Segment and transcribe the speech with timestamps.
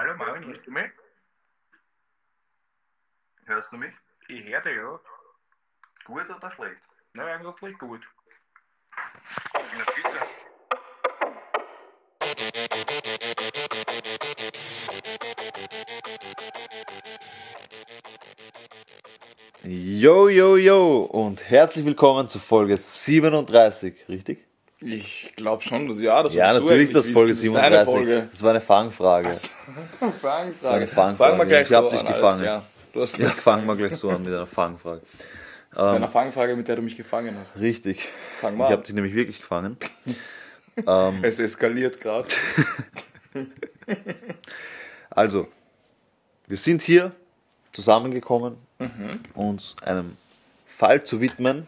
[0.00, 0.90] hallo Marvin, hörst du mich?
[3.44, 3.92] Hörst du mich?
[4.28, 4.98] Ich höre dich, ja.
[6.06, 6.80] Gut oder schlecht?
[7.12, 8.00] Na, eigentlich gut.
[9.52, 10.20] Na bitte.
[19.64, 24.49] Yo, yo, yo und herzlich willkommen zu Folge 37, richtig?
[24.82, 27.14] Ich glaube schon, dass ja, das Ja, natürlich eigentlich das wissen.
[27.14, 27.94] Folge Das ist deine 37.
[27.94, 28.28] Folge.
[28.30, 29.28] Das war eine Fangfrage.
[30.00, 30.54] Fangfrage.
[30.62, 31.16] war eine Fangfrage.
[31.16, 32.42] Fangen wir gleich Ich hab so dich an, alles gefangen.
[32.42, 32.66] klar.
[32.92, 35.02] Du hast Ja, fangen wir gleich so an mit einer Fangfrage.
[35.72, 37.58] eine Fangfrage, mit der du mich gefangen hast.
[37.60, 38.08] Richtig.
[38.40, 38.82] Fang Ich mal habe an.
[38.82, 39.76] dich nämlich wirklich gefangen.
[40.86, 41.18] Ähm.
[41.22, 42.28] Es eskaliert gerade.
[45.10, 45.48] Also,
[46.46, 47.12] wir sind hier
[47.72, 48.56] zusammengekommen,
[49.34, 50.16] uns einem
[50.68, 51.66] Fall zu widmen,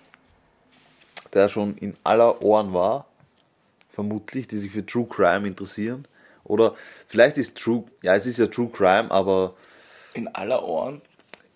[1.33, 3.07] der schon in aller Ohren war,
[3.91, 6.07] vermutlich, die sich für True Crime interessieren.
[6.45, 6.75] Oder
[7.07, 9.55] vielleicht ist True, ja, es ist ja True Crime, aber
[10.15, 11.01] In aller Ohren.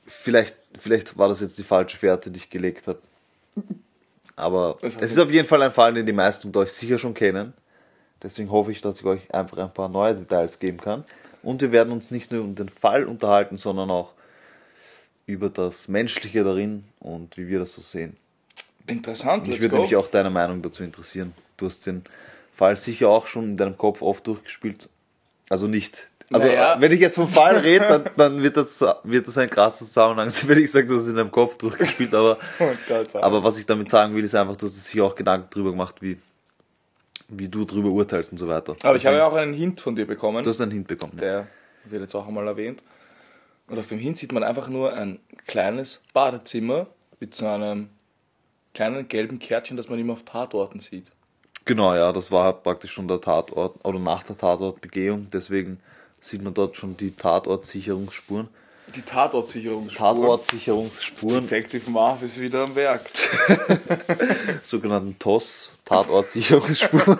[0.06, 3.00] vielleicht, vielleicht war das jetzt die falsche Fährte, die ich gelegt habe.
[4.36, 7.14] Aber es ist auf jeden Fall ein Fall, den die meisten von euch sicher schon
[7.14, 7.54] kennen.
[8.22, 11.04] Deswegen hoffe ich, dass ich euch einfach ein paar neue Details geben kann.
[11.42, 14.12] Und wir werden uns nicht nur um den Fall unterhalten, sondern auch
[15.26, 18.16] über das Menschliche darin und wie wir das so sehen.
[18.86, 19.82] Interessant, Mich let's würde go.
[19.82, 21.32] mich auch deine Meinung dazu interessieren.
[21.56, 22.04] Du hast den
[22.54, 24.88] Fall sicher auch schon in deinem Kopf oft durchgespielt.
[25.48, 26.08] Also nicht.
[26.30, 26.76] Also Naja.
[26.80, 30.28] wenn ich jetzt vom Fall rede, dann, dann wird, das, wird das ein krasser Zusammenhang.
[30.46, 32.38] wenn ich sage, du hast es in deinem Kopf durchgespielt, aber,
[32.88, 33.14] Dank.
[33.14, 35.96] aber was ich damit sagen will, ist einfach, du hast sicher auch Gedanken drüber gemacht,
[36.00, 36.18] wie,
[37.28, 38.76] wie du drüber urteilst und so weiter.
[38.82, 40.42] Aber ich habe ja auch einen Hint von dir bekommen.
[40.42, 41.16] Du hast einen Hint bekommen.
[41.16, 41.46] Der
[41.84, 42.82] wird jetzt auch einmal erwähnt.
[43.68, 46.86] Und auf dem Hint sieht man einfach nur ein kleines Badezimmer
[47.20, 47.88] mit so einem
[48.76, 51.10] kleinen gelben Kärtchen, das man immer auf Tatorten sieht.
[51.64, 55.28] Genau, ja, das war halt praktisch schon der Tatort oder nach der Tatortbegehung.
[55.32, 55.80] Deswegen
[56.20, 58.48] sieht man dort schon die Tatortsicherungsspuren.
[58.94, 60.20] Die Tatortsicherungsspuren.
[60.22, 63.00] Tatortsicherungsspuren, Detective Marv ist wieder am Werk.
[64.62, 67.18] sogenannten TOS, Tatortsicherungsspuren.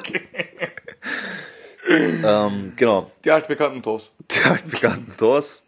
[1.89, 4.12] ähm, genau, Die altbekannten Tos.
[4.31, 5.62] die altbekannten TOS.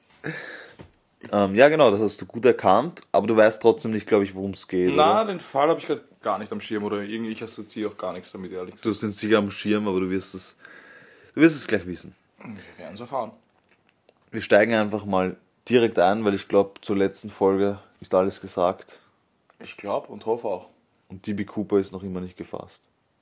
[1.33, 4.35] Ähm, ja, genau, das hast du gut erkannt, aber du weißt trotzdem nicht, glaube ich,
[4.35, 4.95] worum es geht.
[4.95, 7.97] Na, den Fall habe ich gerade gar nicht am Schirm oder irgendwie ich assoziiere auch
[7.97, 8.87] gar nichts damit, ehrlich gesagt.
[8.87, 10.57] Du hast den sicher am Schirm, aber du wirst es,
[11.35, 12.15] du wirst es gleich wissen.
[12.39, 13.33] Wir werden es erfahren.
[14.31, 15.37] Wir steigen einfach mal
[15.69, 18.99] direkt ein, weil ich glaube, zur letzten Folge ist alles gesagt
[19.61, 20.69] Ich glaube und hoffe auch.
[21.09, 22.81] und DB Cooper ist noch immer nicht gefasst.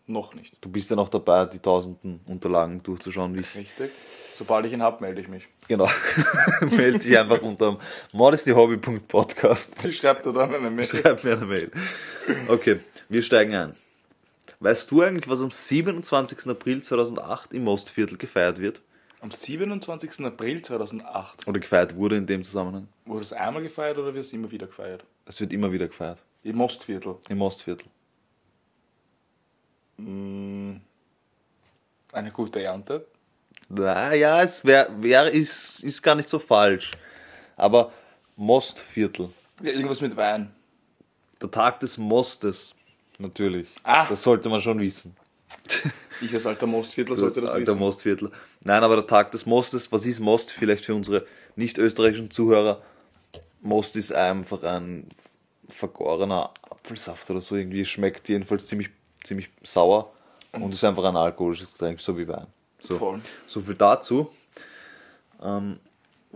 [0.09, 0.56] Noch nicht.
[0.61, 3.91] Du bist ja noch dabei, die tausenden Unterlagen durchzuschauen, wie ich Richtig.
[4.33, 5.49] Sobald ich ihn habe, melde ich mich.
[5.67, 5.89] Genau.
[6.77, 7.78] Meld dich einfach unter
[8.12, 9.81] modestyhobby.podcast.
[9.81, 10.87] Sie schreibt dir dann eine Mail.
[10.87, 11.71] Schreib mir eine Mail.
[12.49, 13.75] Okay, wir steigen ein.
[14.61, 16.47] Weißt du eigentlich, was am 27.
[16.49, 18.81] April 2008 im Mostviertel gefeiert wird?
[19.21, 20.25] Am 27.
[20.25, 22.88] April 2008 Oder gefeiert wurde in dem Zusammenhang?
[23.06, 25.05] wurde es einmal gefeiert oder wird es immer wieder gefeiert?
[25.25, 26.19] Es wird immer wieder gefeiert.
[26.43, 27.17] Im Mostviertel.
[27.28, 27.87] Im Mostviertel.
[29.98, 30.80] Eine
[32.32, 33.06] gute Ernte.
[33.68, 36.92] Naja, es wär, wär, ist, ist gar nicht so falsch.
[37.56, 37.92] Aber
[38.36, 39.30] Mostviertel.
[39.62, 40.54] Ja, irgendwas mit Wein.
[41.40, 42.74] Der Tag des Mostes.
[43.18, 43.68] Natürlich.
[43.82, 44.06] Ah.
[44.08, 45.16] Das sollte man schon wissen.
[46.22, 47.78] Ich als alter Mostviertler sollte das alter wissen.
[47.78, 48.30] Mostviertel.
[48.62, 50.50] Nein, aber der Tag des Mostes, was ist Most?
[50.50, 51.26] Vielleicht für unsere
[51.56, 52.82] nicht österreichischen Zuhörer.
[53.60, 55.10] Most ist einfach ein
[55.68, 57.56] vergorener Apfelsaft oder so.
[57.56, 58.88] Irgendwie schmeckt jedenfalls ziemlich,
[59.26, 60.10] ziemlich sauer
[60.53, 62.47] und ist einfach ein alkoholisches Getränk, so wie Wein.
[62.81, 63.20] So, Voll.
[63.47, 64.31] so viel dazu.
[65.42, 65.78] Ähm,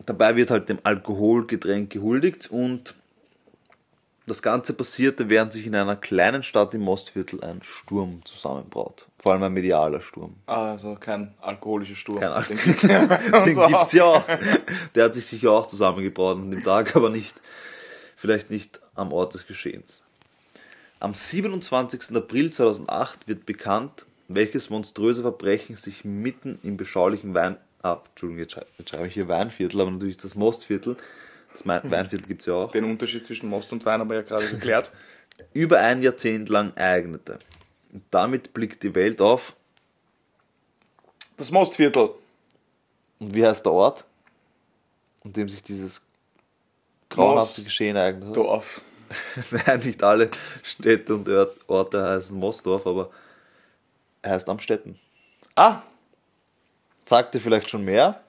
[0.06, 2.95] dabei wird halt dem Alkoholgetränk gehuldigt und
[4.27, 9.07] das Ganze passierte, während sich in einer kleinen Stadt im Mostviertel ein Sturm zusammenbraut.
[9.19, 10.37] Vor allem ein medialer Sturm.
[10.47, 12.21] Also kein alkoholischer Sturm.
[12.21, 13.69] Kein Al- Den gibt's ja bei uns Den auch.
[13.69, 14.25] gibt's ja auch.
[14.95, 17.34] Der hat sich sicher auch zusammengebraut an dem Tag, aber nicht,
[18.17, 20.03] vielleicht nicht am Ort des Geschehens.
[21.00, 22.15] Am 27.
[22.15, 27.57] April 2008 wird bekannt, welches monströse Verbrechen sich mitten im beschaulichen Wein...
[27.83, 30.98] Ah, Entschuldigung, jetzt schreibe, jetzt schreibe ich hier Weinviertel, aber natürlich ist das Mostviertel.
[31.54, 32.72] Das Weinviertel gibt's ja auch.
[32.72, 34.92] Den Unterschied zwischen Most und Wein haben wir ja gerade geklärt.
[35.54, 37.39] Über ein Jahrzehnt lang ereignete.
[37.95, 39.54] Und damit blickt die Welt auf.
[41.39, 42.10] Das Mostviertel.
[43.21, 44.04] Und wie heißt der Ort,
[45.25, 46.03] in dem sich dieses
[47.09, 48.36] grauenhafte Geschehen ereignet hat?
[48.36, 48.83] Dorf.
[49.66, 50.30] Nein, nicht alle
[50.62, 53.10] Städte und Ort- Orte heißen Mosdorf, aber
[54.22, 54.98] er heißt Amstetten.
[55.57, 55.83] Ah,
[57.07, 58.21] Sagt dir vielleicht schon mehr?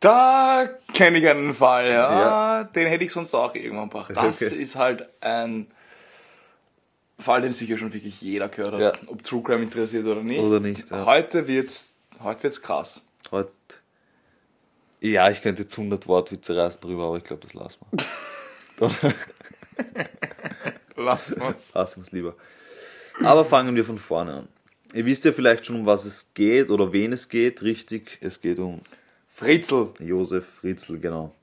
[0.00, 2.20] da kenne ich einen Fall, ja.
[2.58, 2.64] Ja.
[2.64, 4.12] Den hätte ich sonst auch irgendwann gebracht.
[4.14, 4.54] Das Okay.
[4.54, 5.68] ist halt ein
[7.18, 8.80] Fall, den sicher schon wirklich jeder gehört hat.
[8.80, 8.92] Ja.
[9.08, 10.40] Ob True Crime interessiert oder nicht.
[10.40, 11.06] Oder nicht, ja.
[11.06, 13.04] Heute wird's, heute wird's krass.
[13.30, 13.50] Heute
[15.00, 18.90] Ja, ich könnte jetzt 100 Wortwitze reißen drüber, aber ich glaube, das lassen wir.
[20.96, 21.36] Lass.
[21.36, 22.34] Lassen wir es lieber.
[23.22, 24.48] Aber fangen wir von vorne an.
[24.92, 27.62] Ihr wisst ja vielleicht schon, um was es geht oder wen es geht.
[27.62, 28.80] Richtig, es geht um
[29.28, 29.90] Fritzl.
[30.00, 31.34] Josef Fritzl, genau.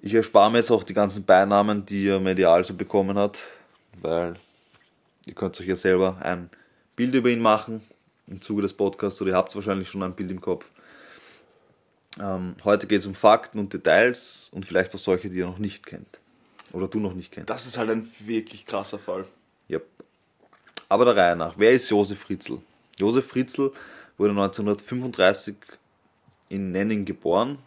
[0.00, 3.38] Ich erspare mir jetzt auch die ganzen Beinamen, die er medial so bekommen hat,
[4.00, 4.36] weil
[5.24, 6.50] ihr könnt euch ja selber ein
[6.94, 7.82] Bild über ihn machen
[8.26, 10.66] im Zuge des Podcasts oder ihr habt wahrscheinlich schon ein Bild im Kopf.
[12.20, 15.58] Ähm, heute geht es um Fakten und Details und vielleicht auch solche, die ihr noch
[15.58, 16.18] nicht kennt.
[16.72, 17.50] Oder du noch nicht kennst.
[17.50, 19.26] Das ist halt ein wirklich krasser Fall.
[19.70, 19.86] Yep.
[20.88, 21.54] Aber der Reihe nach.
[21.56, 22.58] Wer ist Josef Fritzl?
[22.98, 23.72] Josef Fritzl
[24.18, 25.56] wurde 1935
[26.48, 27.58] in Nenning geboren.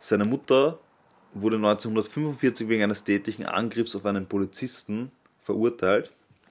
[0.00, 0.78] Seine Mutter
[1.34, 5.10] wurde 1945 wegen eines tätigen Angriffs auf einen Polizisten
[5.42, 6.10] verurteilt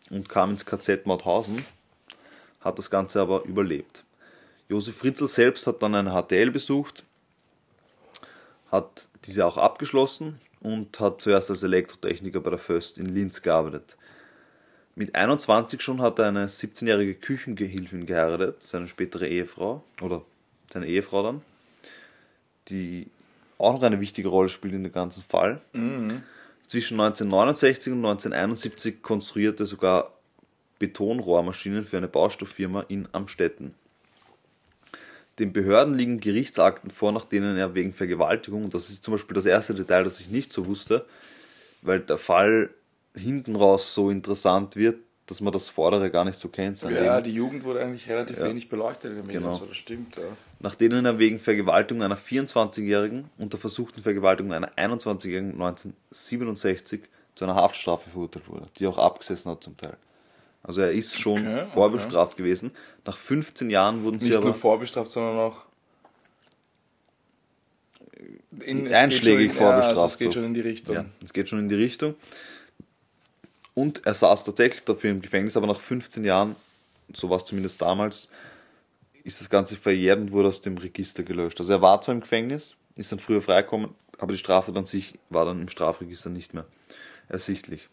[0.09, 1.65] und kam ins KZ Mauthausen,
[2.61, 4.03] hat das Ganze aber überlebt.
[4.69, 7.05] Josef Fritzl selbst hat dann eine HTL besucht,
[8.71, 13.95] hat diese auch abgeschlossen und hat zuerst als Elektrotechniker bei der Föst in Linz gearbeitet.
[14.95, 20.23] Mit 21 schon hat er eine 17-jährige Küchengehilfin geheiratet, seine spätere Ehefrau, oder
[20.73, 21.41] seine Ehefrau dann,
[22.69, 23.07] die
[23.59, 25.61] auch noch eine wichtige Rolle spielt in dem ganzen Fall.
[26.67, 30.13] Zwischen 1969 und 1971 konstruierte er sogar
[30.79, 33.73] Betonrohrmaschinen für eine Baustofffirma in Amstetten.
[35.39, 39.35] Den Behörden liegen Gerichtsakten vor, nach denen er wegen Vergewaltigung, und das ist zum Beispiel
[39.35, 41.05] das erste Detail, das ich nicht so wusste,
[41.83, 42.71] weil der Fall
[43.15, 44.97] hinten raus so interessant wird,
[45.27, 46.81] dass man das Vordere gar nicht so kennt.
[46.81, 48.45] Ja, die Jugend wurde eigentlich relativ Ja.
[48.45, 49.53] wenig beleuchtet in den Medien, Genau.
[49.55, 50.15] so, das stimmt.
[50.15, 50.23] Ja.
[50.59, 57.01] nach denen er wegen Vergewaltigung einer 24-Jährigen und der versuchten Vergewaltigung einer 21-Jährigen 1967
[57.35, 59.97] zu einer Haftstrafe verurteilt wurde, die auch abgesessen hat zum Teil.
[60.63, 61.65] Also er ist schon Okay, okay.
[61.73, 62.71] vorbestraft gewesen.
[63.05, 65.61] Nach 15 Jahren wurden sie Nicht aber nur vorbestraft, sondern auch
[68.61, 70.39] in, Einschlägig schon in, Ja, also vorbestraft, es geht so.
[70.39, 70.95] schon in die Richtung.
[70.95, 72.15] Ja, es geht schon in die Richtung.
[73.73, 76.55] Und er saß tatsächlich dafür im Gefängnis, aber nach 15 Jahren,
[77.13, 78.27] so war es zumindest damals,
[79.23, 81.59] ist das Ganze verjährt und wurde aus dem Register gelöscht.
[81.59, 85.19] Also er war zwar im Gefängnis, ist dann früher freigekommen, aber die Strafe an sich
[85.29, 86.65] war dann im Strafregister nicht mehr
[87.29, 87.87] ersichtlich.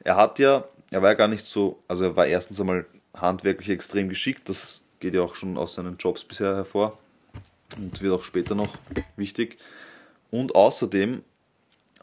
[0.00, 3.68] Er hat ja, er war ja gar nicht so, also er war erstens einmal handwerklich
[3.68, 6.96] extrem geschickt, das geht ja auch schon aus seinen Jobs bisher hervor
[7.76, 8.68] und wird auch später noch
[9.16, 9.58] wichtig.
[10.30, 11.24] Und außerdem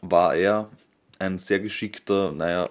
[0.02, 0.68] war er
[1.18, 2.68] ein sehr geschickter, naja,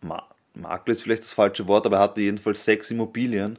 [0.00, 3.56] Ma Makler ist vielleicht das falsche Wort, aber er hatte jedenfalls sechs Immobilien,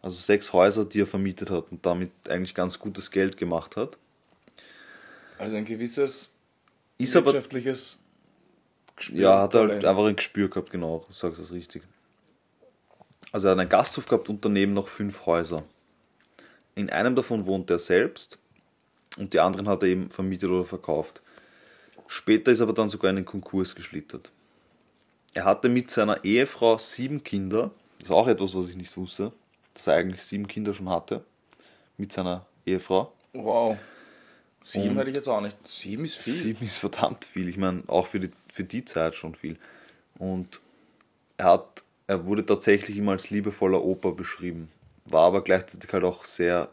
[0.00, 3.98] also sechs Häuser, die er vermietet hat und damit eigentlich ganz gutes Geld gemacht hat.
[5.36, 6.32] Also ein gewisses
[6.96, 8.00] Ist wirtschaftliches
[9.00, 9.20] Gespür.
[9.20, 9.84] ja, hat halt Talent.
[9.84, 11.82] einfach ein Gespür gehabt, genau, du sagst das richtig.
[13.32, 15.62] Also er hat einen Gasthof gehabt und daneben noch fünf Häuser.
[16.74, 18.38] In einem davon wohnt er selbst
[19.16, 21.20] und die anderen hat er eben vermietet oder verkauft.
[22.06, 24.30] Später ist er aber dann sogar in den Konkurs geschlittert.
[25.34, 27.70] Er hatte mit seiner Ehefrau sieben Kinder.
[27.98, 29.32] Das ist auch etwas, was ich nicht wusste,
[29.74, 31.24] dass er eigentlich sieben Kinder schon hatte
[31.98, 33.12] mit seiner Ehefrau.
[33.32, 33.76] Wow.
[34.62, 35.56] Sieben Und- hätte ich jetzt auch nicht.
[35.66, 36.34] Sieben ist viel.
[36.34, 37.48] Sieben ist verdammt viel.
[37.48, 39.56] Ich meine, auch für die, für die Zeit schon viel.
[40.18, 40.60] Und
[41.36, 44.70] er hat, er wurde tatsächlich immer als liebevoller Opa beschrieben.
[45.06, 46.68] War aber gleichzeitig halt auch sehr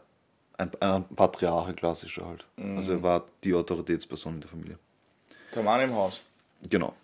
[0.58, 2.44] ein, ein Patriarche klassischer halt.
[2.76, 4.78] Also er war die Autoritätsperson in der Familie.
[5.54, 6.20] Der Mann im Haus.
[6.68, 6.94] Genau.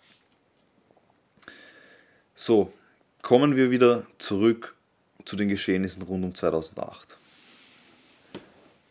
[2.35, 2.71] So,
[3.21, 4.75] kommen wir wieder zurück
[5.23, 7.17] zu den Geschehnissen rund um 2008.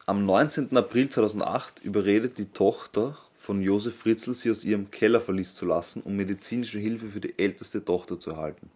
[0.06, 0.76] Am 19.
[0.76, 6.00] April 2008 überredet die Tochter von Josef Fritzl, sie aus ihrem Keller verließ zu lassen,
[6.02, 8.70] um medizinische Hilfe für die älteste Tochter zu erhalten.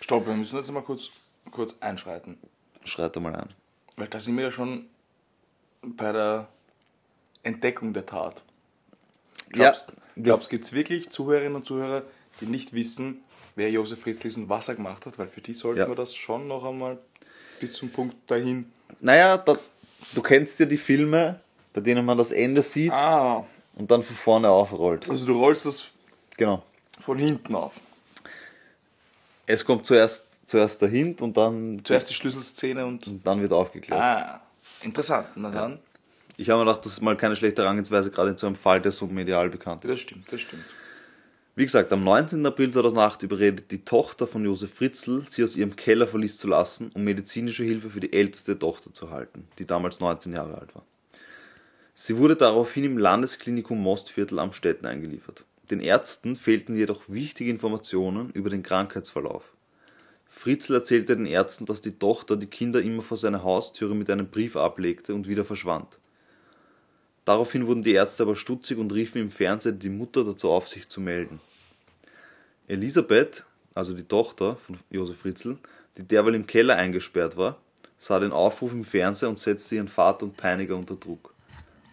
[0.00, 1.10] Stopp, wir müssen jetzt mal kurz,
[1.50, 2.38] kurz einschreiten.
[2.84, 3.48] Schreit er mal ein.
[3.96, 4.86] Weil da sind wir ja schon
[5.82, 6.46] bei der
[7.42, 8.42] Entdeckung der Tat.
[9.50, 10.22] Glaubst, Ja.
[10.22, 12.02] glaubst gibt es wirklich Zuhörerinnen und Zuhörer,
[12.40, 13.18] die nicht wissen,
[13.56, 15.18] wer Josef Fritzl ist und was er gemacht hat?
[15.18, 15.88] Weil für die sollten Ja.
[15.88, 16.96] wir das schon noch einmal
[17.58, 18.70] bis zum Punkt dahin.
[19.00, 19.58] Naja, da,
[20.14, 21.40] du kennst ja die Filme,
[21.72, 23.44] bei denen man das Ende sieht Ah,
[23.76, 25.08] und dann von vorne aufrollt.
[25.08, 25.90] also du rollst das
[26.36, 26.62] Genau.
[27.00, 27.72] von hinten auf.
[29.46, 33.06] Es kommt zuerst, zuerst der Hint und dann, Zuerst die Schlüsselszene und.
[33.06, 34.00] und dann wird aufgeklärt.
[34.00, 34.40] Ah,
[34.82, 35.26] interessant.
[35.34, 35.78] Na dann,
[36.36, 38.80] Ich habe mir gedacht, das ist mal keine schlechte Herangehensweise, gerade in so einem Fall,
[38.80, 39.90] der so medial bekannt ist.
[39.90, 40.64] das stimmt, das stimmt.
[41.54, 42.46] Wie gesagt, am 19.
[42.46, 46.90] April 2008 überredet die Tochter von Josef Fritzl, sie aus ihrem Keller verließ zu lassen,
[46.94, 50.84] um medizinische Hilfe für die älteste Tochter zu erhalten, die damals 19 Jahre alt war.
[51.94, 55.44] Sie wurde daraufhin im Landesklinikum Mostviertel am Städten eingeliefert.
[55.70, 59.44] Den Ärzten fehlten jedoch wichtige Informationen über den Krankheitsverlauf.
[60.28, 64.28] Fritzl erzählte den Ärzten, dass die Tochter die Kinder immer vor seiner Haustüre mit einem
[64.28, 65.98] Brief ablegte und wieder verschwand.
[67.24, 70.88] Daraufhin wurden die Ärzte aber stutzig und riefen im Fernsehen die Mutter dazu auf, sich
[70.88, 71.38] zu melden.
[72.66, 73.44] Elisabeth,
[73.74, 75.58] also die Tochter von Josef Fritzl,
[75.96, 77.58] die derweil im Keller eingesperrt war,
[77.98, 81.31] sah den Aufruf im Fernsehen und setzte ihren Vater und Peiniger unter Druck.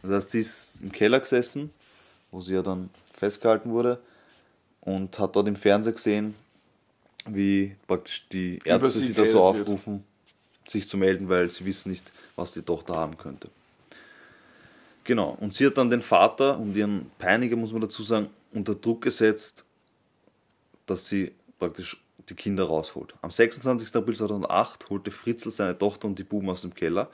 [0.01, 1.72] Das heißt, sie ist im Keller gesessen,
[2.32, 4.00] wo sie ja dann festgehalten wurde,
[4.82, 6.36] und hat dort im Fernsehen gesehen,
[7.27, 9.44] wie praktisch die Ärzte sie sie dazu geredet wird.
[9.44, 10.03] aufrufen,
[10.68, 13.50] sich zu melden, weil sie wissen nicht, was die Tochter haben könnte.
[15.03, 18.75] Genau, und sie hat dann den Vater und ihren Peiniger, muss man dazu sagen, unter
[18.75, 19.65] Druck gesetzt,
[20.86, 21.98] dass sie praktisch
[22.29, 23.13] die Kinder rausholt.
[23.22, 23.96] Am 26.
[23.96, 27.10] April 2008 holte Fritzl seine Tochter und die Buben aus dem Keller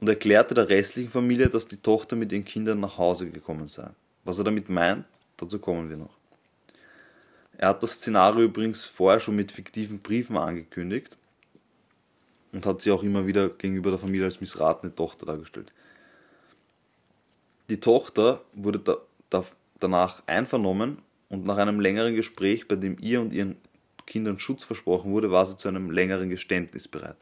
[0.00, 3.90] und erklärte der restlichen Familie, dass die Tochter mit ihren Kindern nach Hause gekommen sei.
[4.24, 5.04] Was er damit meint,
[5.36, 6.16] dazu kommen wir noch.
[7.56, 11.16] Er hat das Szenario übrigens vorher schon mit fiktiven Briefen angekündigt
[12.52, 15.72] und hat sie auch immer wieder gegenüber der Familie als missratene Tochter dargestellt.
[17.68, 18.96] Die Tochter wurde da,
[19.28, 19.44] da,
[19.80, 23.56] danach einvernommen und nach einem längeren Gespräch, bei dem ihr und ihren
[24.06, 27.16] Kindern Schutz versprochen wurde, war sie zu einem längeren Geständnis bereit.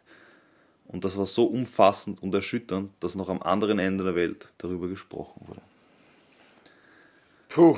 [0.89, 4.89] Und das war so umfassend und erschütternd, dass noch am anderen Ende der Welt darüber
[4.89, 5.63] gesprochen wurde.
[7.49, 7.77] Puh.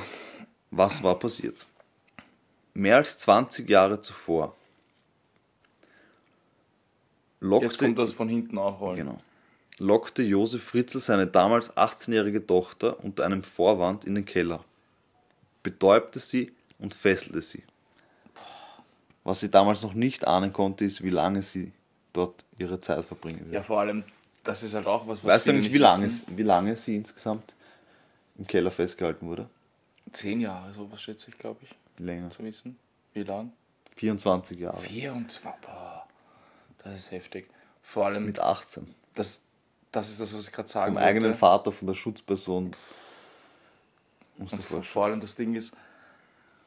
[0.70, 1.64] Was war passiert?
[2.74, 4.54] Mehr als 20 Jahre zuvor
[7.40, 8.96] lockte, Jetzt kommt das von hinten aufrollen.
[8.96, 9.20] genau,
[9.78, 14.64] lockte Josef Fritzl seine damals 18-jährige Tochter unter einem Vorwand in den Keller,
[15.62, 17.62] betäubte sie und fesselte sie.
[19.24, 21.72] Was sie damals noch nicht ahnen konnte, ist, wie lange sie
[22.12, 23.52] dort ihre Zeit verbringen wird.
[23.54, 24.04] Ja, vor allem,
[24.44, 27.54] das ist halt auch was, was weißt du nicht wie lange, wie lange sie insgesamt
[28.36, 29.48] im Keller festgehalten wurde?
[30.12, 31.74] Zehn Jahre, sowas schätze ich, glaube ich,
[32.04, 32.30] Länger.
[32.30, 32.78] zu wissen.
[33.12, 33.52] Wie lang?
[33.96, 34.76] 24 Jahre.
[34.78, 35.42] 24.
[35.62, 36.06] Boah,
[36.82, 37.48] das ist heftig.
[37.82, 38.86] Vor allem, Mit 18.
[39.14, 39.42] das,
[39.92, 41.34] das ist das, was ich gerade sagen Vom eigenen.
[41.34, 42.72] Vater, von der Schutzperson.
[44.36, 45.72] Musst Und vor, vor allem das Ding ist,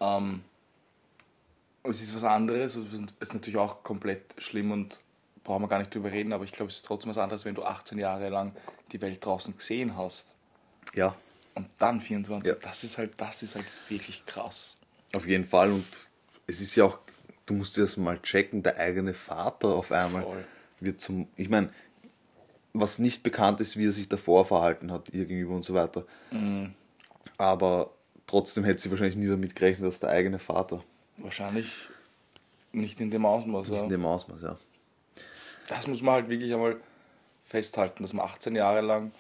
[0.02, 0.44] ähm,
[1.84, 5.00] es ist was anderes und es ist natürlich auch komplett schlimm und
[5.44, 7.56] brauchen wir gar nicht drüber reden, aber ich glaube, es ist trotzdem was anderes, wenn
[7.56, 8.56] du 18 Jahre lang
[8.92, 10.36] die Welt draußen gesehen hast
[10.94, 11.16] Ja,
[11.56, 12.48] und dann 24.
[12.54, 12.58] Ja.
[12.62, 14.76] Das ist halt, das ist halt wirklich krass.
[15.14, 15.72] auf jeden Fall.
[15.72, 15.86] Und
[16.48, 17.00] es ist ja auch,
[17.46, 20.46] du musst dir das mal checken, der eigene Vater auf einmal Voll.
[20.80, 21.28] wird zum.
[21.36, 21.70] Ich meine,
[22.74, 26.06] was nicht bekannt ist, wie er sich davor verhalten hat, ihr gegenüber und so weiter.
[26.32, 26.74] Mhm.
[27.38, 27.92] Aber
[28.28, 30.82] trotzdem hätte sie wahrscheinlich nie damit gerechnet, dass der eigene Vater
[31.18, 31.70] Wahrscheinlich
[32.72, 33.68] nicht in dem Ausmaß.
[33.68, 33.84] nicht Ja.
[33.84, 34.58] in dem Ausmaß, ja.
[35.68, 36.78] Das muss man halt wirklich einmal
[37.46, 39.12] festhalten, dass man 18 Jahre lang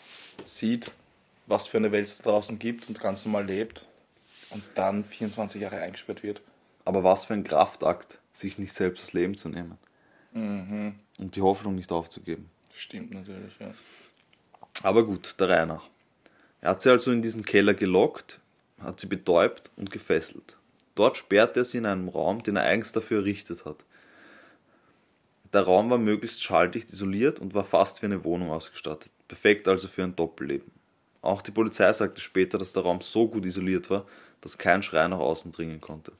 [0.45, 0.91] sieht,
[1.47, 3.85] was für eine Welt es da draußen gibt und ganz normal lebt
[4.51, 6.41] und dann 24 Jahre eingesperrt wird.
[6.85, 9.77] Aber was für ein Kraftakt, sich nicht selbst das Leben zu nehmen.
[10.33, 10.95] Mhm.
[11.17, 12.49] Und die Hoffnung nicht aufzugeben.
[12.73, 13.73] Stimmt natürlich, ja.
[14.83, 15.89] Aber gut, der nach.
[16.61, 18.39] Er hat sie also in diesen Keller gelockt,
[18.79, 20.57] hat sie betäubt und gefesselt.
[20.95, 23.77] Dort sperrte er sie in einem Raum, den er eigens dafür errichtet hat.
[25.53, 29.11] Der Raum war möglichst schalldicht isoliert und war fast wie eine Wohnung ausgestattet.
[29.27, 30.71] Perfekt also für ein Doppelleben.
[31.21, 34.05] Auch die Polizei sagte später, dass der Raum so gut isoliert war,
[34.39, 36.13] dass kein Schrei nach außen dringen konnte.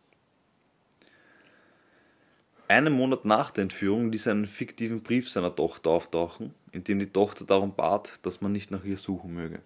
[2.67, 6.99] Einen Monat nach der Entführung ließ er einen fiktiven Brief seiner Tochter auftauchen, in dem
[6.99, 9.59] die Tochter darum bat, dass man nicht nach ihr suchen möge.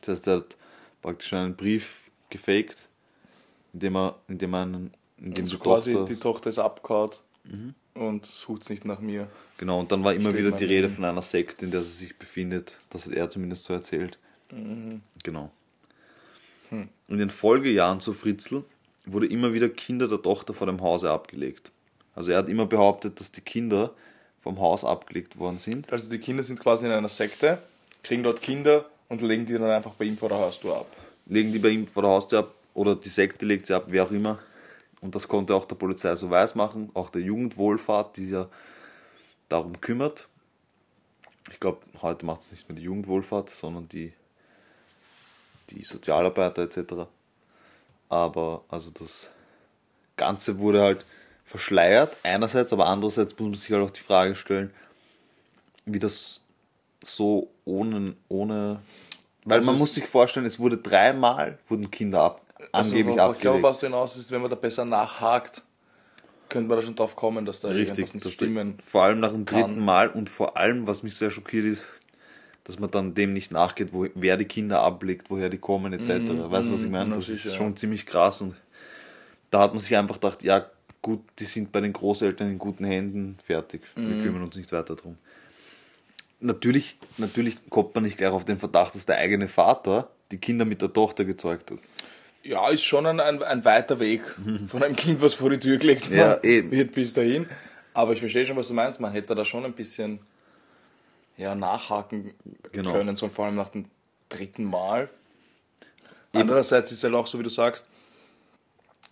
[0.00, 0.56] Das heißt, er hat
[1.00, 2.76] praktisch einen Brief gefaked,
[3.72, 6.50] in dem er, in dem er einen, in dem Also die quasi Tochter, die Tochter
[6.50, 7.12] ist abgehauen
[7.98, 9.28] und sucht nicht nach mir.
[9.58, 10.96] genau, und dann war immer Steht wieder die Rede drin.
[10.96, 14.18] von einer Sekte, in der sie sich befindet, das hat er zumindest so erzählt.
[15.24, 15.50] Genau.
[16.70, 16.88] Hm.
[17.08, 18.64] In den Folgejahren zu Fritzl
[19.04, 21.70] wurde immer wieder Kinder der Tochter vor dem Hause abgelegt.
[22.14, 23.92] Also er hat immer behauptet, dass die Kinder
[24.42, 25.90] vom Haus abgelegt worden sind.
[25.92, 27.58] Also die Kinder sind quasi in einer Sekte,
[28.02, 30.86] kriegen dort Kinder und legen die dann einfach bei ihm vor der Haustür ab.
[31.26, 34.04] legen die bei ihm vor der Haustür ab oder die Sekte legt sie ab, wer
[34.04, 34.38] auch immer.
[35.00, 38.48] Und das konnte auch der Polizei so weismachen, auch der Jugendwohlfahrt, die sich ja
[39.48, 40.28] darum kümmert.
[41.50, 44.12] Ich glaube, heute macht es nicht mehr die Jugendwohlfahrt, sondern die,
[45.70, 47.06] die Sozialarbeiter etc.
[48.08, 49.30] Aber also das
[50.16, 51.06] Ganze wurde halt
[51.46, 54.72] verschleiert, einerseits, aber andererseits muss man sich halt auch die Frage stellen,
[55.86, 56.42] wie das
[57.02, 58.80] so ohne, ohne
[59.44, 63.40] weil Also man muss sich vorstellen, es wurde dreimal wurden Kinder ab, angeblich also, Ich
[63.40, 65.62] glaube, was du hinaus ist, wenn man da besser nachhakt,
[66.48, 68.78] könnte man da schon drauf kommen, dass da Richtig, irgendwas nicht das stimmen.
[68.86, 69.60] vor allem nach dem kann.
[69.60, 71.82] dritten Mal und vor allem, was mich sehr schockiert ist,
[72.64, 76.50] dass man dann dem nicht nachgeht, wo, wer die Kinder ablegt, woher die kommen etc.
[76.50, 77.06] weißt du, was ich meine?
[77.06, 78.54] Mhm, na Das ist schon ziemlich krass und
[79.50, 80.66] da hat man sich einfach gedacht, ja
[81.00, 84.08] gut, die sind bei den Großeltern in guten Händen, fertig, Mhm.
[84.16, 85.16] wir kümmern uns nicht weiter drum.
[86.40, 90.64] natürlich, natürlich kommt man nicht gleich auf den Verdacht, dass der eigene Vater die Kinder
[90.64, 91.78] mit der Tochter gezeugt hat.
[92.48, 94.22] Ja, ist schon ein, ein, ein weiter Weg
[94.68, 96.70] von einem Kind, was vor die Tür gelegt Ja, eben.
[96.70, 97.46] wird bis dahin.
[97.92, 99.00] Aber ich verstehe schon, was du meinst.
[99.00, 100.20] Man hätte da schon ein bisschen
[101.36, 102.32] ja, nachhaken
[102.72, 102.92] Genau.
[102.92, 103.84] können, so vor allem nach dem
[104.30, 105.10] dritten Mal.
[106.32, 107.84] Andererseits ist es halt auch so, wie du sagst,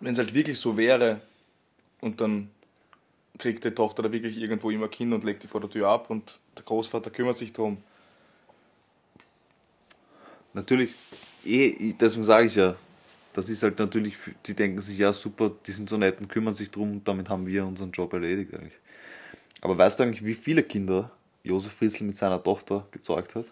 [0.01, 1.21] wenn es halt wirklich so wäre
[2.01, 2.51] und dann
[3.39, 6.09] kriegt die Tochter da wirklich irgendwo immer Kind und legt die vor der Tür ab
[6.09, 7.79] und der Großvater kümmert sich drum.
[10.55, 10.95] Natürlich,
[11.45, 12.77] eh, deswegen sage ich ja,
[13.37, 14.17] das ist halt natürlich,
[14.47, 17.29] die denken sich, ja super, die sind so nett und kümmern sich drum und damit
[17.29, 18.73] haben wir unseren Job erledigt eigentlich.
[19.61, 21.11] Aber weißt du eigentlich, wie viele Kinder
[21.43, 23.45] Josef Fritzl mit seiner Tochter gezeugt hat?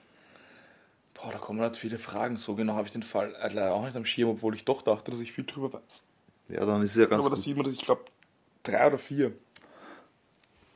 [1.12, 2.38] Boah, da kommen halt viele Fragen.
[2.38, 4.80] So genau habe ich den Fall äh, leider auch nicht am Schirm, obwohl ich doch
[4.80, 6.02] dachte, dass ich viel drüber weiß.
[6.48, 8.06] Ja, dann ist es ja ganz Aber da sieht man, dass ich glaube,
[8.62, 9.32] drei oder vier.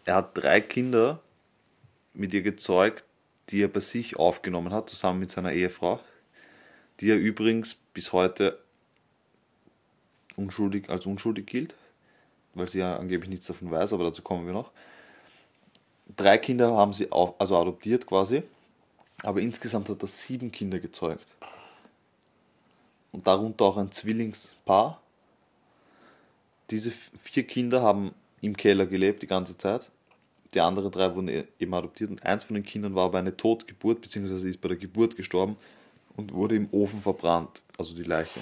[0.05, 1.23] Er hat drei Kinder
[2.13, 3.05] mit ihr gezeugt,
[3.49, 5.99] die er bei sich aufgenommen hat, zusammen mit seiner Ehefrau,
[7.01, 8.59] die er übrigens bis heute
[10.39, 11.75] unschuldig, als unschuldig gilt,
[12.55, 14.71] weil sie ja angeblich nichts davon weiß, aber dazu kommen wir noch.
[16.17, 18.43] Drei Kinder haben sie auch, also adoptiert quasi,
[19.23, 21.27] aber insgesamt hat er sieben Kinder gezeugt.
[23.13, 25.01] Und darunter auch ein Zwillingspaar.
[26.71, 26.93] Diese
[27.23, 29.91] vier Kinder haben im Keller gelebt die ganze Zeit.
[30.55, 33.37] Die anderen drei wurden e- eben adoptiert und eins von den Kindern war aber eine
[33.37, 35.57] Totgeburt, beziehungsweise ist bei der Geburt gestorben
[36.17, 38.41] und wurde im Ofen verbrannt, also die Leiche.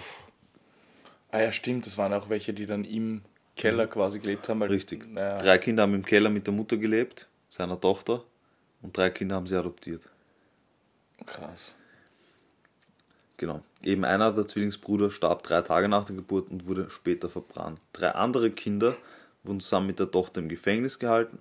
[1.30, 3.23] Ah ja, stimmt, das waren auch welche, die dann im
[3.56, 4.61] Keller quasi gelebt haben.
[4.61, 5.06] Weil, Richtig.
[5.09, 8.23] Naja, Drei Kinder haben im Keller mit der Mutter gelebt, seiner Tochter,
[8.83, 10.02] und drei Kinder haben sie adoptiert.
[11.25, 11.75] krass.
[13.38, 13.61] Genau.
[13.83, 17.80] Eben einer der Zwillingsbrüder starb drei Tage nach der Geburt und wurde später verbrannt.
[17.92, 18.97] Drei andere Kinder
[19.45, 21.38] wurden zusammen mit der Tochter im Gefängnis gehalten.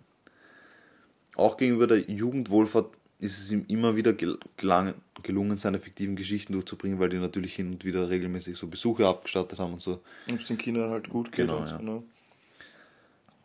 [1.36, 6.54] Auch gegenüber der Jugendwohlfahrt ist es ihm immer wieder gel- gelangen, gelungen, seine fiktiven Geschichten
[6.54, 10.02] durchzubringen, weil die natürlich hin und wieder regelmäßig so Besuche abgestattet haben und so.
[10.30, 11.48] Und es den Kindern halt gut geht.
[11.48, 11.80] Genau, ja.
[11.80, 12.04] ne?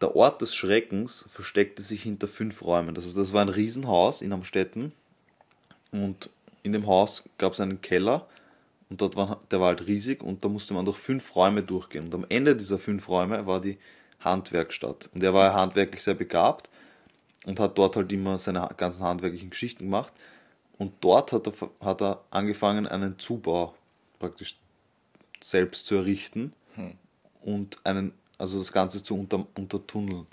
[0.00, 2.94] Der Ort des Schreckens versteckte sich hinter fünf Räumen.
[2.94, 4.92] Das, heißt, das war ein Riesenhaus in Amstetten
[5.92, 6.30] und
[6.62, 8.26] in dem Haus gab es einen Keller
[8.88, 12.06] und dort war, der war halt riesig und da musste man durch fünf Räume durchgehen.
[12.06, 13.78] Und am Ende dieser fünf Räume war die
[14.20, 15.10] Handwerkstatt.
[15.14, 16.69] Und er war ja handwerklich sehr begabt
[17.46, 20.12] und hat dort halt immer seine ganzen handwerklichen Geschichten gemacht.
[20.78, 23.74] Und dort hat er, hat er angefangen, einen Zubau
[24.18, 24.58] praktisch
[25.40, 26.52] selbst zu errichten
[27.42, 30.26] und einen, also das Ganze zu unter, untertunneln.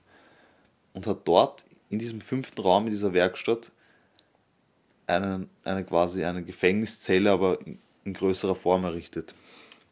[0.93, 3.72] Und hat dort in diesem fünften Raum, in dieser Werkstatt,
[5.06, 9.34] einen, eine quasi eine Gefängniszelle, aber in, in größerer Form errichtet.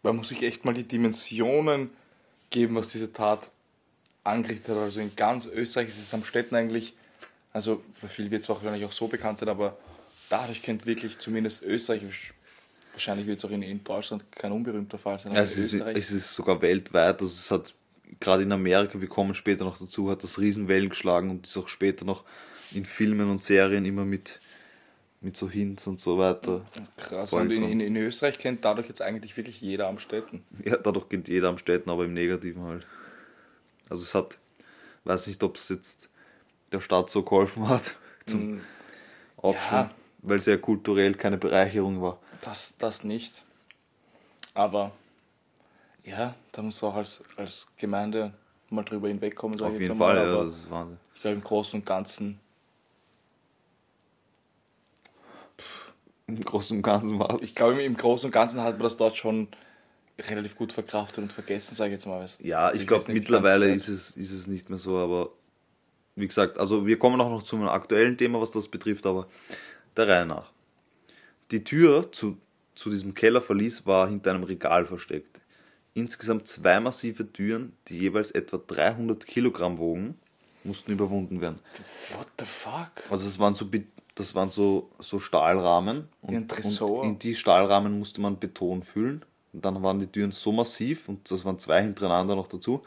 [0.04, 1.90] Man muss sich echt mal die Dimensionen
[2.50, 3.50] geben, was diese Tat
[4.24, 4.78] angerichtet hat.
[4.78, 6.94] Also in ganz Österreich ist es am Städten eigentlich,
[7.56, 9.78] also für viele wird es wahrscheinlich auch so bekannt sein, aber
[10.30, 12.02] dadurch kennt wirklich zumindest Österreich,
[12.92, 15.74] wahrscheinlich wird es auch in, in Deutschland kein unberühmter Fall sein, aber Ja, es, ist,
[15.74, 17.74] es ist sogar weltweit, also es hat
[18.20, 21.70] gerade in Amerika, wir kommen später noch dazu, hat das Riesenwellen geschlagen und ist auch
[21.70, 22.26] später noch
[22.74, 24.42] in Filmen und Serien immer mit,
[25.22, 26.66] mit so Hints und so weiter.
[26.98, 30.44] Krass, und in, in, in Österreich kennt dadurch jetzt eigentlich wirklich jeder am Städten.
[30.66, 32.86] Ja, dadurch kennt jeder am Städten, aber im Negativen halt.
[33.88, 34.38] Also es hat,
[35.06, 36.10] weiß nicht, ob es jetzt
[36.76, 38.62] der Stadt so geholfen hat zum
[39.38, 39.92] Aufschwung, Ja.
[40.22, 42.20] weil es ja kulturell keine Bereicherung war.
[42.42, 43.44] Das, das nicht.
[44.54, 44.92] Aber
[46.04, 48.34] ja, da muss auch als, als Gemeinde
[48.70, 49.98] mal drüber hinwegkommen, Auf ich jeden.
[49.98, 50.98] Fall, ja, das ist Wahnsinn.
[51.16, 52.40] ich glaube im Großen und Ganzen,
[56.28, 57.50] Im Großen und Ganzen war es.
[57.50, 59.48] ich glaube im Großen und Ganzen hat man das dort schon
[60.18, 62.26] relativ gut verkraftet und vergessen, sage ich jetzt mal.
[62.40, 65.30] Ja, ich glaube mittlerweile ist es, ist es nicht mehr so, aber
[66.16, 69.28] wie gesagt, also wir kommen auch noch zu einem aktuellen Thema, was das betrifft, aber
[69.98, 70.52] der Reihe nach.
[71.52, 72.38] Die Tür zu,
[72.74, 75.42] zu diesem Kellerverlies war hinter einem Regal versteckt.
[75.94, 80.18] Insgesamt zwei massive Türen, die jeweils etwa 300 Kilogramm wogen,
[80.64, 81.60] mussten überwunden werden.
[82.18, 83.10] What the fuck?
[83.10, 83.70] Also es waren so,
[84.16, 87.02] das waren so, so Stahlrahmen und, Tresor.
[87.02, 89.24] und in die Stahlrahmen musste man Beton füllen.
[89.54, 92.84] Und dann waren die Türen so massiv und das waren zwei hintereinander noch dazu,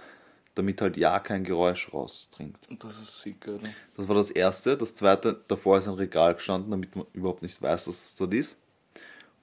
[0.58, 2.58] damit halt ja kein Geräusch rausdringt.
[2.80, 3.68] Das ist sick, oder?
[3.96, 4.76] Das war das erste.
[4.76, 8.34] Das zweite, davor ist ein Regal gestanden, damit man überhaupt nicht weiß, dass es dort
[8.34, 8.56] ist.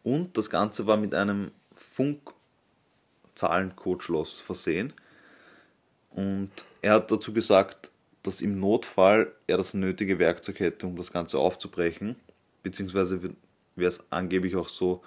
[0.04, 4.91] Und das Ganze war mit einem Funkzahlencode-Schloss versehen.
[6.12, 6.51] Und
[6.82, 11.39] er hat dazu gesagt, dass im Notfall er das nötige Werkzeug hätte, um das Ganze
[11.39, 12.17] aufzubrechen.
[12.62, 13.21] Beziehungsweise
[13.78, 15.01] wäre es angeblich auch so,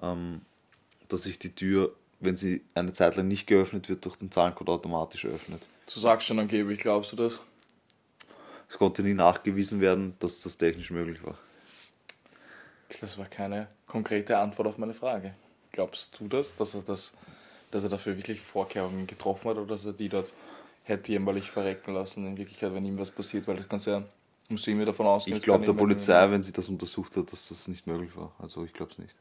[0.00, 0.42] ähm,
[1.08, 4.68] dass sich die Tür, wenn sie eine Zeit lang nicht geöffnet wird, durch den Zahlencode
[4.70, 5.62] automatisch öffnet.
[5.92, 7.40] Du sagst schon angeblich, glaubst du das?
[8.68, 11.36] Es konnte nie nachgewiesen werden, dass das technisch möglich war.
[13.00, 15.34] Das war keine konkrete Antwort auf meine Frage.
[15.72, 17.12] Glaubst du das, dass er das,
[17.70, 20.32] dass er dafür wirklich Vorkehrungen getroffen hat oder dass er die dort
[20.84, 24.02] hätte jämmerlich verrecken lassen in Wirklichkeit, wenn ihm was passiert, weil das kannst du ja,
[24.48, 25.36] musst du immer davon ausgehen.
[25.36, 28.32] Ich glaube der Polizei, wenn sie das untersucht hat, dass das nicht möglich war.
[28.38, 29.16] Also ich glaube es nicht.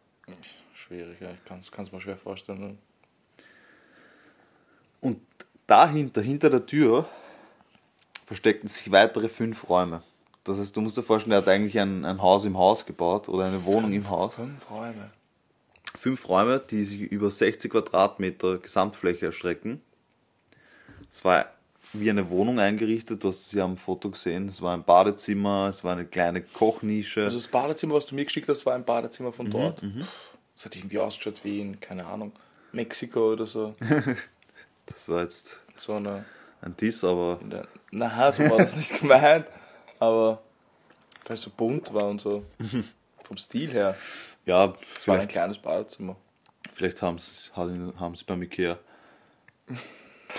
[0.73, 2.77] Schwierig, ja, ich kann es mir schwer vorstellen.
[5.01, 5.19] Und
[5.67, 7.09] dahinter, hinter der Tür,
[8.25, 10.03] versteckten sich weitere fünf Räume.
[10.43, 13.29] Das heißt, du musst dir vorstellen, er hat eigentlich ein, ein Haus im Haus gebaut
[13.29, 14.35] oder eine Wohnung im Haus.
[14.35, 15.11] Fünf Räume.
[15.99, 19.81] Fünf Räume, die sich über 60 Quadratmeter Gesamtfläche erstrecken.
[21.11, 21.47] Es war
[21.93, 24.47] wie eine Wohnung eingerichtet, du hast sie am Foto gesehen.
[24.47, 27.25] Es war ein Badezimmer, es war eine kleine Kochnische.
[27.25, 29.81] Also das Badezimmer, was du mir geschickt hast, war ein Badezimmer von dort.
[30.55, 32.31] Das hat irgendwie ausgeschaut wie in, keine Ahnung,
[32.71, 33.73] Mexiko oder so.
[34.85, 36.25] das war jetzt So eine.
[36.61, 39.45] ein Diss, aber der, na, so war das nicht gemeint.
[39.99, 40.41] Aber
[41.25, 42.43] weil es so bunt war und so.
[43.23, 43.95] Vom Stil her.
[44.45, 46.15] ja, Es war ein kleines Badezimmer.
[46.75, 48.77] vielleicht haben sie haben sie beim Ikea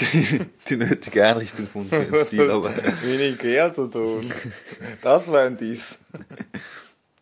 [0.01, 4.31] die, die nötige Einrichtung gefunden für den Stil, aber Wenig quer zu tun.
[5.03, 5.99] Das war ein Diss.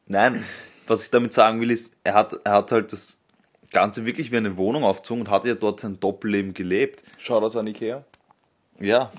[0.06, 0.44] Nein,
[0.86, 3.18] was ich damit sagen will, ist, er hat, er hat halt das
[3.70, 7.02] Ganze wirklich wie eine Wohnung aufgezogen und hat ja dort sein Doppelleben gelebt.
[7.18, 8.04] Schau das an Ikea.
[8.78, 9.12] Ja.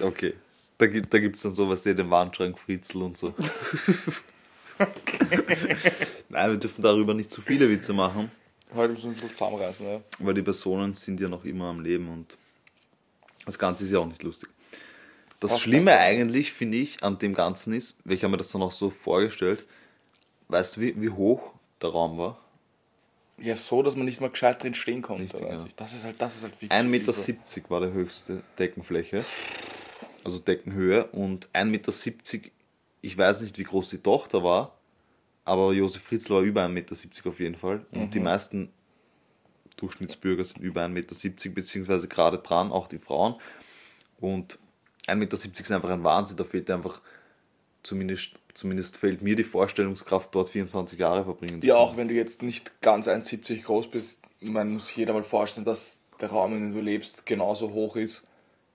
[0.00, 0.34] Okay.
[0.78, 3.32] Da gibt da gibt's dann sowas, den Wandschrank Fritzel und so.
[6.28, 8.32] Nein, wir dürfen darüber nicht zu viele Witze machen,
[8.74, 10.00] Heute müssen wir bisschen zusammenreißen, ja.
[10.20, 12.38] weil die Personen sind ja noch immer am Leben und
[13.44, 14.48] das Ganze ist ja auch nicht lustig.
[15.42, 18.52] Das Passt Schlimme eigentlich, finde ich, an dem Ganzen ist, weil ich habe mir das
[18.52, 19.66] dann auch so vorgestellt,
[20.46, 21.52] weißt du, wie, wie hoch
[21.82, 22.38] der Raum war?
[23.38, 25.34] Ja, so, dass man nicht mal gescheit drin stehen konnte.
[25.34, 25.64] Richtig, ja.
[25.74, 26.70] Das ist halt, das ist halt wirklich.
[26.70, 29.24] 1,70 Meter war die höchste Deckenfläche,
[30.22, 32.48] also Deckenhöhe und 1,70 Meter,
[33.00, 34.78] ich weiß nicht, wie groß die Tochter war,
[35.44, 38.70] aber Josef Fritzl war über 1,70 Meter auf jeden Fall und die meisten
[39.74, 43.34] Durchschnittsbürger sind über 1,70 Meter, beziehungsweise gerade dran, auch die Frauen
[44.20, 44.60] und
[45.06, 47.00] 1,70 Meter ist einfach ein Wahnsinn, da fehlt einfach,
[47.82, 51.86] zumindest, zumindest fehlt mir die Vorstellungskraft, dort 24 Jahre verbringen zu Ja, können.
[51.86, 55.64] auch wenn du jetzt nicht ganz 1,70 groß bist, man muss sich jeder mal vorstellen,
[55.64, 58.22] dass der Raum, in dem du lebst, genauso hoch ist,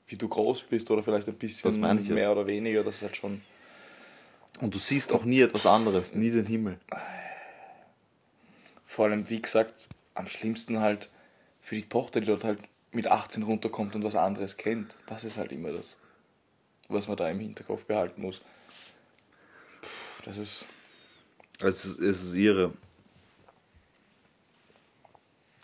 [0.08, 2.14] wie du groß bist oder vielleicht ein bisschen ich ja.
[2.16, 2.84] mehr oder weniger.
[2.84, 3.42] Das ist halt schon.
[4.62, 6.80] Und du siehst auch nie etwas anderes, nie den Himmel.
[8.86, 11.10] Vor allem, wie gesagt, am schlimmsten halt
[11.62, 12.60] für die Tochter, die dort halt
[12.92, 14.96] mit 18 runterkommt und was anderes kennt.
[15.06, 15.98] Das ist halt immer das,
[16.90, 18.40] was man da im Hinterkopf behalten muss.
[19.82, 20.66] Puh, das ist.
[21.60, 22.72] Es ist, es ist ihre.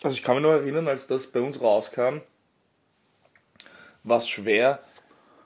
[0.02, 2.18] Also ich kann mich nur erinnern, als das bei uns rauskam,
[4.02, 4.82] war es schwer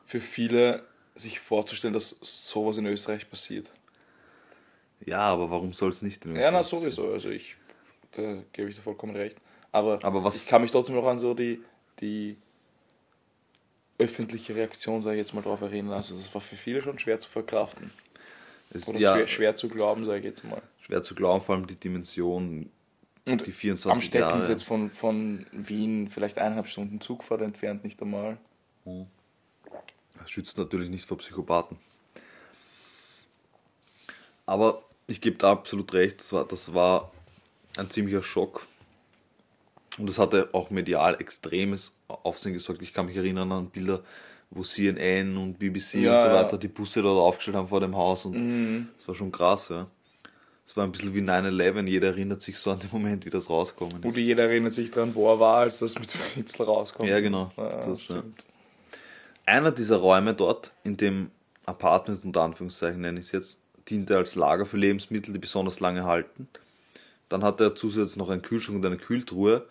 [0.04, 3.70] für viele, sich vorzustellen, dass sowas in Österreich passiert.
[5.04, 7.56] Ja, aber warum soll es nicht in Ja, na Österreich sowieso, also ich,
[8.12, 9.36] da gebe ich dir vollkommen recht.
[9.70, 11.62] Aber, Aber was- ich kann mich trotzdem noch an so die,
[12.00, 12.36] die
[13.98, 15.94] öffentliche Reaktion, sage ich jetzt mal, darauf erinnern.
[15.94, 17.90] Also das war für viele schon schwer zu verkraften.
[18.70, 20.62] Es, Oder ja, schwer, schwer zu glauben, sage ich jetzt mal.
[20.80, 22.70] schwer zu glauben, vor allem die Dimension,
[23.26, 24.38] Und die 24 Amstetten Jahre.
[24.42, 28.36] ist jetzt von, von Wien vielleicht eineinhalb Stunden Zugfahrt entfernt, nicht einmal.
[30.18, 31.78] Das schützt natürlich nicht vor Psychopathen.
[34.46, 37.12] Aber ich gebe da absolut recht, das war, das war
[37.76, 38.66] ein ziemlicher Schock.
[39.98, 42.82] Und das hatte auch medial extremes Aufsehen gesorgt.
[42.82, 44.02] Ich kann mich erinnern an Bilder,
[44.50, 46.34] wo CNN und BBC Ja, und so ja.
[46.34, 48.24] weiter die Busse dort aufgestellt haben vor dem Haus.
[48.24, 49.86] Und das war schon krass, ja.
[50.66, 53.48] Es war ein bisschen wie 9-11, jeder erinnert sich so an den Moment, wie das
[53.48, 54.04] rausgekommen ist.
[54.04, 57.08] Oder jeder erinnert sich dran, wo er war, als das mit Fritzl rauskommt.
[57.08, 57.50] Ja, genau.
[57.56, 58.22] Ja, Das, ja.
[59.46, 61.30] Einer dieser Räume dort, in dem
[61.64, 66.04] Apartment unter Anführungszeichen nenne ich es jetzt, diente als Lager für Lebensmittel, die besonders lange
[66.04, 66.48] halten.
[67.30, 69.66] Dann hatte er zusätzlich noch einen Kühlschrank und eine Kühltruhe.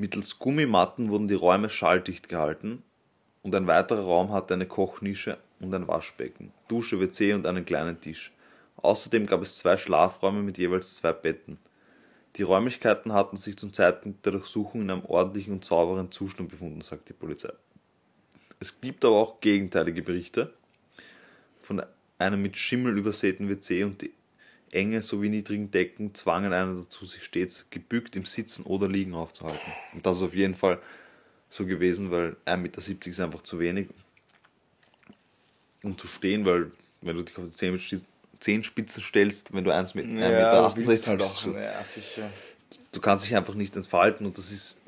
[0.00, 2.84] Mittels Gummimatten wurden die Räume schalldicht gehalten
[3.42, 8.00] und ein weiterer Raum hatte eine Kochnische und ein Waschbecken, Dusche, WC und einen kleinen
[8.00, 8.30] Tisch.
[8.76, 11.58] Außerdem gab es zwei Schlafräume mit jeweils zwei Betten.
[12.36, 16.80] Die Räumlichkeiten hatten sich zum Zeitpunkt der Durchsuchung in einem ordentlichen und sauberen Zustand befunden,
[16.80, 17.52] sagt die Polizei.
[18.60, 20.54] Es gibt aber auch gegenteilige Berichte
[21.60, 21.82] von
[22.18, 24.12] einem mit Schimmel übersäten WC und die
[24.72, 29.72] enge sowie niedrigen Decken zwangen einen dazu, sich stets gebückt im Sitzen oder Liegen aufzuhalten.
[29.92, 30.80] Und das ist auf jeden Fall
[31.50, 33.88] so gewesen, weil 1,70 Meter ist einfach zu wenig,
[35.82, 38.04] um zu stehen, weil wenn du dich auf die Zehen-
[38.40, 41.42] Zehenspitzen stellst, wenn du 1,68 Meter Ja, du willst bist, halt bist auch.
[41.44, 42.30] du- Ja, sicher.
[42.92, 44.78] du kannst dich einfach nicht entfalten und das ist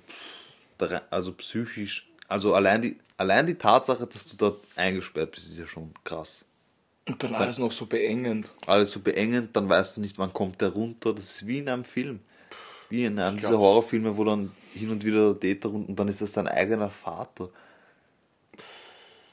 [1.10, 5.66] also psychisch Also allein die, allein die Tatsache, dass du dort eingesperrt bist, ist ja
[5.66, 6.44] schon krass.
[7.10, 8.54] Und dann alles noch so beengend.
[8.66, 11.12] Alles so beengend, dann weißt du nicht, wann kommt der runter.
[11.12, 12.20] Das ist wie in einem Film.
[12.88, 13.58] Wie in einem dieser.
[13.58, 16.88] Horrorfilme, wo dann hin und wieder der Täter runter und dann ist das dein eigener
[16.88, 17.50] Vater.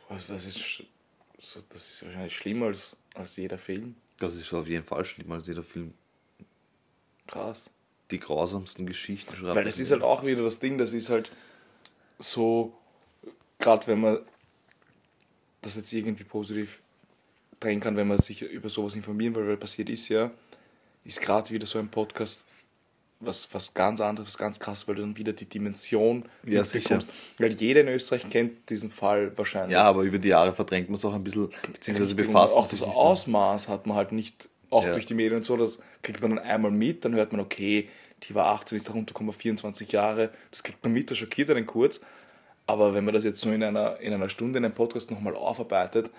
[0.09, 0.83] Also das ist,
[1.37, 3.95] das ist wahrscheinlich schlimmer als, als jeder Film.
[4.17, 5.93] Das ist auf jeden Fall schlimmer als jeder Film.
[7.27, 7.69] Krass.
[8.09, 9.55] Die grausamsten Geschichten schreibt.
[9.55, 11.31] Weil das ist halt auch wieder das Ding, das ist halt
[12.17, 12.73] so,
[13.59, 14.19] gerade wenn man
[15.61, 16.79] das jetzt irgendwie positiv
[17.59, 20.31] drehen kann, wenn man sich über sowas informieren will, weil passiert ist ja,
[21.03, 22.43] ist gerade wieder so ein Podcast,
[23.19, 27.09] was, was ganz anderes, was ganz krass, weil du dann wieder die Dimension Ja, mitbekommst.
[27.39, 29.73] Weil jeder in Österreich kennt diesen Fall wahrscheinlich.
[29.73, 32.63] Ja, aber über die Jahre verdrängt man es auch ein bisschen, beziehungsweise Richtig, befasst man
[32.63, 32.81] auch das.
[32.83, 34.91] Ausmaß hat man halt nicht, auch Ja.
[34.91, 37.89] durch die Medien und so, das kriegt man dann einmal mit, dann hört man, okay,
[38.23, 41.49] die war 18, ist da runtergekommen auf 24 Jahre, das kriegt man mit, das schockiert
[41.49, 42.01] einen kurz,
[42.67, 45.35] aber wenn man das jetzt nur in einer, in einer Stunde in einem Podcast nochmal
[45.35, 46.11] aufarbeitet,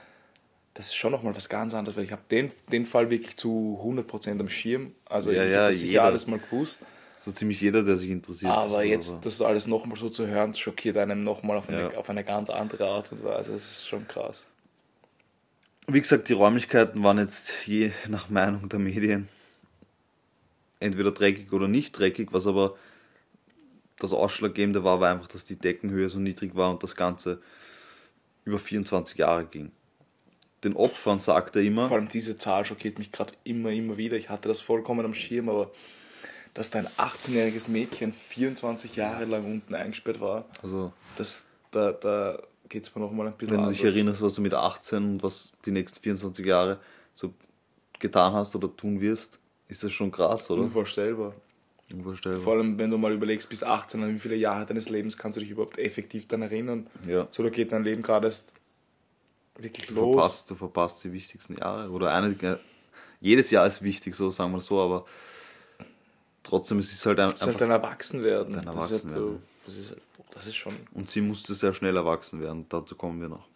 [0.79, 3.79] das ist schon nochmal was ganz anderes, weil ich habe den, den Fall wirklich zu
[3.83, 6.79] 100% am Schirm, also Ja, ich ja, habe das sicher alles mal gewusst,
[7.19, 8.53] So ziemlich jeder, der sich interessiert.
[8.53, 11.99] aber jetzt das alles nochmal so zu hören, schockiert einem nochmal auf, eine Ja.
[11.99, 14.47] auf eine ganz andere Art und Weise, das ist schon krass.
[15.89, 19.29] Wie gesagt, die Räumlichkeiten waren jetzt je nach Meinung der Medien
[20.79, 22.77] entweder dreckig oder nicht dreckig, was aber
[23.99, 27.41] das Ausschlaggebende war, war einfach, dass die Deckenhöhe so niedrig war und das Ganze
[28.45, 29.73] über 24 Jahre ging.
[30.65, 34.17] Den Opfern sagt er immer, Vor allem diese Zahl schockiert mich gerade immer, immer wieder.
[34.17, 35.71] Ich hatte das vollkommen am Schirm, aber
[36.55, 42.83] dass dein 18-jähriges Mädchen 24 Jahre lang unten eingesperrt war, also das, da, da geht
[42.83, 43.95] es mir nochmal ein bisschen wenn du dich anders.
[43.95, 46.81] erinnerst, was du mit 18 und was die nächsten 24 Jahre
[47.15, 47.33] so
[47.99, 50.63] getan hast oder tun wirst, ist das schon krass, oder?
[50.63, 51.35] Unvorstellbar.
[51.93, 52.41] Unvorstellbar.
[52.41, 55.37] Vor allem, wenn du mal überlegst, bis 18, an wie viele Jahre deines Lebens kannst
[55.37, 56.87] du dich überhaupt effektiv dann erinnern.
[57.07, 57.27] Ja.
[57.31, 58.53] So, da geht dein Leben gerade erst
[59.59, 60.15] wirklich Du los.
[60.15, 61.91] verpasst, du verpasst die wichtigsten Jahre.
[61.91, 62.59] Oder eine,
[63.21, 65.05] jedes Jahr ist wichtig, so sagen wir so, aber
[66.43, 68.55] trotzdem es ist halt ein, ist halt ein Erwachsenwerden.
[68.55, 69.43] Dein das, ist halt so, Erwachsenwerden.
[69.67, 69.97] das, ist,
[70.31, 70.75] das ist schon.
[70.95, 73.47] Und sie musste sehr schnell erwachsen werden, dazu kommen wir noch.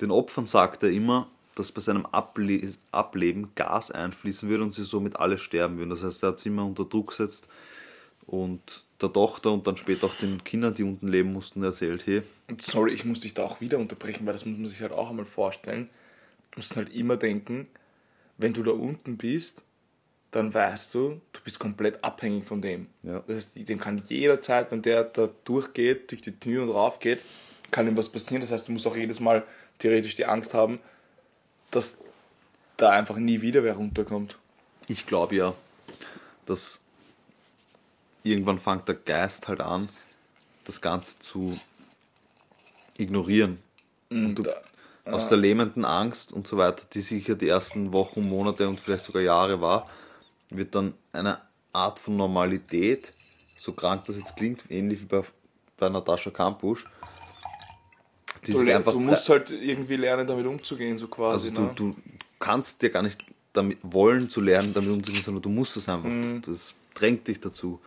[0.00, 4.84] Den Opfern sagt er immer, dass bei seinem Able Ableben Gas einfließen würde und sie
[4.84, 5.90] somit alle sterben würden.
[5.90, 7.46] Das heißt, er hat sie immer unter Druck gesetzt
[8.26, 12.22] und der Tochter und dann später auch den Kindern, die unten leben mussten, erzählt, hey,
[12.48, 14.92] Und sorry, ich muss dich da auch wieder unterbrechen, weil das muss man sich halt
[14.92, 15.88] auch einmal vorstellen.
[16.52, 17.66] Du musst halt immer denken,
[18.38, 19.62] wenn du da unten bist,
[20.30, 22.86] dann weißt du, du bist komplett abhängig von dem.
[23.02, 23.22] Ja.
[23.26, 27.20] Das heißt, dem kann jederzeit, wenn der da durchgeht, durch die Tür und rauf geht,
[27.70, 28.40] kann ihm was passieren.
[28.40, 29.44] Das heißt, du musst auch jedes Mal
[29.78, 30.80] theoretisch die Angst haben,
[31.70, 31.98] dass
[32.76, 34.36] da einfach nie wieder wer runterkommt.
[34.88, 35.54] ich glaube ja,
[36.46, 36.81] dass
[38.22, 39.88] irgendwann fängt der Geist halt an,
[40.64, 41.58] das Ganze zu
[42.96, 43.58] ignorieren.
[44.10, 44.54] Und du- da,
[45.04, 49.04] Aus der lähmenden Angst und so weiter, die sicher die ersten Wochen, Monate und vielleicht
[49.04, 49.90] sogar Jahre war,
[50.50, 51.38] wird dann eine
[51.72, 53.12] Art von Normalität,
[53.56, 55.22] so krank das jetzt klingt, ähnlich wie bei,
[55.76, 56.84] bei Natascha Kampusch,
[58.46, 61.48] die du, einfach du musst halt irgendwie lernen, damit umzugehen, so quasi.
[61.48, 61.72] also ne?
[61.74, 61.96] du, du
[62.38, 66.08] kannst dir gar nicht damit wollen zu lernen, damit umzugehen, sondern du musst es einfach.
[66.08, 66.42] Mhm.
[66.42, 67.80] Das drängt dich dazu.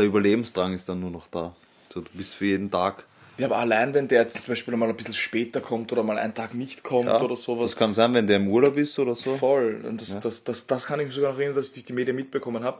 [0.00, 1.54] Der Überlebensdrang ist dann nur noch da.
[1.92, 3.04] So, du bist für jeden Tag.
[3.36, 6.16] Ja, aber allein wenn der jetzt zum Beispiel mal ein bisschen später kommt oder mal
[6.16, 7.72] einen Tag nicht kommt Ja, oder sowas.
[7.72, 9.36] Das kann sein, wenn der im Urlaub ist oder so.
[9.36, 9.84] Voll.
[9.86, 11.92] Und das, das, das, das kann ich mich sogar noch erinnern, dass ich durch die
[11.92, 12.78] Medien mitbekommen habe.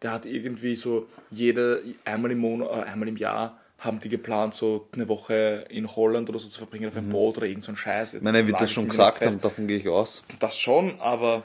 [0.00, 4.54] Der hat irgendwie so jede, einmal im Monat, äh, einmal im Jahr haben die geplant,
[4.54, 7.72] so eine Woche in Holland oder so zu verbringen auf einem Boot oder irgend so
[7.72, 8.12] ein Scheiß.
[8.12, 8.28] Jetzt Mhm.
[8.28, 10.22] Ich meine, er nagelt das schon gesagt haben, davon gehe ich aus.
[10.38, 11.42] Das schon, aber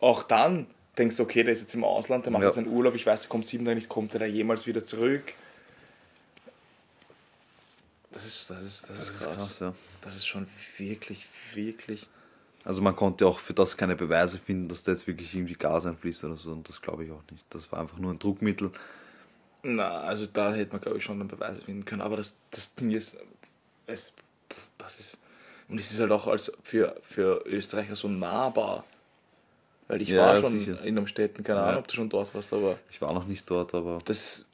[0.00, 0.66] auch dann
[1.00, 2.48] denkst du, okay, der ist jetzt im Ausland, der macht Ja.
[2.48, 4.84] jetzt einen Urlaub, ich weiß, der kommt sieben Tage nicht, kommt der da jemals wieder
[4.84, 5.34] zurück?
[8.12, 9.36] Das ist, das ist, das ist krass.
[9.36, 9.74] krass, ja.
[10.02, 10.46] Das ist schon
[10.78, 12.06] wirklich, wirklich.
[12.64, 15.86] Also man konnte auch für das keine Beweise finden, dass da jetzt wirklich irgendwie Gas
[15.86, 16.52] einfließt oder so.
[16.52, 17.44] Und das glaube ich auch nicht.
[17.50, 18.70] Das war einfach nur ein Druckmittel.
[19.62, 22.02] Na, also da hätte man, glaube ich, schon dann Beweise finden können.
[22.02, 23.16] Aber das, das Ding ist,
[23.86, 24.12] es,
[24.76, 25.18] das ist,
[25.68, 28.84] und es ist halt auch als für, für Österreicher so nahbar.
[29.90, 30.80] Weil ich Ja, war ja, schon sicher.
[30.82, 31.66] in einem Städten, keine Ja.
[31.66, 34.44] Ahnung, ob du schon dort warst, aber Ich war noch nicht dort, aber das,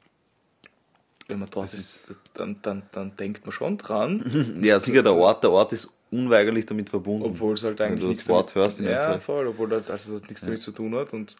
[1.27, 4.59] wenn man dort Das ist, dann, dann, dann denkt man schon dran.
[4.63, 5.43] ja, sicher der Ort.
[5.43, 7.23] Der Ort ist unweigerlich damit verbunden.
[7.27, 9.21] Obwohl es halt Wenn eigentlich du nichts das Wort damit, hörst in Ja, Österreich.
[9.21, 11.13] voll, obwohl das also das nichts damit zu tun hat.
[11.13, 11.35] Und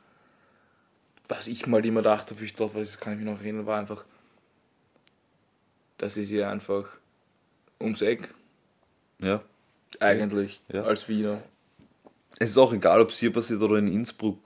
[1.28, 3.66] was ich mal immer dachte, wie ich dort war, das kann ich mich noch erinnern,
[3.66, 4.06] war einfach,
[5.98, 6.86] das ist ja einfach
[7.82, 8.30] ums Eck,
[9.20, 9.42] Ja.
[10.00, 10.84] eigentlich, Ja.
[10.84, 11.42] als Wiener.
[12.39, 14.39] Es ist auch egal, ob es hier passiert oder in Innsbruck,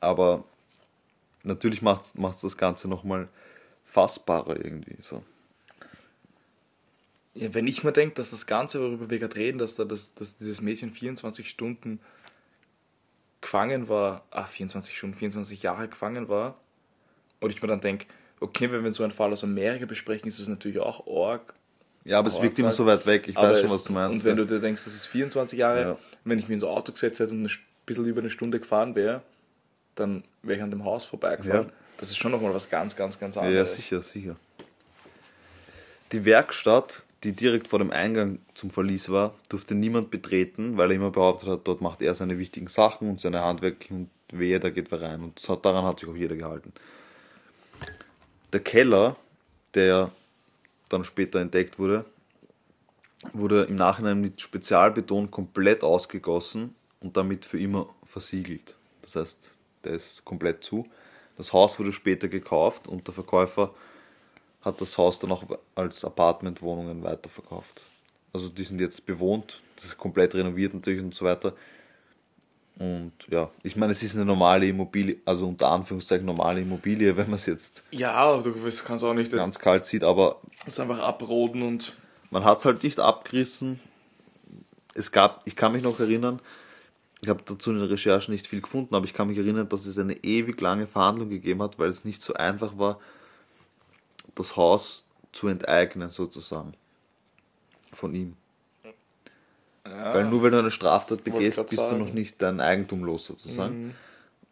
[0.00, 0.44] aber
[1.42, 3.28] natürlich macht es das Ganze nochmal
[3.84, 4.96] fassbarer irgendwie.
[5.00, 5.22] So.
[7.34, 10.14] Ja, wenn ich mir denke, dass das Ganze, worüber wir gerade reden, dass, da das,
[10.14, 12.00] dass dieses Mädchen 24 Stunden
[13.40, 16.56] gefangen war, ah, 24 Stunden, 24 Jahre gefangen war,
[17.40, 18.06] und ich mir dann denke,
[18.40, 21.52] okay, wenn wir so einen Fall aus Amerika besprechen, ist das natürlich auch arg.
[22.04, 23.28] Ja, aber es Oh, wirkt immer so weit weg.
[23.28, 24.14] Ich weiß schon, es- was du meinst.
[24.18, 24.44] Und wenn ja.
[24.44, 25.98] du dir denkst, das ist 24 Jahre, Ja.
[26.26, 27.50] Wenn ich mir ins Auto gesetzt hätte und ein
[27.86, 29.22] bisschen über eine Stunde gefahren wäre,
[29.94, 31.68] dann wäre ich an dem Haus vorbeigefahren.
[31.68, 31.72] Ja.
[31.98, 33.76] Das ist schon nochmal was ganz, ganz, ganz Ja, ja, anderes.
[33.76, 34.36] sicher, sicher.
[36.12, 40.96] Die Werkstatt, die direkt vor dem Eingang zum Verlies war, durfte niemand betreten, weil er
[40.96, 44.70] immer behauptet hat, dort macht er seine wichtigen Sachen und seine Handwerk und wehe, da
[44.70, 45.22] geht wer rein.
[45.22, 46.72] Und hat- daran hat sich auch jeder gehalten.
[48.52, 49.16] Der Keller,
[49.74, 50.10] der
[50.88, 52.04] dann später entdeckt wurde,
[53.32, 58.76] wurde im Nachhinein mit Spezialbeton komplett ausgegossen und damit für immer versiegelt.
[59.02, 59.50] Das heißt,
[59.84, 60.86] der ist komplett zu.
[61.36, 63.74] Das Haus wurde später gekauft und der Verkäufer
[64.62, 67.82] hat das Haus dann auch als Apartmentwohnungen weiterverkauft.
[68.32, 71.54] Also die sind jetzt bewohnt, das ist komplett renoviert natürlich und so weiter.
[72.78, 77.26] Und ja, ich meine, es ist eine normale Immobilie, also unter Anführungszeichen normale Immobilie, wenn
[77.26, 78.52] man es jetzt Ja, du
[78.84, 81.96] kannst auch nicht ganz kalt sieht, aber das einfach abroden und
[82.30, 83.80] man hat es halt nicht abgerissen.
[84.94, 86.40] Es gab, ich kann mich noch erinnern,
[87.22, 89.86] ich habe dazu in den Recherchen nicht viel gefunden, aber ich kann mich erinnern, dass
[89.86, 93.00] es eine ewig lange Verhandlung gegeben hat, weil es nicht so einfach war,
[94.34, 96.74] das Haus zu enteignen, sozusagen.
[97.92, 98.36] Von ihm.
[99.86, 101.98] ja, Weil nur weil du eine Straftat begehst, bist du sagen.
[101.98, 103.86] noch nicht dein Eigentum los, sozusagen.
[103.86, 103.94] Mhm.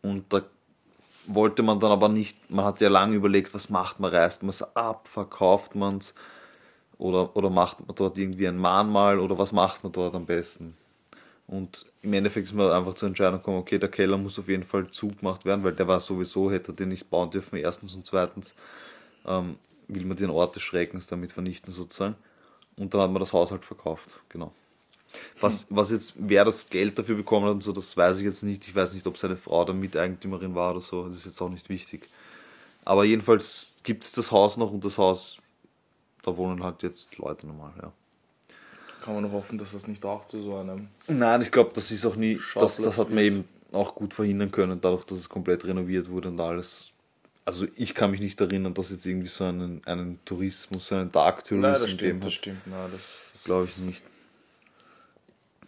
[0.03, 0.43] Und da
[1.27, 4.51] wollte man dann aber nicht, man hat ja lange überlegt, was macht man, reißt man
[4.51, 6.15] es ab, verkauft man es
[6.99, 10.75] oder, oder macht man dort irgendwie ein Mahnmal oder was macht man dort am besten.
[11.47, 14.63] Und im Endeffekt ist man einfach zur Entscheidung gekommen, okay, der Keller muss auf jeden
[14.63, 18.07] Fall zugemacht werden, weil der war sowieso, hätte er den nicht bauen dürfen, erstens und
[18.07, 18.55] zweitens
[19.27, 19.57] ähm,
[19.89, 22.15] will man den Ort des Schreckens damit vernichten sozusagen.
[22.77, 24.53] Und dann hat man das Haus halt verkauft, genau.
[25.41, 28.43] Was, was jetzt, wer das Geld dafür bekommen hat und so, das weiß ich jetzt
[28.43, 28.67] nicht.
[28.67, 31.07] Ich weiß nicht, ob seine Frau da Miteigentümerin war oder so.
[31.07, 32.09] Das ist jetzt auch nicht wichtig.
[32.85, 35.39] Aber jedenfalls gibt es das Haus noch und das Haus,
[36.25, 37.93] da wohnen halt jetzt Leute normal, ja.
[39.03, 40.89] kann man nur hoffen, dass das nicht auch zu so einem.
[41.07, 44.51] Nein, ich glaube, das ist auch nie, das, das hat man eben auch gut verhindern
[44.51, 46.91] können, dadurch, dass es komplett renoviert wurde und alles.
[47.45, 51.13] Also ich kann mich nicht erinnern, dass jetzt irgendwie so einen, einen Tourismus, so einen
[51.13, 52.67] Dark Tourism Nein, das stimmt, das stimmt.
[52.67, 54.03] Nein, das, das Glaube ich nicht.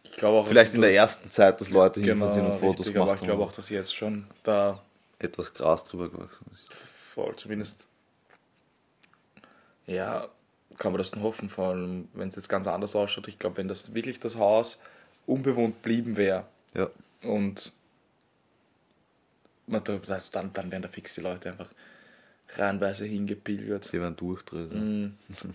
[0.05, 2.87] Ich glaube auch, Vielleicht in der ersten Zeit, dass Leute genau, hinfahren sind und Fotos
[2.87, 4.83] richtig, aber gemacht ich glaube auch, dass jetzt schon da
[5.19, 6.73] Etwas Gras drüber gewachsen ist.
[6.73, 7.89] voll zumindest.
[9.87, 10.29] Ja,
[10.79, 13.29] kann man das nur hoffen, vor allem wenn es jetzt ganz anders ausschaut.
[13.29, 14.79] Ich glaube, wenn das wirklich das Haus
[15.27, 16.89] unbewohnt blieben wäre Ja.
[17.23, 17.73] und
[19.67, 21.69] man also dann, dann wären da fix die Leute einfach
[22.55, 23.93] reihenweise hingepilgert.
[23.93, 25.17] Die werden durchdrehen.
[25.29, 25.55] Mhm.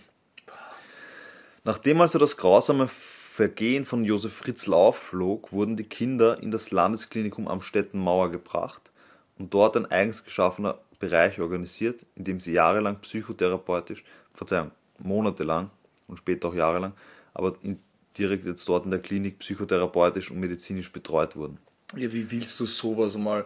[1.64, 7.48] Nachdem also das grausame Vergehen von Josef Fritzl aufflog, wurden die Kinder in das Landesklinikum
[7.48, 8.90] am Stettenmauer gebracht
[9.38, 14.70] und dort ein eigens geschaffener Bereich organisiert, in dem sie jahrelang psychotherapeutisch, Verzeihung,
[15.02, 15.70] monatelang
[16.08, 16.92] und später auch jahrelang,
[17.34, 17.78] aber in,
[18.16, 21.58] direkt jetzt dort in der Klinik psychotherapeutisch und medizinisch betreut wurden.
[21.96, 23.44] Ja, wie willst du sowas mal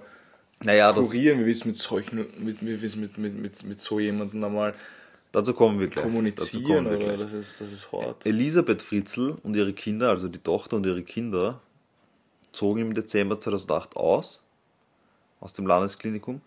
[0.62, 1.40] Naja, kurieren?
[1.40, 4.75] Wie willst du mit solchen, mit, wie willst mit, mit, mit, mit so jemandem einmal
[5.33, 6.05] dazu kommen wir gleich.
[6.05, 6.85] kommunizieren?
[6.85, 7.19] kommen wir Oder gleich.
[7.19, 8.25] das ist, das ist hart.
[8.25, 11.61] Elisabeth Fritzl und ihre Kinder, also die Tochter und ihre Kinder,
[12.53, 14.40] zogen im Dezember 2008 aus,
[15.40, 16.40] aus dem Landesklinikum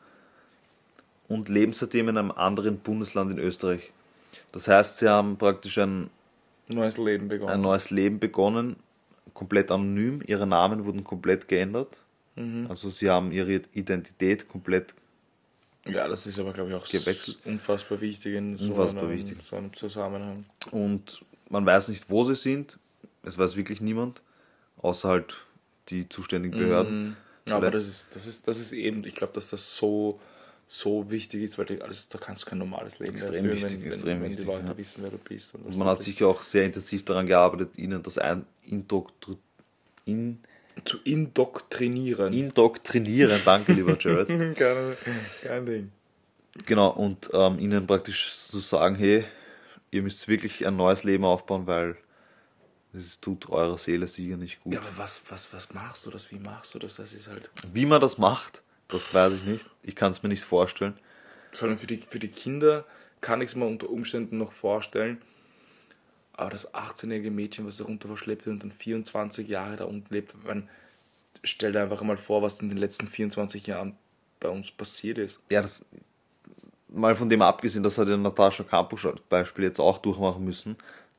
[1.27, 3.91] und leben seitdem in einem anderen Bundesland in Österreich.
[4.51, 6.09] Das heißt, sie haben praktisch ein,
[6.67, 7.51] Neues Leben begonnen.
[7.51, 8.75] ein neues Leben begonnen,
[9.33, 10.21] komplett anonym.
[10.27, 12.03] Ihre Namen wurden komplett geändert.
[12.35, 12.67] Mhm.
[12.69, 14.93] Also sie haben ihre Identität komplett
[15.85, 17.39] Ja, das ist aber, glaube ich, auch Gewechselt.
[17.45, 19.37] unfassbar wichtig in so, Unfassbar einem, wichtig.
[19.43, 20.45] so einem Zusammenhang.
[20.71, 22.77] und man weiß nicht, wo sie sind.
[23.23, 24.21] Es weiß wirklich niemand,
[24.77, 25.43] außer halt
[25.89, 27.17] die zuständigen Behörden.
[27.47, 27.51] Mhm.
[27.51, 30.19] Aber das ist, das ist, das ist eben, ich glaube, dass das so,
[30.71, 33.63] so wichtig ist, weil die, alles, da kannst du kein normales Leben Extrem mehr führen,
[33.63, 34.77] wichtig, wenn, extrem wenn, wenn wichtig, die Leute ja.
[34.77, 35.55] wissen, wer du bist.
[35.55, 39.37] Und, Und man du hat sicher auch sehr intensiv daran gearbeitet, ihnen das ein Indoktri
[40.05, 40.39] in
[40.85, 42.31] zu indoktrinieren.
[42.31, 43.41] indoktrinieren.
[43.43, 44.27] Danke, lieber Jared.
[44.55, 44.97] kein,
[45.41, 45.91] kein Ding.
[46.65, 49.25] Genau, und ähm, ihnen praktisch zu sagen, hey,
[49.91, 51.97] ihr müsst wirklich ein neues Leben aufbauen, weil
[52.93, 54.73] es tut eurer Seele sicher nicht gut.
[54.73, 56.31] Ja, aber was, was, was machst du das?
[56.31, 56.95] Wie machst du das?
[56.95, 57.49] Das ist halt.
[57.73, 59.67] Wie man das macht, das weiß ich nicht.
[59.83, 60.97] Ich kann es mir nicht vorstellen.
[61.53, 62.85] Vor allem für die, für die Kinder
[63.21, 65.21] kann ich es mir unter Umständen noch vorstellen.
[66.33, 70.35] Aber das 18-jährige Mädchen, was darunter verschleppt wird und dann 24 Jahre da unten lebt,
[70.45, 70.69] man
[71.43, 73.95] stell dir einfach mal vor, was in den letzten 24 Jahren
[74.39, 75.39] bei uns passiert ist.
[75.49, 75.85] Ja, das
[76.87, 80.75] mal von dem abgesehen, das hat ja Natascha Kampusch als Beispiel jetzt auch durchmachen müssen.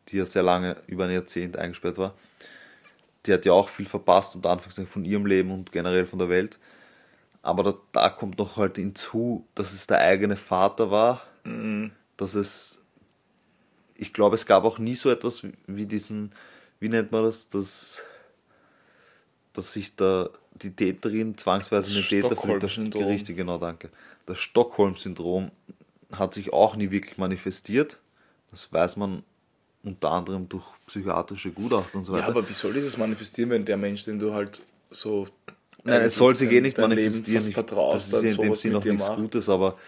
[0.08, 2.14] die ja sehr lange, über ein Jahrzehnt eingesperrt war,
[3.26, 6.28] die hat ja auch viel verpasst, unter Anführungszeichen von ihrem Leben und generell von der
[6.28, 6.58] Welt.
[7.43, 11.22] Aber da, da kommt noch halt hinzu, dass es der eigene Vater war,
[12.18, 12.82] dass es,
[13.97, 16.32] ich glaube, es gab auch nie so etwas wie- diesen,
[16.80, 18.03] wie nennt man das, dass,
[19.55, 22.62] dass sich da die Täterin zwangsweise Das Täter fühlt.
[22.62, 22.76] Das.
[22.76, 23.88] Richtig, genau, danke.
[24.26, 25.51] Das Stockholm-Syndrom
[26.16, 27.99] hat sich auch nie wirklich manifestiert.
[28.51, 29.22] Das weiß man
[29.82, 32.32] unter anderem durch psychiatrische Gutachten und so Ja, weiter.
[32.32, 34.61] aber wie soll dieses manifestieren, wenn der Mensch, den du halt
[34.91, 35.26] so.
[35.84, 37.48] Nein, es soll sich eh nicht Leben manifestieren.
[37.48, 39.18] Ich- das ist dann ja in dem sowas Sinn mit auch dir nichts macht.
[39.18, 39.78] Gutes, aber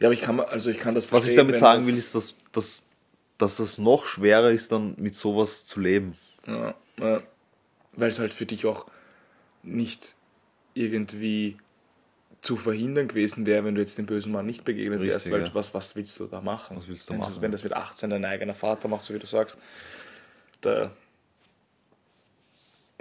[0.00, 2.14] Ja, aber ich kann, also ich kann das was ich damit sagen das- will, ist,
[2.14, 2.84] dass, dass,
[3.38, 6.14] dass das noch schwerer ist, dann mit sowas zu leben.
[6.46, 7.22] Ja, ja.
[7.92, 8.86] Weil es halt für dich auch
[9.62, 10.14] nicht
[10.74, 11.56] irgendwie
[12.40, 15.42] zu verhindern gewesen wäre, wenn du jetzt dem bösen Mann nicht begegnet wärst, Richtig, weil
[15.48, 15.54] ja.
[15.54, 16.76] was, was willst du da machen?
[16.76, 17.36] Was willst du wenn, machen?
[17.40, 19.56] wenn das mit 18 dein eigener Vater macht, so wie du sagst,
[20.60, 20.92] da,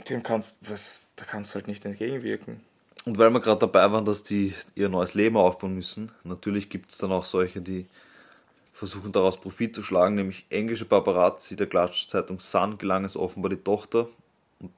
[0.09, 2.61] dem kannst, was, da kannst du halt nicht entgegenwirken.
[3.05, 6.91] Und weil wir gerade dabei waren, dass die ihr neues Leben aufbauen müssen, natürlich gibt
[6.91, 7.85] es dann auch solche, die
[8.73, 13.57] versuchen daraus Profit zu schlagen, nämlich englische Paparazzi der Klatschzeitung Sun gelang es offenbar die
[13.57, 14.07] Tochter,
[14.59, 14.71] und,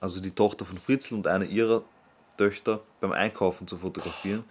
[0.00, 1.82] also die Tochter von Fritzl und eine ihrer
[2.38, 4.44] Töchter beim Einkaufen zu fotografieren.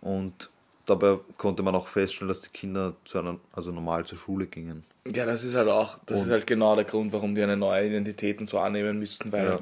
[0.00, 0.50] Und
[0.90, 4.84] dabei konnte man auch feststellen, dass die Kinder zu einer, also normal zur Schule gingen.
[5.06, 7.56] Ja, das ist halt auch, das Und- ist halt genau der Grund, warum die eine
[7.56, 9.60] neue Identität und so annehmen müssten, weil Ja.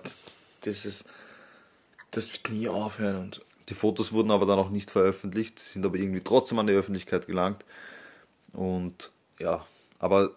[0.62, 1.04] das ist,
[2.10, 5.96] das wird nie aufhören und Die Fotos wurden aber dann auch nicht veröffentlicht, sind aber
[5.98, 7.64] irgendwie trotzdem an die Öffentlichkeit gelangt.
[8.54, 9.64] Und ja,
[9.98, 10.30] aber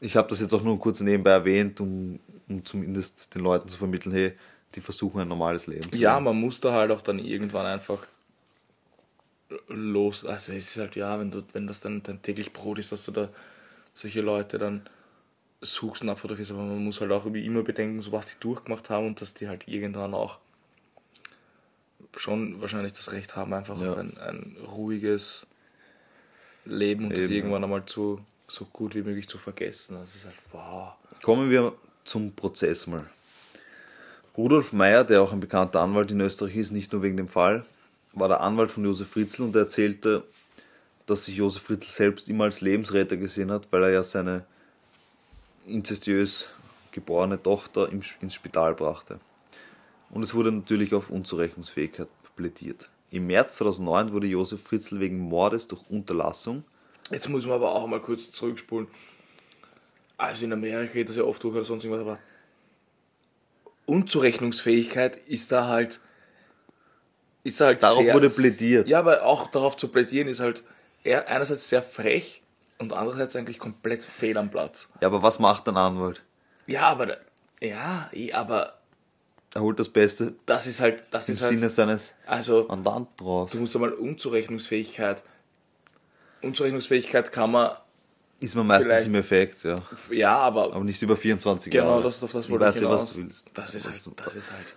[0.00, 3.78] ich habe das jetzt auch nur kurz nebenbei erwähnt, um, um zumindest den Leuten zu
[3.78, 4.32] vermitteln, hey,
[4.74, 6.24] die versuchen ein normales Leben zu Ja, leben.
[6.24, 8.06] man muss da halt auch dann irgendwann einfach
[9.68, 10.24] los.
[10.24, 13.04] Also es ist halt ja, wenn du, wenn das dann dein täglich Brot ist, dass
[13.04, 13.28] du da
[13.94, 14.88] solche Leute dann
[15.60, 18.90] suchst und abfotografierst, aber man muss halt auch wie immer bedenken, so was die durchgemacht
[18.90, 20.38] haben und dass die halt irgendwann auch
[22.16, 23.94] schon wahrscheinlich das Recht haben, einfach Ja.
[23.96, 25.46] ein, ein ruhiges
[26.64, 27.36] Leben und das Eben, ja.
[27.38, 29.96] irgendwann einmal zu, so gut wie möglich zu vergessen.
[29.98, 30.92] Das ist halt, wow.
[31.22, 31.74] Kommen wir
[32.04, 33.08] zum Prozess mal.
[34.36, 37.64] Rudolf Meyer, der auch ein bekannter Anwalt in Österreich ist, nicht nur wegen dem Fall,
[38.14, 40.24] war der Anwalt von Josef Fritzl und er erzählte,
[41.06, 44.44] dass sich Josef Fritzl selbst immer als Lebensretter gesehen hat, weil er ja seine
[45.66, 46.48] inzestiös
[46.92, 49.18] geborene Tochter ins Spital brachte.
[50.10, 52.88] Und es wurde natürlich auf Unzurechnungsfähigkeit plädiert.
[53.10, 56.64] Im März 2009 wurde Josef Fritzl wegen Mordes durch Unterlassung
[57.10, 58.88] Jetzt muss man aber auch mal kurz zurückspulen.
[60.16, 62.18] Also in Amerika geht das ja oft durch oder sonst irgendwas, aber
[63.86, 66.00] Unzurechnungsfähigkeit ist da halt.
[67.44, 68.88] Ist halt Darauf sehr, wurde plädiert.
[68.88, 70.62] Ja, aber auch darauf zu plädieren ist halt
[71.04, 72.42] eher einerseits sehr frech
[72.78, 74.88] und andererseits eigentlich komplett fehl am Platz.
[75.00, 76.22] Ja, aber was macht ein Anwalt?
[76.66, 77.18] Ja, aber
[77.60, 78.72] ja, eh, aber
[79.54, 83.24] Er holt das Beste das ist halt, das im ist halt, Sinne seines also Mandanten
[83.26, 83.50] raus.
[83.52, 85.22] du musst einmal Unzurechnungsfähigkeit.
[86.42, 87.70] Unzurechnungsfähigkeit kann man,
[88.40, 89.74] Ist man meistens im Effekt, ja.
[90.10, 92.02] ja, aber Aber nicht über 24 Genau, Jahre.
[92.02, 93.02] das, auf das ich wollte ich ja, hinaus.
[93.02, 93.46] was du willst.
[93.54, 94.74] Das ist, halt, das ist halt.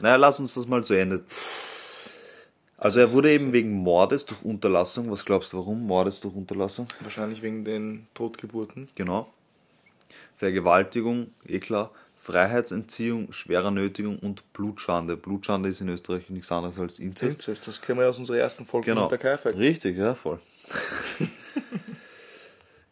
[0.00, 1.24] Naja, lass uns das mal zu Ende.
[2.80, 5.86] Also er wurde eben wegen Mordes durch Unterlassung, was glaubst du warum?
[5.86, 6.88] Mordes durch Unterlassung?
[7.02, 8.88] Wahrscheinlich wegen den Totgeburten.
[8.94, 9.30] Genau.
[10.38, 11.90] Vergewaltigung, eh klar.
[12.16, 15.18] Freiheitsentziehung, schwerer Nötigung und Blutschande.
[15.18, 17.40] Blutschande ist in Österreich nichts anderes als Inzest.
[17.40, 19.02] Inzest, das kennen wir ja aus unserer ersten Folge Genau.
[19.02, 19.56] mit der Kaifek.
[19.56, 20.38] Richtig, ja, voll.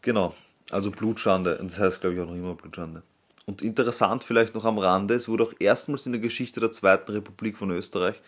[0.03, 0.35] genau.
[0.71, 1.57] Also Blutschande.
[1.59, 3.03] Und das heißt, glaube ich, auch noch immer Blutschande.
[3.47, 7.11] Und interessant vielleicht noch am Rande, es wurde auch erstmals in der Geschichte der Zweiten
[7.13, 8.21] Republik von Österreich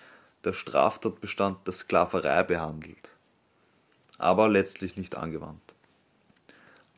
[0.44, 3.10] der Straftatbestand der Sklaverei behandelt.
[4.18, 5.60] Aber letztlich nicht angewandt.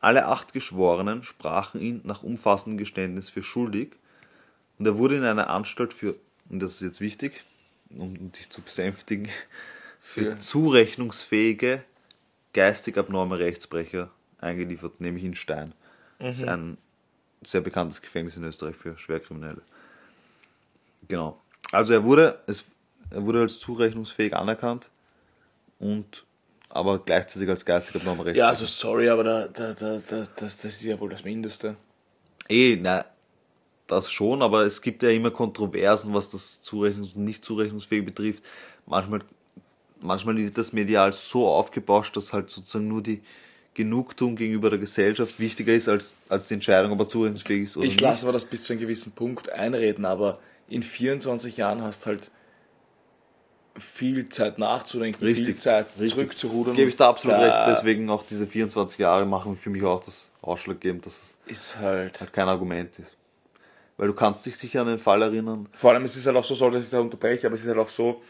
[0.01, 3.91] Alle acht Geschworenen sprachen ihn nach umfassendem Geständnis für schuldig
[4.77, 6.15] und er wurde in eine Anstalt für,
[6.49, 7.41] und das ist jetzt wichtig,
[7.89, 9.29] um dich zu besänftigen,
[10.01, 11.83] für Für- zurechnungsfähige,
[12.53, 14.09] geistig abnorme Rechtsbrecher
[14.41, 15.73] eingeliefert, nämlich in Stein.
[16.19, 16.77] Das ist ein
[17.41, 19.61] sehr bekanntes Gefängnis in Österreich für Schwerkriminelle.
[21.07, 21.39] Genau.
[21.71, 22.65] Also er wurde, es,
[23.13, 24.89] er wurde als zurechnungsfähig anerkannt
[25.79, 26.25] und
[26.69, 30.65] aber gleichzeitig als geistig abnormer Ja, also sorry, aber da, da, da, da, das, das
[30.65, 31.75] ist ja wohl das Mindeste.
[32.49, 33.05] Eh, na,
[33.87, 38.43] das schon, aber es gibt ja immer Kontroversen, was das Zurechnungs- und nicht zurechnungsfähig betrifft.
[38.87, 39.21] Manchmal,
[40.01, 43.21] manchmal wird das medial so aufgebauscht, dass halt sozusagen nur die
[43.75, 47.85] Genugtuung gegenüber der Gesellschaft wichtiger ist als, als die Entscheidung, ob er zurechnungsfähig ist oder
[47.85, 48.01] Ich nicht.
[48.01, 52.31] lasse aber das bis zu einem gewissen Punkt einreden, aber in 24 Jahren hast halt
[53.77, 56.13] viel Zeit nachzudenken, viel Richtig, Zeit richtig.
[56.13, 56.75] zurückzurudern.
[56.75, 57.77] Gebe ich da absolut Da recht.
[57.77, 62.19] Deswegen auch diese 24 Jahre machen für mich auch das ausschlaggebend, dass es Ist halt.
[62.19, 63.17] halt kein Argument ist.
[63.97, 65.67] Weil du kannst dich sicher an den Fall erinnern.
[65.73, 67.67] Vor allem, es ist halt auch so, sorry, dass ich da unterbreche, aber es ist
[67.67, 68.21] halt auch so,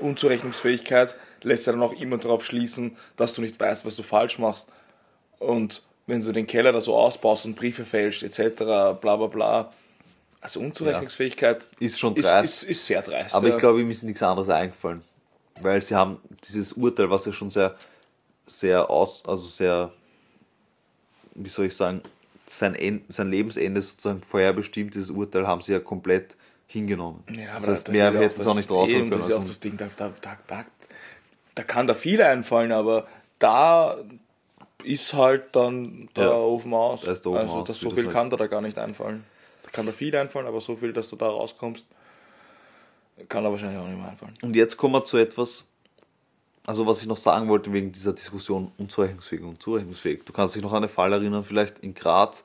[0.00, 4.38] Unzurechnungsfähigkeit lässt ja dann auch immer darauf schließen, dass du nicht weißt, was du falsch
[4.38, 4.70] machst.
[5.38, 8.58] Und wenn du den Keller da so ausbaust und Briefe fälschst, etc.,
[9.00, 9.72] bla bla bla.
[10.44, 12.64] Also Unzurechnungsfähigkeit Ist schon ist, dreist.
[12.64, 13.34] ist, ist sehr dreist.
[13.34, 13.54] Aber ja.
[13.54, 15.00] ich glaube, ihm ist nichts anderes eingefallen.
[15.62, 17.74] Weil sie haben dieses Urteil, was ja schon sehr,
[18.46, 19.90] sehr aus, also sehr,
[21.34, 22.02] wie soll ich sagen,
[22.46, 26.36] sein, End, sein Lebensende sozusagen vorherbestimmt, dieses Urteil haben sie ja komplett
[26.66, 27.24] hingenommen.
[27.30, 29.12] Ja, das heißt, mehr ist ja hätte es auch nicht rausholen können.
[29.12, 30.12] Das ist ja auch das Ding, da, da,
[30.46, 30.64] da,
[31.54, 33.06] da, kann da viel einfallen, aber
[33.38, 33.96] da
[34.82, 37.00] ist halt dann der Ja, Ofen aus.
[37.00, 38.14] da ist der Ofen also aus, das, so viel sagst.
[38.14, 39.24] kann da, da gar nicht einfallen.
[39.74, 41.84] Kann da viel einfallen, aber so viel, dass du da rauskommst,
[43.28, 44.32] kann da wahrscheinlich auch nicht mehr einfallen.
[44.42, 45.64] Und jetzt kommen wir zu etwas,
[46.64, 50.24] also was ich noch sagen wollte wegen dieser Diskussion unzurechnungsfähig und zurechnungsfähig.
[50.24, 52.44] Du kannst dich noch an einen Fall erinnern, vielleicht in Graz,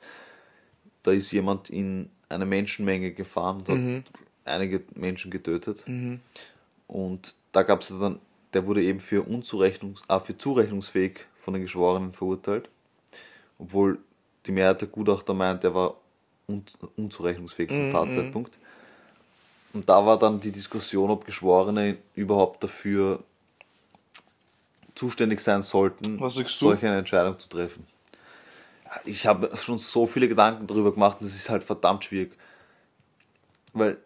[1.04, 4.12] da ist jemand in eine Menschenmenge gefahren und hat
[4.44, 5.84] einige Menschen getötet.
[6.88, 8.18] Und da gab es dann,
[8.54, 12.68] der wurde eben für, unzurechnungs ah, für zurechnungsfähig von den Geschworenen verurteilt,
[13.58, 13.98] obwohl
[14.46, 15.94] die Mehrheit der Gutachter meint, er war
[16.50, 16.64] un
[16.96, 18.52] unzurechnungsfähig zum Tatzeitpunkt.
[19.72, 23.22] Und da war dann die Diskussion, ob Geschworene überhaupt dafür
[24.94, 26.66] zuständig sein sollten, Was sagst du?
[26.66, 27.86] solch eine Entscheidung zu treffen.
[29.04, 32.32] Ich habe schon so viele Gedanken darüber gemacht, das ist halt verdammt schwierig.
[33.72, 33.98] Weil,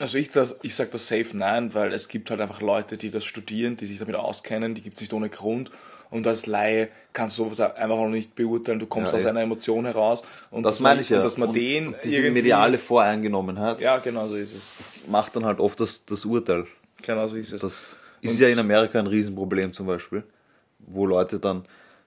[0.00, 3.10] Also ich, das, ich sage das safe nein, weil es gibt halt einfach Leute, die
[3.10, 5.70] das studieren, die sich damit auskennen, die gibt es nicht ohne Grund.
[6.10, 8.78] Und als Laie kannst du sowas einfach noch nicht beurteilen.
[8.78, 9.28] Du kommst Ja, aus eh.
[9.28, 10.22] einer Emotion heraus.
[10.50, 11.22] Und das dass meine man- ich ja.
[11.22, 14.70] Dass man Und den diese mediale Voreingenommenheit Ja, genau so ist es.
[15.06, 16.66] macht dann halt oft das, das Urteil.
[17.02, 17.60] Genau so ist es.
[17.60, 20.22] Das ist Und- ja in Amerika ein Riesenproblem zum Beispiel,
[20.78, 21.64] wo Leute dann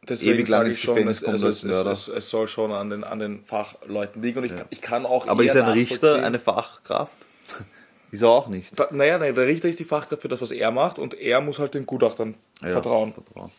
[0.09, 2.89] Deswegen ewig lang ins schon, Gefängnis es, kommen es, es, es, es soll schon an
[2.89, 4.39] den, an den Fachleuten liegen.
[4.39, 7.11] Und ich, ich kann auch Aber ist ein Richter eine Fachkraft?
[8.11, 8.79] ist er auch nicht.
[8.79, 11.39] Da, naja, nein, der Richter ist die Fachkraft für das, was er macht und er
[11.39, 12.33] muss halt den Gutachtern
[12.63, 13.13] Ja, vertrauen.
[13.13, 13.51] Vertrauen.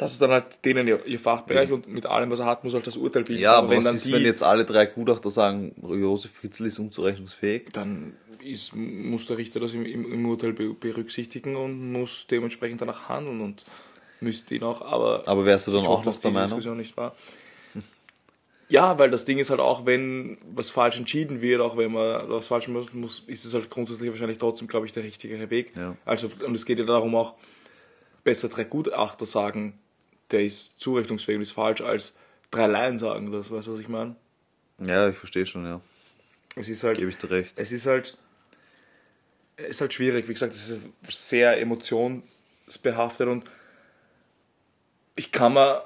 [0.00, 2.86] Das ist dann halt denen ihr, Fachbereich und mit allem, was er hat, muss halt
[2.86, 3.42] das Urteil bilden.
[3.42, 6.66] Ja, aber wenn was dann ist, die, wenn jetzt alle drei Gutachter sagen, Josef Fritzl
[6.66, 7.68] ist unzurechnungsfähig?
[7.72, 13.10] dann ist, muss der Richter das im, im, Urteil be- berücksichtigen und muss dementsprechend danach
[13.10, 13.66] handeln und
[14.20, 16.48] müsste ihn auch, aber, Aber wärst du dann auch noch der Meinung?
[16.48, 17.14] Diskussion nicht war.
[18.70, 22.30] Ja, weil das Ding ist halt auch, wenn was falsch entschieden wird, auch wenn man
[22.30, 25.76] was falsch macht, muss, ist es halt grundsätzlich wahrscheinlich trotzdem, glaube ich, der richtigere Weg.
[25.76, 25.96] Ja.
[26.04, 27.34] Also, und es geht ja darum auch,
[28.22, 29.74] besser drei Gutachter sagen,
[30.30, 32.14] der ist zurechnungsfähig und ist falsch, als
[32.50, 34.16] drei Laien sagen das, weißt du, was ich meine?
[34.78, 35.80] Ja, ich verstehe schon, ja.
[36.56, 37.58] Es ist halt, Gebe ich dir recht.
[37.58, 38.16] es ist halt,
[39.56, 40.28] es ist halt schwierig.
[40.28, 43.50] Wie gesagt, es ist sehr emotionsbehaftet und
[45.16, 45.82] ich kann mir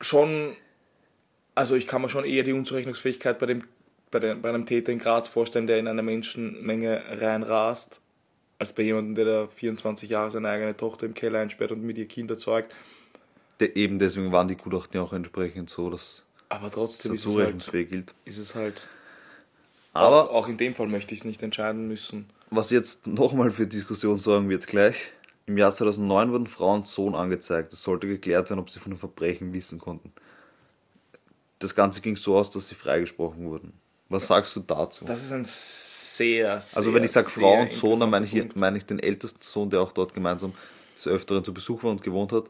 [0.00, 0.56] schon,
[1.54, 3.64] also ich kann mir schon eher die Unzurechnungsfähigkeit bei dem,
[4.10, 8.00] bei, dem, bei einem Täter in Graz vorstellen, der in eine Menschenmenge reinrast,
[8.58, 11.98] als bei jemandem, der da 24 Jahre seine eigene Tochter im Keller einsperrt und mit
[11.98, 12.74] ihr Kinder zeugt.
[13.60, 17.68] De eben deswegen waren die Gutachten ja auch entsprechend so, dass Aber trotzdem so ist
[17.68, 18.14] es, halt, gilt.
[18.24, 18.88] ist es halt.
[19.92, 22.28] Aber auch, auch in dem Fall möchte ich es nicht entscheiden müssen.
[22.50, 24.96] was jetzt nochmal für Diskussion sorgen wird gleich.
[25.46, 27.72] Im Jahr 2009 wurden Frau und Sohn angezeigt.
[27.72, 30.12] Es sollte geklärt werden, ob sie von den Verbrechen wissen konnten.
[31.58, 33.72] Das Ganze ging so aus, dass sie freigesprochen wurden.
[34.08, 35.04] Was sagst du dazu?
[35.04, 38.32] Das ist ein sehr, sehr also wenn ich sage Frau und Sohn, dann meine ich,
[38.32, 40.54] hier, meine ich den ältesten Sohn, der auch dort gemeinsam
[40.96, 42.44] des Öfteren zu Besuch war und gewohnt hat.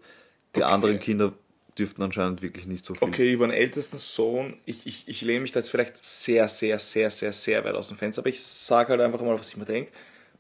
[0.57, 0.73] Die Okay.
[0.73, 1.33] anderen Kinder
[1.79, 3.09] dürften anscheinend wirklich nicht so viel.
[3.09, 6.79] Okay, über den ältesten Sohn, ich, ich, ich lehne mich da jetzt vielleicht sehr, sehr,
[6.79, 9.57] sehr, sehr, sehr weit aus dem Fenster, aber ich sage halt einfach mal, was ich
[9.57, 9.91] mir denke.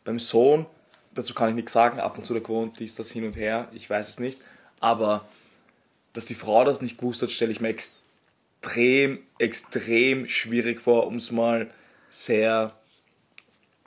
[0.05, 0.67] Beim Sohn,
[1.15, 3.69] dazu kann ich nichts sagen, ab und zu der gewohnt, dies, das hin und her,
[3.73, 4.39] ich weiß es nicht,
[4.79, 5.27] aber
[6.13, 11.17] dass die Frau das nicht gewusst hat, stelle ich mir extrem, extrem schwierig vor, um
[11.17, 11.69] es mal
[12.09, 12.73] sehr,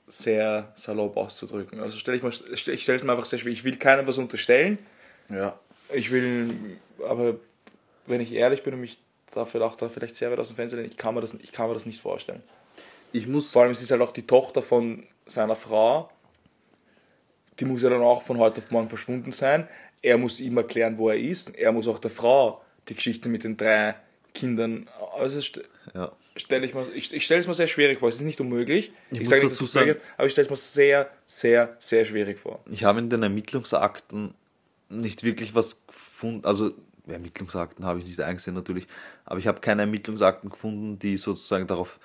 [0.07, 1.79] sehr salopp auszudrücken.
[1.79, 3.59] Also stelle ich, mal- ich stelle es mir einfach sehr schwierig.
[3.59, 4.77] Ich will keinem was unterstellen,
[5.29, 5.57] Ja.
[5.93, 6.53] Ich will,
[7.07, 7.35] aber
[8.05, 8.99] wenn ich ehrlich bin und mich
[9.33, 11.51] dafür auch da vielleicht sehr weit aus dem Fenster lehne, ich kann mir das, ich
[11.51, 12.41] kann mir das nicht vorstellen.
[13.13, 16.09] Ich muss Vor allem, es ist halt auch die Tochter von seiner Frau,
[17.59, 19.67] die muss ja dann auch von heute auf morgen verschwunden sein.
[20.01, 21.55] Er muss ihm erklären, wo er ist.
[21.57, 23.95] Er muss auch der Frau die Geschichte mit den drei
[24.33, 24.87] Kindern.
[25.17, 25.61] Also st
[25.95, 26.11] ja.
[26.35, 28.09] stelle ich ich, ich stelle es mir sehr schwierig vor.
[28.09, 28.91] Es ist nicht unmöglich.
[29.09, 31.75] Ich Ich, sage nicht, dazu dass es sagen- aber ich stelle es mir sehr, sehr,
[31.79, 32.59] sehr schwierig vor.
[32.69, 34.35] Ich habe in den Ermittlungsakten
[34.89, 36.71] nicht wirklich was gefunden, also
[37.07, 38.87] Ermittlungsakten habe ich nicht eingesehen natürlich,
[39.25, 41.99] aber ich habe keine Ermittlungsakten gefunden, die sozusagen darauf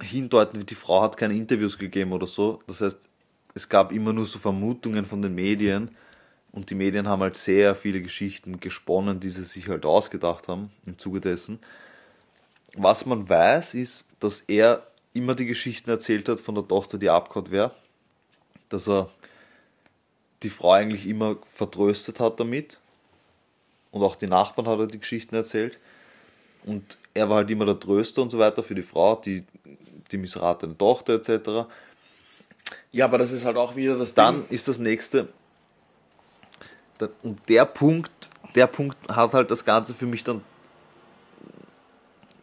[0.00, 2.60] hindeuten, die Frau hat keine Interviews gegeben oder so.
[2.66, 2.98] Das heißt,
[3.54, 5.90] es gab immer nur so Vermutungen von den Medien
[6.50, 10.70] und die Medien haben halt sehr viele Geschichten gesponnen, die sie sich halt ausgedacht haben
[10.86, 11.58] im Zuge dessen.
[12.74, 17.10] Was man weiß, ist, dass er immer die Geschichten erzählt hat von der Tochter, die
[17.10, 17.72] abgehauen wäre.
[18.70, 19.10] Dass er
[20.42, 22.78] die Frau eigentlich immer vertröstet hat damit.
[23.90, 25.78] Und auch die Nachbarn hat er die Geschichten erzählt.
[26.64, 29.44] Und er war halt immer der Tröster und so weiter für die Frau, die,
[30.10, 31.68] die missratene Tochter etc.
[32.90, 34.46] Ja, aber das ist halt auch wieder das Dann Ding.
[34.50, 35.28] ist das nächste.
[37.22, 40.42] Und der Punkt, der Punkt hat halt das Ganze für mich dann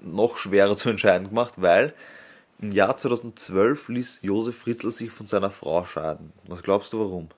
[0.02, 1.94] noch schwerer zu entscheiden gemacht, weil
[2.62, 6.34] im Jahr 2012 ließ Josef Fritzl sich von seiner Frau scheiden.
[6.46, 7.30] Was glaubst du warum?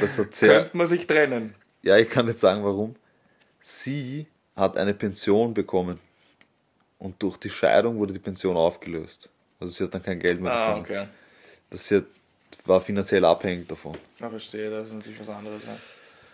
[0.00, 1.54] Das hat sehr, Könnte man sich trennen.
[1.82, 2.96] ja, ich kann nicht sagen warum.
[3.62, 5.98] Sie hat eine Pension bekommen
[6.98, 9.28] und durch die Scheidung wurde die Pension aufgelöst.
[9.60, 10.84] Also sie hat dann kein Geld mehr Ah, bekommen.
[10.84, 11.08] okay.
[11.70, 12.04] Das sie hat,
[12.64, 13.96] war finanziell abhängig davon.
[14.20, 15.62] Ja, verstehe, das ist natürlich was anderes.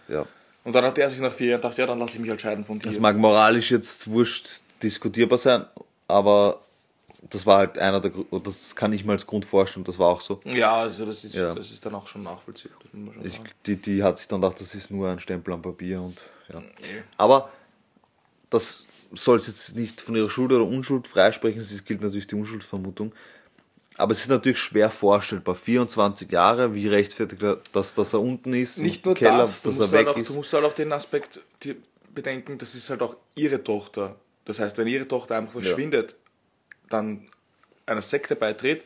[0.08, 0.14] Ja.
[0.16, 0.26] Ja.
[0.64, 2.40] Und dann hat er sich nach vier Jahren gedacht, ja, dann lasse ich mich halt
[2.40, 2.88] scheiden von dir.
[2.88, 5.64] Das mag moralisch jetzt wurscht diskutierbar sein,
[6.06, 6.60] aber
[7.30, 10.08] das war halt einer der Gründe, das kann ich mir als Grund vorstellen, das war
[10.08, 10.40] auch so.
[10.44, 11.54] ja, also das ist, Ja.
[11.54, 12.78] das ist dann auch schon nachvollziehbar.
[12.90, 16.00] Schon Ich, die, die hat sich dann gedacht, das ist nur ein Stempel am Papier
[16.00, 16.18] und
[16.52, 16.60] ja.
[16.60, 17.02] Nee.
[17.16, 17.50] Aber
[18.50, 22.34] das soll es jetzt nicht von ihrer Schuld oder Unschuld freisprechen, es gilt natürlich die
[22.34, 23.12] Unschuldsvermutung.
[23.98, 25.54] Aber es ist natürlich schwer vorstellbar.
[25.54, 29.68] 24 Jahre, wie rechtfertigt er, dass, dass er unten ist, Nicht nur Keller, das, du
[29.68, 30.30] dass er musst, weg halt auch, ist.
[30.30, 31.40] du musst halt auch den Aspekt
[32.14, 34.16] bedenken, das ist halt auch ihre Tochter.
[34.46, 36.16] Das heißt, wenn ihre Tochter einfach verschwindet,
[36.92, 37.28] dann
[37.86, 38.84] einer Sekte beitritt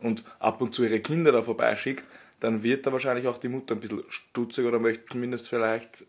[0.00, 2.04] und ab und zu ihre Kinder da vorbeischickt,
[2.40, 6.04] dann wird da wahrscheinlich auch die Mutter ein bisschen stutzig oder möchte zumindest vielleicht.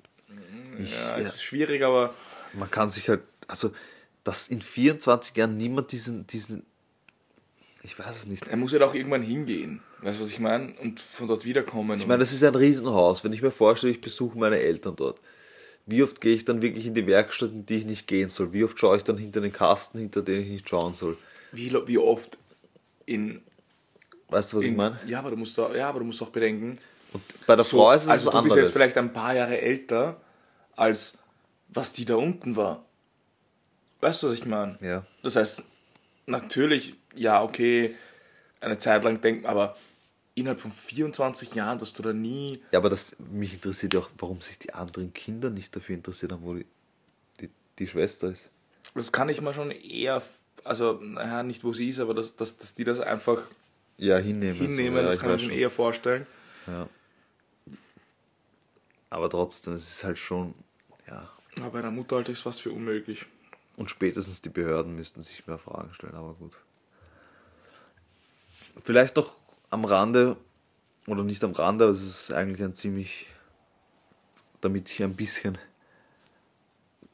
[0.80, 1.30] ja, es ja.
[1.30, 2.14] ist schwierig, aber
[2.54, 3.72] Man kann sich halt, also,
[4.24, 6.66] dass in 24 Jahren niemand diesen, diesen,
[7.84, 8.48] ich weiß es nicht.
[8.48, 9.82] er muss ja halt auch irgendwann hingehen.
[10.02, 10.74] Weißt du, was ich meine?
[10.82, 12.00] Und von dort wiederkommen.
[12.00, 13.24] Ich meine, das ist ein Riesenhaus.
[13.24, 15.20] Wenn ich mir vorstelle, ich besuche meine Eltern dort.
[15.86, 18.54] Wie oft gehe ich dann wirklich in die Werkstatt, in die ich nicht gehen soll?
[18.54, 21.18] Wie oft schaue ich dann hinter den Kasten, hinter den ich nicht schauen soll?
[21.54, 22.38] Wie, wie oft
[23.06, 23.42] in.
[24.30, 25.00] Weißt du, was ich in meine?
[25.06, 26.80] ja, aber du musst da, ja, aber du musst auch bedenken,
[27.14, 28.70] Und bei der So, Frau ist es also was du bist anderes.
[28.70, 30.20] jetzt vielleicht ein paar Jahre älter,
[30.76, 31.14] als
[31.70, 32.84] was die da unten war.
[34.02, 34.78] Weißt du, was ich meine?
[34.82, 35.04] Ja.
[35.22, 35.64] Das heißt,
[36.26, 37.96] natürlich, ja, okay,
[38.60, 39.76] eine Zeit lang denken, aber
[40.36, 42.62] innerhalb von 24 Jahren, dass du da nie.
[42.72, 46.32] Ja, aber das, mich interessiert ja auch, warum sich die anderen Kinder nicht dafür interessiert
[46.32, 46.66] haben, wo die,
[47.40, 47.50] die,
[47.80, 48.50] die Schwester ist.
[48.96, 50.22] Das kann ich mir schon eher,
[50.64, 53.42] also, naja, nicht wo sie ist, aber dass, dass, dass die das einfach
[53.98, 54.56] Ja, hinnehmen.
[54.56, 56.28] hinnehmen, so, ja, das kann ich mir schon eher vorstellen.
[56.68, 56.88] Ja.
[59.10, 60.54] Aber trotzdem, es ist halt schon,
[61.08, 61.30] ja.
[61.60, 63.26] Aber bei einer Mutter halte ich es fast für unmöglich.
[63.76, 66.54] Und spätestens die Behörden müssten sich mehr Fragen stellen, aber gut.
[68.84, 69.34] Vielleicht noch
[69.70, 70.38] am Rande,
[71.08, 73.28] oder nicht am Rande, aber es ist eigentlich ein ziemlich,
[74.62, 75.58] damit ich ein bisschen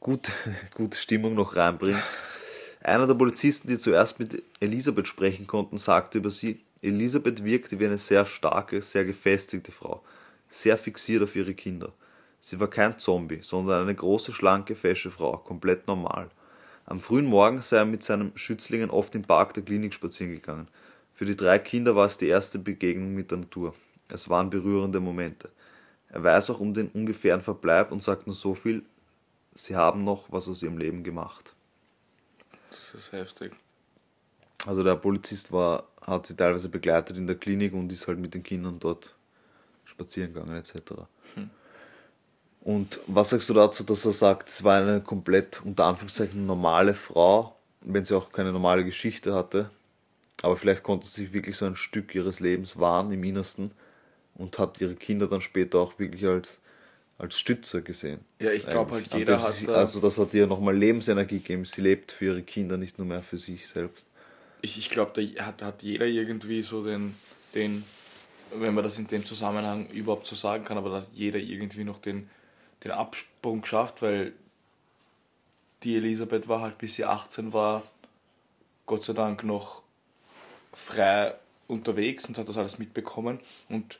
[0.00, 0.30] gut,
[0.74, 2.02] gute Stimmung noch reinbringe.
[2.82, 7.84] Einer der Polizisten, die zuerst mit Elisabeth sprechen konnten, sagte über sie, Elisabeth wirkte wie
[7.84, 10.02] eine sehr starke, sehr gefestigte Frau,
[10.48, 11.92] sehr fixiert auf ihre Kinder.
[12.40, 16.30] Sie war kein Zombie, sondern eine große, schlanke, fesche Frau, komplett normal.
[16.86, 20.68] Am frühen Morgen sei er mit seinen Schützlingen oft im Park der Klinik spazieren gegangen.
[21.12, 23.74] Für die drei Kinder war es die erste Begegnung mit der Natur.
[24.08, 25.50] Es waren berührende Momente.
[26.08, 28.82] Er weiß auch um den ungefähren Verbleib und sagt nur so viel,
[29.54, 31.54] sie haben noch was aus ihrem Leben gemacht.
[32.70, 33.52] Das ist heftig.
[34.66, 38.34] Also der Polizist war, hat sie teilweise begleitet in der Klinik und ist halt mit
[38.34, 39.14] den Kindern dort
[39.84, 40.92] spazieren gegangen etc.
[42.62, 46.94] Und was sagst du dazu, dass er sagt, es war eine komplett unter Anführungszeichen normale
[46.94, 49.70] Frau, wenn sie auch keine normale Geschichte hatte,
[50.42, 53.70] aber vielleicht konnte sie sich wirklich so ein Stück ihres Lebens wahren im Innersten
[54.34, 56.60] und hat ihre Kinder dann später auch wirklich als,
[57.20, 58.20] als Stützer gesehen.
[58.38, 59.10] Ja, ich glaub Eigentlich.
[59.10, 61.64] halt, jeder hat sie, da- Also das hat ihr nochmal Lebensenergie gegeben.
[61.64, 64.06] Sie lebt für ihre Kinder, nicht nur mehr für sich selbst.
[64.62, 67.14] Ich, ich glaube, da hat, hat jeder irgendwie so den,
[67.54, 67.84] den
[68.52, 72.00] wenn man das in dem Zusammenhang überhaupt so sagen kann, aber dass jeder irgendwie noch
[72.00, 72.28] den,
[72.82, 74.32] den Absprung schafft, weil
[75.82, 77.82] die Elisabeth war halt, bis sie 18 war,
[78.86, 79.82] Gott sei Dank noch
[80.72, 81.34] frei
[81.68, 83.98] unterwegs und hat das alles mitbekommen und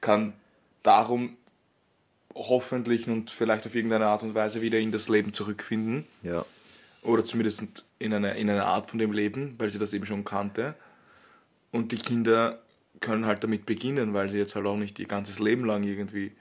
[0.00, 0.32] kann
[0.82, 1.36] darum
[2.34, 6.04] hoffentlich und vielleicht auf irgendeine Art und Weise wieder in das Leben zurückfinden.
[6.22, 6.44] Ja.
[7.02, 7.64] Oder zumindest
[7.98, 10.74] in eine, in eine Art von dem Leben, weil sie das eben schon kannte.
[11.70, 12.60] Und die Kinder
[13.00, 16.32] können halt damit beginnen, weil sie jetzt halt auch nicht ihr ganzes Leben lang irgendwie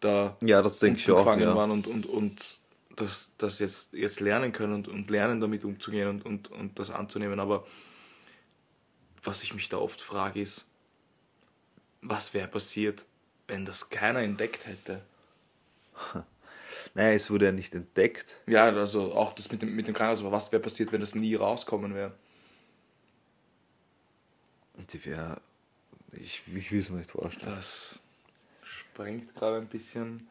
[0.00, 1.18] da Ja, das denke ich auch.
[1.18, 1.54] gefangen Ja.
[1.54, 2.58] waren und, und, und
[2.96, 6.90] das, das jetzt, jetzt lernen können und, und lernen damit umzugehen und, und, und das
[6.90, 7.40] anzunehmen.
[7.40, 7.66] Aber
[9.22, 10.66] was ich mich da oft frage ist,
[12.00, 13.04] was wäre passiert,
[13.46, 15.02] wenn das keiner entdeckt hätte?
[16.94, 18.26] Naja, es wurde ja nicht entdeckt.
[18.46, 21.14] Ja, also auch das mit dem, mit dem Krankenhaus, aber was wäre passiert, wenn das
[21.14, 22.12] nie rauskommen wäre?
[24.92, 25.40] Die wäre.
[26.12, 27.54] Ich, ich will es mir nicht vorstellen.
[27.54, 28.00] Das
[28.62, 30.28] sprengt gerade ein bisschen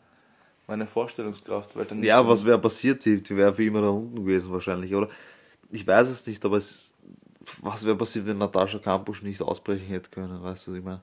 [0.67, 3.03] meine Vorstellungskraft, weil dann Ja, was wäre passiert?
[3.05, 5.09] Die, die wäre für immer da unten gewesen wahrscheinlich, oder?
[5.71, 6.93] Ich weiß es nicht, aber es,
[7.61, 10.41] was wäre passiert, wenn Natascha Kampusch nicht ausbrechen hätte können?
[10.43, 11.01] Weißt du, was ich meine?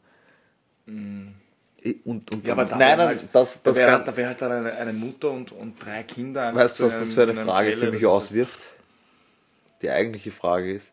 [2.05, 2.47] Und, und Mm.
[2.47, 4.53] Ja, aber da nein, nein, halt, das, da das wäre kann, da wär halt dann
[4.53, 6.53] eine, eine Mutter und, und drei Kinder.
[6.55, 8.59] weißt du, was zu das für eine Frage Keller, für mich auswirft?
[9.83, 10.93] Die eigentliche Frage ist,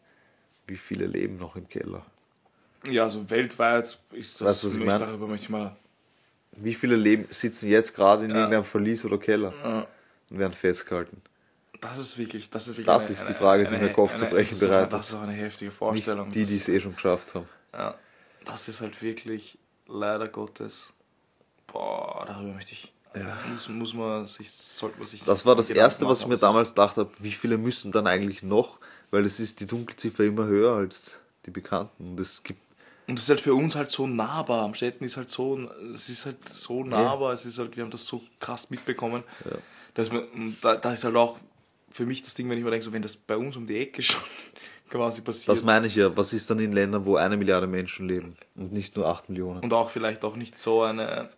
[0.68, 2.06] wie viele leben noch im Keller?
[2.88, 5.00] Ja, also weltweit ist das, Weißt was ich mein?
[5.00, 5.76] darüber möchte ich mal,
[6.58, 8.38] Wie viele leben, sitzen jetzt gerade in Ja.
[8.38, 9.88] irgendeinem Verlies oder Keller Ja.
[10.30, 11.22] und werden festgehalten?
[11.82, 14.68] das ist wirklich, das ist wirklich Das ist die Frage, die mir Kopfzerbrechen das ist-
[14.70, 14.94] bereitet.
[14.94, 16.32] Das ist auch eine heftige Nicht Vorstellung.
[16.32, 17.48] die, die es eh schon geschafft haben.
[17.74, 17.96] Ja,
[18.46, 19.58] das ist halt wirklich
[19.88, 20.92] leider Gottes.
[21.68, 22.92] Boah, darüber möchte ich.
[23.50, 25.24] Muss, muss man sich, sollte man sich.
[25.24, 27.92] Das war das Gedanken Erste, was ich machen, mir damals gedacht habe, wie viele müssen
[27.94, 28.78] dann eigentlich noch,
[29.10, 32.12] weil es ist die Dunkelziffer immer höher als die Bekannten.
[32.12, 34.64] Und es gibt, ist- Und es ist halt für uns halt so nahbar.
[34.64, 35.58] Am Städten ist halt so,
[35.94, 37.32] es ist halt so nahbar.
[37.32, 39.24] Es ist halt, wir haben das so krass mitbekommen.
[39.94, 41.38] Dass man, da, da ist halt auch
[41.90, 43.78] für mich das Ding, wenn ich mir denke, so, wenn das bei uns um die
[43.78, 44.22] Ecke schon
[44.90, 45.50] quasi passiert.
[45.50, 48.72] das meine ich ja, was ist dann in Ländern, wo eine Milliarde Menschen leben und
[48.72, 49.62] nicht nur acht Millionen?
[49.62, 51.30] und auch vielleicht auch nicht so eine,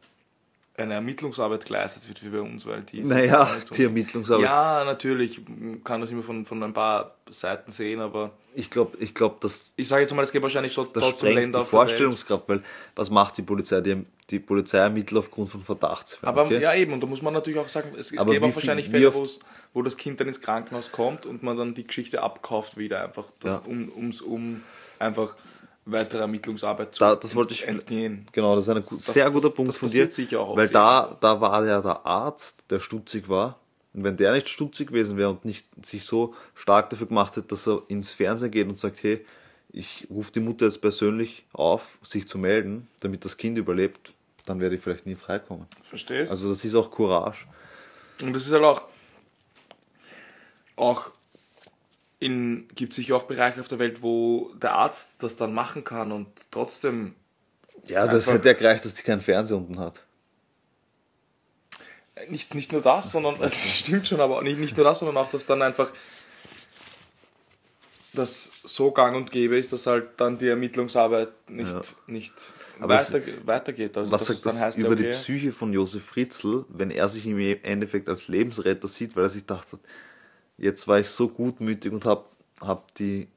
[0.77, 4.45] eine Ermittlungsarbeit geleistet wird wie bei uns, weil die Naja, die Ermittlungsarbeit.
[4.45, 8.95] Ja, natürlich man kann das immer von, von ein paar Seiten sehen, aber Ich glaube,
[8.99, 11.63] ich glaub, dass ich sage jetzt mal, es gibt wahrscheinlich schon das trotzdem Länder die
[11.63, 11.69] auf.
[11.69, 12.61] Vorstellungskraft, weil
[12.95, 13.81] was macht die Polizei?
[13.81, 16.29] Die, die Polizei ermittelt aufgrund von Verdachtsfällen.
[16.29, 16.61] Aber okay?
[16.61, 18.89] ja, eben, und da muss man natürlich auch sagen, es, es Aber gäbe auch wahrscheinlich
[18.89, 19.11] Fälle,
[19.73, 23.25] wo das Kind dann ins Krankenhaus kommt und man dann die Geschichte abkauft wieder einfach,
[23.39, 23.61] das, Ja.
[23.65, 24.61] um, ums, um
[24.99, 25.35] einfach
[25.89, 28.27] weitere Ermittlungsarbeit zu Da, das wollte ich entgehen.
[28.31, 30.09] Genau, das ist ein gut, Das- sehr das- guter Punkt das von dir.
[30.11, 33.59] sicher auch weil da, da war ja der Arzt, der stutzig war.
[33.93, 37.47] Und wenn der nicht stutzig gewesen wäre und nicht sich so stark dafür gemacht hätte,
[37.47, 39.25] dass er ins Fernsehen geht und sagt, hey,
[39.71, 44.13] ich rufe die Mutter jetzt persönlich auf, sich zu melden, damit das Kind überlebt,
[44.45, 45.65] dann wäre die vielleicht nie freikommen.
[45.83, 46.31] Verstehst?
[46.31, 47.45] Also das ist auch Courage.
[48.21, 48.81] Und das ist halt auch,
[50.75, 51.09] auch
[52.19, 56.11] in, gibt sicher auch Bereiche auf der Welt, wo der Arzt das dann machen kann
[56.11, 57.13] und trotzdem,
[57.87, 60.03] Ja, das hätte ja gereicht, dass die keinen Fernseher unten hat.
[62.29, 65.29] nicht, nicht nur das, sondern, es stimmt schon, aber nicht, nicht nur das, sondern auch,
[65.31, 65.91] dass dann einfach
[68.13, 71.81] das so gang und gäbe ist, dass halt dann die Ermittlungsarbeit nicht, Ja.
[72.07, 72.33] nicht
[72.79, 73.95] Aber es- weiter, weitergeht.
[73.95, 77.09] Also Was sagt das heißt, über ja, die okay, Psyche von Josef Fritzl, wenn er
[77.09, 79.77] sich im Endeffekt als Lebensretter sieht, weil er sich dachte,
[80.57, 82.29] jetzt war ich so gutmütig und hab,
[82.61, 83.27] hab die,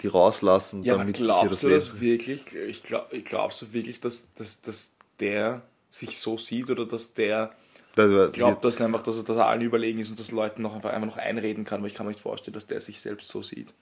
[0.00, 2.52] die rauslassen, Ja, damit ich glaubst das du das wirklich?
[2.52, 7.14] Ich glaub, ich glaubst du wirklich, dass, dass, dass der sich so sieht oder dass
[7.14, 7.50] der
[7.94, 10.62] Das glaubt, dass er einfach, dass er, dass er allen überlegen ist und dass Leuten
[10.62, 13.00] noch einfach, einfach noch einreden kann, weil ich kann mir nicht vorstellen, dass der sich
[13.00, 13.72] selbst so sieht.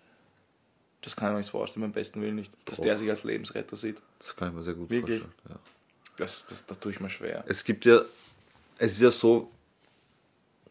[1.02, 2.52] Das kann ich mir nicht vorstellen, beim besten Willen nicht.
[2.64, 3.98] Dass der sich als Lebensretter sieht.
[4.20, 5.20] Das kann ich mir sehr gut Wirklich?
[5.20, 5.50] vorstellen.
[5.50, 5.58] Ja.
[6.16, 7.44] Das, das, das tue ich mir schwer.
[7.46, 8.02] Es gibt ja,
[8.78, 9.50] es ist ja so,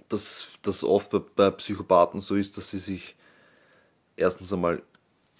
[0.09, 3.15] dass das oft bei, bei Psychopathen so ist, dass sie sich
[4.15, 4.81] erstens einmal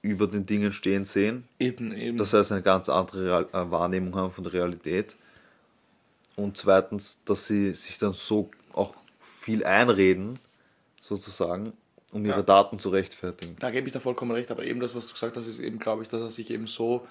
[0.02, 2.18] über den Dingen stehen sehen, Eben, eben.
[2.18, 5.16] das heißt eine ganz andere Real äh, Wahrnehmung haben von der Realität
[6.36, 8.96] und zweitens, dass sie sich dann so auch
[9.40, 10.40] viel einreden,
[11.02, 11.74] sozusagen,
[12.12, 12.42] um ihre Ja.
[12.44, 13.56] Daten zu rechtfertigen.
[13.60, 15.80] Da gebe ich da vollkommen recht, aber eben das, was du gesagt hast, ist eben,
[15.80, 17.08] glaube ich, dass er sich eben so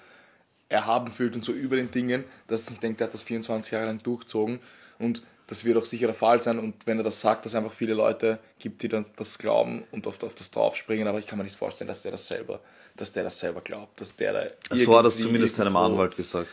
[0.69, 3.71] erhaben fühlt und so über den Dingen, dass er sich denkt, er hat das 24
[3.71, 4.59] Jahre lang durchgezogen
[4.99, 7.55] und das wird auch sicher der Fall sein und wenn er das sagt, dass es
[7.57, 11.27] einfach viele Leute gibt, die dann das glauben und oft auf das draufspringen, aber ich
[11.27, 12.59] kann mir nicht vorstellen, dass der das selber,
[12.95, 16.49] dass der das selber glaubt, dass der da So hat das zumindest seinem Anwalt gesagt.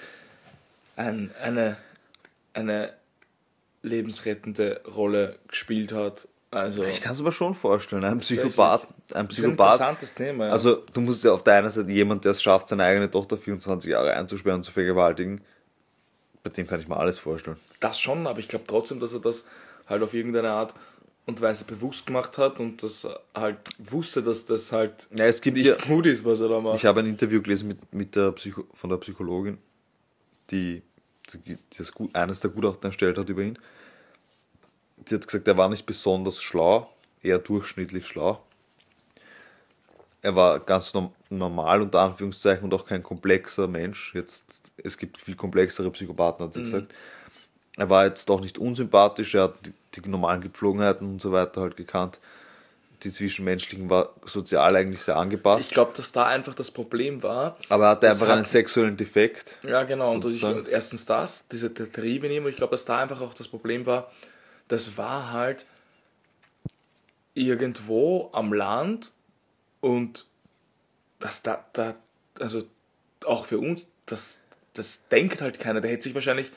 [0.96, 1.76] ein, eine,
[2.52, 2.92] eine
[3.82, 8.04] lebensrettende Rolle gespielt hat Also, Ich kann es mir schon vorstellen.
[8.04, 8.18] Ein.
[8.18, 10.46] Psychopath, ein das ist ein Psychopath interessantes Thema.
[10.46, 10.52] Ja.
[10.52, 13.38] Also, du musst ja auf der einen Seite jemand, der es schafft, seine eigene Tochter
[13.38, 15.42] 24 Jahre einzusperren und zu vergewaltigen,
[16.42, 17.56] bei dem kann ich mir alles vorstellen.
[17.80, 19.44] das schon, aber ich glaube trotzdem, dass er das
[19.88, 20.74] halt auf irgendeine Art
[21.26, 25.56] und Weise bewusst gemacht hat und das halt wusste, dass das halt Ja, es gibt
[25.56, 26.76] nicht ja, gut ist, was er da macht.
[26.76, 29.58] ich habe ein Interview gelesen mit, mit der Psycho, von der Psychologin,
[30.50, 30.82] die,
[31.46, 33.58] die das, eines der Gutachten erstellt hat über ihn.
[35.06, 38.42] Sie hat gesagt, er war nicht besonders schlau, eher durchschnittlich schlau.
[40.22, 44.14] Er war ganz norm- normal, unter Anführungszeichen, und auch kein komplexer Mensch.
[44.14, 44.44] Jetzt,
[44.76, 46.94] es gibt viel komplexere Psychopathen, hat sie gesagt.
[47.76, 51.62] Er war jetzt auch nicht unsympathisch, er hat die, die normalen Gepflogenheiten und so weiter
[51.62, 52.18] halt gekannt.
[53.02, 55.68] Die zwischenmenschlichen war sozial eigentlich sehr angepasst.
[55.68, 57.56] Ich glaube, dass da einfach das Problem war.
[57.70, 59.56] Aber er hatte einfach hat- einen sexuellen Defekt.
[59.66, 60.12] Ja, genau.
[60.12, 62.44] Und, ich, erstens das, diese der Trieb in ihm.
[62.44, 64.10] Und ich glaube, dass da einfach auch das Problem war,
[64.68, 65.64] das war halt
[67.34, 69.12] irgendwo am Land
[69.80, 70.26] und
[71.18, 71.94] das da, da
[72.38, 72.62] also
[73.26, 74.40] auch für uns, das,
[74.74, 75.80] das denkt halt keiner.
[75.80, 76.50] Der hätte sich wahrscheinlich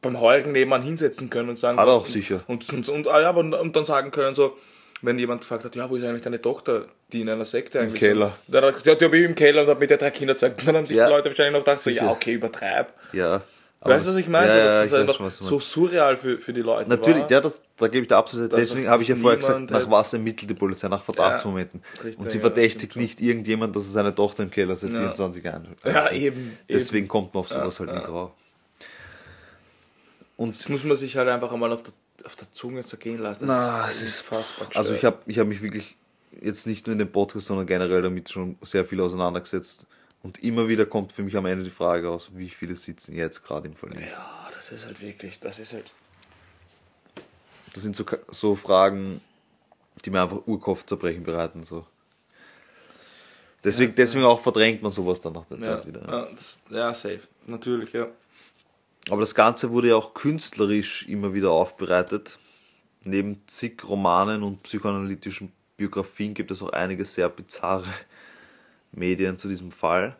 [0.00, 1.78] beim Heurigen nebenan hinsetzen können und sagen.
[1.78, 2.44] Hat er auch und, sicher.
[2.46, 4.56] Und, und, und, ah ja, aber, und dann sagen können, so,
[5.02, 8.00] wenn jemand gefragt hat, ja, wo ist eigentlich deine Tochter, die in einer Sekte eigentlich
[8.00, 8.36] Keller.
[8.46, 8.54] sind?
[8.54, 10.10] Dann hat er gesagt, ja, die habe ich im Keller und habe mit der drei
[10.10, 10.60] Kinder gezeigt.
[10.60, 12.92] Und dann haben sich Ja, die Leute wahrscheinlich noch gedacht, so, ja, okay, übertreib.
[13.12, 13.42] Ja.
[13.84, 14.48] Weißt du, was ich meine?
[14.48, 17.30] Ja, ja, das weiß einfach schon, so surreal für, für die Leute Natürlich, war.
[17.30, 18.50] ja, das, da gebe ich dir absolut.
[18.52, 20.88] Deswegen habe ich ja vorher gesagt, nach was ermittelt die Polizei?
[20.88, 21.82] Nach Verdachtsmomenten.
[22.02, 25.44] richtig, und sie ja, verdächtigt nicht irgendjemand, dass er seine Tochter im Keller seit 24
[25.44, 26.56] Jahren Ja, eben.
[26.68, 27.08] Deswegen eben.
[27.08, 27.98] kommt man auf sowas Ja, halt ja.
[28.00, 28.30] nie drauf.
[30.36, 31.92] Und Das muss man sich halt einfach einmal auf der,
[32.24, 33.46] auf der Zunge zergehen lassen.
[33.46, 35.96] Das Na, ist, es ist- fassbar Also ich habe ich hab mich wirklich
[36.40, 39.86] jetzt nicht nur in dem Podcast, sondern generell damit schon sehr viel auseinandergesetzt.
[40.24, 43.44] Und immer wieder kommt für mich am Ende die Frage aus, wie viele sitzen jetzt
[43.44, 44.10] gerade im Verlies.
[44.10, 45.92] Ja, das ist halt wirklich, das ist halt.
[47.74, 49.20] Das sind so, so Fragen,
[50.02, 51.62] die mir einfach Urkopfzerbrechen bereiten.
[51.62, 51.86] So.
[53.64, 56.00] Deswegen, deswegen auch verdrängt man sowas dann nach der Ja, Zeit wieder.
[56.10, 57.20] ja, das, ja, safe.
[57.46, 58.06] Natürlich, ja.
[59.10, 62.38] Aber das Ganze wurde ja auch künstlerisch immer wieder aufbereitet.
[63.02, 67.84] Neben zig Romanen und psychoanalytischen Biografien gibt es auch einige sehr bizarre
[68.96, 70.16] Medien zu diesem Fall.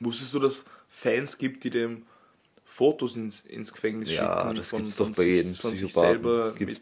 [0.00, 2.02] Wusstest du, dass Fans gibt, die dem
[2.64, 6.52] Fotos ins, ins Gefängnis Ja, schicken das von, gibt's doch bei jedem von sich selber
[6.54, 6.80] Gibt's-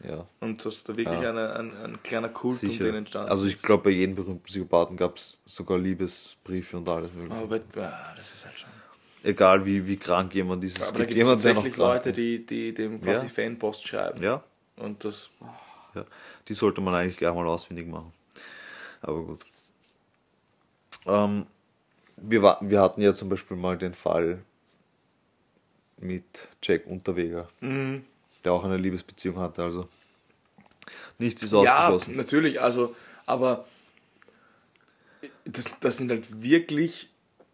[0.00, 1.30] mit, Ja, und dass da wirklich Ja.
[1.30, 2.84] eine, ein, ein kleiner Kult um sicher.
[2.84, 7.12] den entstanden Also ich glaube, bei jedem berühmten Psychopathen gab es sogar Liebesbriefe und alles
[7.14, 7.34] mögliche.
[7.40, 8.70] Aber ja, das ist halt schon.
[9.24, 10.78] Egal wie, wie krank jemand ist.
[10.78, 13.32] Es Aber da gibt gibt es tatsächlich Leute, die, die dem quasi Ja.
[13.32, 14.22] Fanpost schreiben.
[14.22, 14.44] Ja,
[14.76, 15.30] Und das.
[15.94, 16.04] ja,
[16.46, 18.12] die sollte man eigentlich gleich mal ausfindig machen.
[19.02, 19.44] Aber gut.
[21.06, 21.46] Ähm,
[22.16, 24.42] wir, wir hatten ja zum Beispiel mal den Fall
[25.98, 26.24] mit
[26.62, 28.04] Jack Unterweger, Mhm.
[28.44, 29.62] der auch eine Liebesbeziehung hatte.
[29.62, 29.88] Also
[31.18, 32.16] nichts ist Ja, ausgeschlossen.
[32.16, 32.94] natürlich, also,
[33.26, 33.66] aber
[35.44, 37.08] das, das sind halt wirklich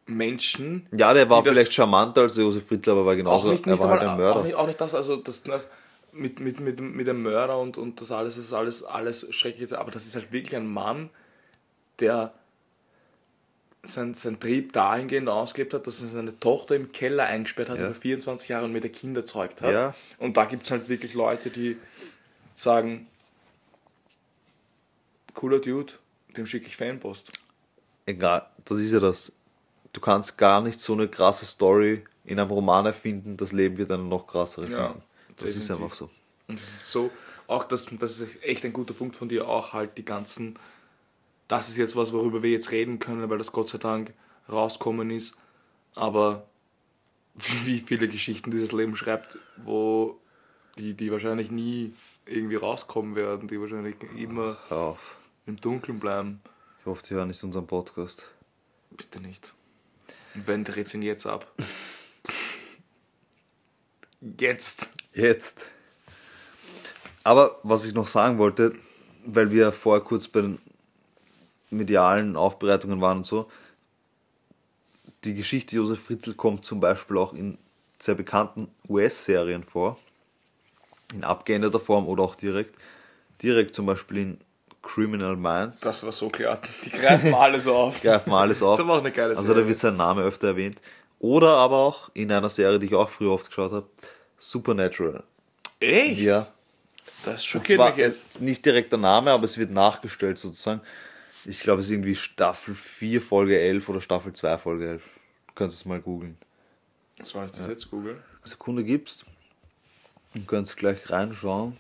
[0.07, 0.87] Menschen.
[0.97, 3.83] Ja, der war vielleicht charmanter als Josef Fritzl, aber war genauso, auch nicht, er nicht
[3.83, 4.41] war halt ein Mörder.
[4.41, 5.69] Auch nicht, auch nicht das, also das, das
[6.13, 9.91] mit, mit, mit, mit dem Mörder und, und das alles ist alles, alles schrecklich, aber
[9.91, 11.11] das ist halt wirklich ein Mann,
[12.01, 12.35] der
[13.87, 17.87] sein, sein Trieb dahingehend ausgelebt hat, dass er seine Tochter im Keller eingesperrt hat Ja.
[17.87, 19.73] über 24 Jahre und mit der Kinder erzeugt hat.
[19.73, 19.95] Ja.
[20.19, 21.77] Und da gibt es halt wirklich Leute, die
[22.55, 23.07] sagen,
[25.35, 25.93] cooler Dude,
[26.37, 27.33] dem schicke ich Fanpost.
[28.07, 29.33] Egal, das ist ja das.
[29.93, 33.91] Du kannst gar nicht so eine krasse Story in einem Roman erfinden, das Leben wird
[33.91, 35.03] eine noch krassere Ja, finden.
[35.37, 35.85] Das ist definitiv.
[35.85, 36.11] einfach so.
[36.49, 37.11] Und das ist so,
[37.47, 40.59] auch das, das ist echt ein guter Punkt von dir, auch halt die ganzen,
[41.49, 44.13] das ist jetzt was, worüber wir jetzt reden können, weil das Gott sei Dank
[44.51, 45.37] rauskommen ist,
[45.95, 46.47] aber
[47.65, 50.21] wie viele Geschichten dieses Leben schreibt, wo
[50.79, 51.95] die, die wahrscheinlich nie
[52.27, 54.97] irgendwie rauskommen werden, die wahrscheinlich immer
[55.47, 56.41] im Dunkeln bleiben.
[56.81, 58.25] Ich hoffe, die hören nicht unseren Podcast.
[58.91, 59.55] Bitte nicht.
[60.35, 61.53] Und wenn, dreht ihn jetzt ab.
[64.21, 64.91] jetzt.
[65.13, 65.71] Jetzt.
[67.23, 68.75] Aber was ich noch sagen wollte,
[69.25, 70.59] weil wir vorher kurz bei den
[71.75, 73.51] medialen Aufbereitungen waren und so,
[75.25, 77.59] die Geschichte Josef Fritzl kommt zum Beispiel auch in
[77.99, 79.99] sehr bekannten US-Serien vor,
[81.15, 82.75] in abgeänderter Form oder auch direkt.
[83.43, 84.41] Direkt zum Beispiel in
[84.83, 85.81] Criminal Minds.
[85.81, 86.61] Das war so klar.
[86.85, 88.01] Die greifen alles auf.
[88.03, 88.79] greifen alles auf.
[88.79, 89.69] Das war auch eine geile Also da Serie.
[89.69, 90.81] wird sein Name öfter erwähnt.
[91.19, 93.87] Oder aber auch in einer Serie, die ich auch früher oft geschaut habe,
[94.39, 95.23] Supernatural.
[95.81, 96.21] Echt?
[96.21, 96.47] Ja.
[97.25, 98.41] Das schockiert mich jetzt.
[98.43, 100.83] nicht direkt der Name, aber es wird nachgestellt sozusagen.
[101.47, 105.03] Ich glaube, es ist irgendwie Staffel 4, Folge 11 oder Staffel 2, Folge 11.
[105.49, 106.39] Du kannst es mal googeln.
[107.21, 108.19] Soll ich das jetzt googeln?
[108.43, 109.25] Sekunde gibst.
[110.35, 111.77] Du kannst gleich reinschauen.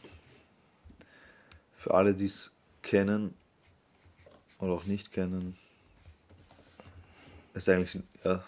[1.76, 2.52] Für alle, die es
[2.82, 3.34] kennen
[4.58, 5.56] oder auch nicht kennen,
[7.54, 8.44] ist eigentlich ja,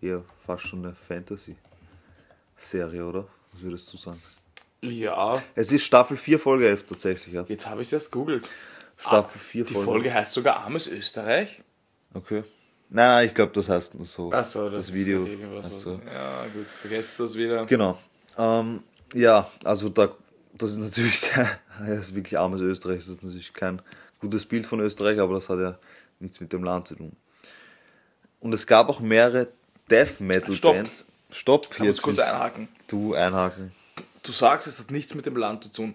[0.00, 3.26] eher fast schon eine Fantasy-Serie, oder?
[3.52, 4.20] Was würdest du sagen?
[4.82, 7.44] Ja, Es ist Staffel 4, Folge 11 tatsächlich, ja.
[7.48, 8.48] jetzt habe ich es erst googelt.
[8.96, 9.84] Staffel 4, Die Folge.
[9.86, 11.62] Folge heißt sogar Armes Österreich.
[12.14, 12.42] Okay.
[12.90, 14.32] Nein, nein, ich glaube, das heißt nur so.
[14.32, 15.24] Achso, das, das Video.
[15.24, 15.66] ist irgendwas.
[15.68, 15.90] Ach so.
[15.92, 17.66] Ja, gut, vergesst das wieder.
[17.66, 17.98] Genau.
[18.38, 18.82] Ähm,
[19.14, 20.14] ja, also da,
[20.52, 21.48] das ist natürlich kein,
[21.80, 23.82] das ist wirklich armes Österreich, das ist natürlich kein
[24.20, 25.78] gutes Bild von Österreich, aber das hat ja
[26.20, 27.12] nichts mit dem Land zu tun.
[28.40, 29.48] Und es gab auch mehrere
[29.90, 30.76] Death Metal Stopp.
[30.76, 31.04] Bands.
[31.30, 32.68] Stopp, Ich muss kurz einhaken.
[32.86, 33.72] Du einhaken.
[34.22, 35.94] Du sagst, es hat nichts mit dem Land zu tun.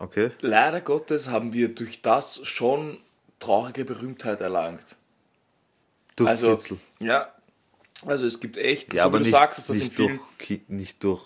[0.00, 0.30] Okay.
[0.40, 2.98] Leider Gottes haben wir durch das schon
[3.38, 4.96] traurige Berühmtheit erlangt.
[6.16, 6.76] Durch Also, Fritzl.
[7.00, 7.32] ja,
[8.06, 10.18] also es gibt echt, Ja, so aber du nicht, sagst, dass das nicht, durch,
[10.68, 11.22] nicht durch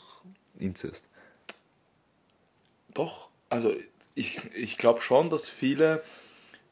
[0.58, 1.06] Inzest.
[2.94, 3.74] Doch, also
[4.16, 6.02] ich, ich glaube schon, dass viele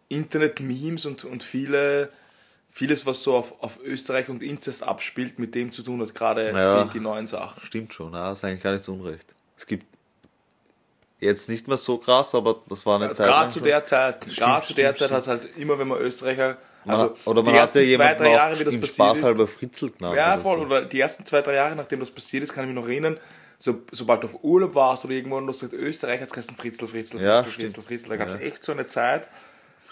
[0.08, 2.10] Internet-Memes und, und viele,
[2.70, 6.50] vieles, was so auf, auf Österreich und Inzest abspielt, mit dem zu tun hat, gerade
[6.50, 6.84] Ja.
[6.84, 7.60] die, die neuen Sachen.
[7.62, 9.34] Stimmt schon, ja, ist eigentlich gar nicht so unrecht.
[9.56, 9.86] Es gibt
[11.22, 14.20] jetzt nicht mehr so krass, aber das war eine Zeit lang Gerade zu der Zeit,
[14.26, 17.60] gerade zu der Zeit hat es halt immer, wenn man Österreicher, also oder man hat
[17.60, 20.16] ja zwei, jemanden drei Jahre, wie das Spaß halber Fritzl genannt.
[20.16, 20.58] Ja, oder voll.
[20.58, 20.64] so.
[20.64, 23.18] Oder die ersten zwei, drei Jahre, nachdem das passiert ist, kann ich mich noch erinnern,
[23.58, 26.56] so, sobald du auf Urlaub warst oder irgendwo und du sagst, Österreich hat es geheißen
[26.56, 27.86] Fritzl, Fritzl, Fritzl, Ja, Fritzl, stimmt.
[27.86, 28.08] Fritzl.
[28.08, 28.40] Da gab es Ja.
[28.40, 29.28] echt so eine Zeit, da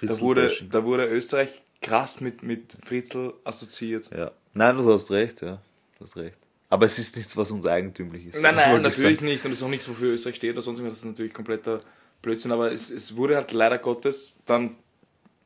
[0.08, 4.10] Fritzl wurde, da wurde Österreich krass mit, mit Fritzl assoziiert.
[4.16, 4.32] Ja.
[4.54, 5.58] Nein, du hast recht, ja.
[5.98, 6.36] Du hast recht.
[6.70, 8.40] Aber es ist nichts, was uns eigentümlich ist.
[8.40, 9.44] Nein, nein, natürlich nicht.
[9.44, 10.98] Und das ist auch nichts, wofür Österreich steht oder sonst irgendwas.
[10.98, 11.82] Das ist natürlich kompletter
[12.22, 12.52] Blödsinn.
[12.52, 14.76] Aber es, es wurde halt leider Gottes dann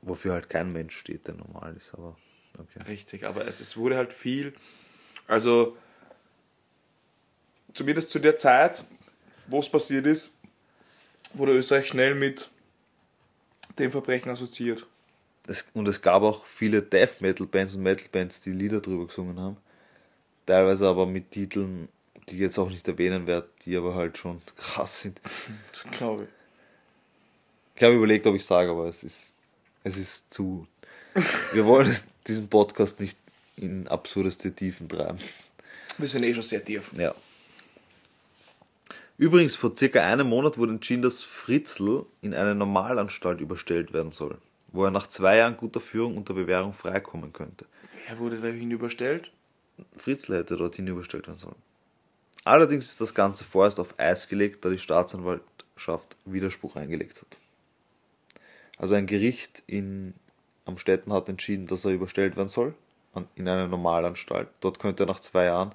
[0.06, 2.16] Wofür halt kein Mensch steht, der normal ist, aber
[2.58, 2.82] okay.
[2.86, 4.52] Richtig, aber es, es wurde halt viel,
[5.26, 5.78] also
[7.72, 8.84] zumindest zu der Zeit,
[9.46, 10.34] wo es passiert ist,
[11.32, 12.50] wurde Österreich schnell mit
[13.78, 14.86] dem Verbrechen assoziiert.
[15.46, 19.06] Es, und es gab auch viele Death Metal Bands und Metal Bands, die Lieder drüber
[19.06, 19.56] gesungen haben.
[20.46, 21.88] Teilweise aber mit Titeln,
[22.28, 25.20] die ich jetzt auch nicht erwähnen werde, die aber halt schon krass sind.
[25.72, 26.28] Das glaube ich.
[27.76, 29.34] Ich habe überlegt, ob ich sage, aber es ist,
[29.82, 30.66] es ist zu.
[31.52, 33.18] Wir wollen es, diesen Podcast nicht
[33.56, 35.18] in absurdeste Tiefen treiben.
[35.98, 36.90] Wir sind eh schon sehr tief.
[36.96, 37.14] Ja.
[39.16, 44.38] Übrigens, vor circa einem Monat wurde entschieden, dass Fritzl in eine Normalanstalt überstellt werden soll,
[44.72, 47.64] wo er nach zwei Jahren guter Führung unter Bewährung freikommen könnte.
[48.08, 49.30] Wer wurde da hinüberstellt?
[49.96, 51.62] Fritzl hätte dorthin überstellt werden sollen.
[52.44, 57.38] Allerdings ist das Ganze vorerst auf Eis gelegt, da die Staatsanwaltschaft Widerspruch eingelegt hat.
[58.76, 60.14] Also ein Gericht in
[60.66, 62.74] Amstetten hat entschieden, dass er überstellt werden soll
[63.36, 64.48] in eine Normalanstalt.
[64.60, 65.74] Dort könnte er nach zwei Jahren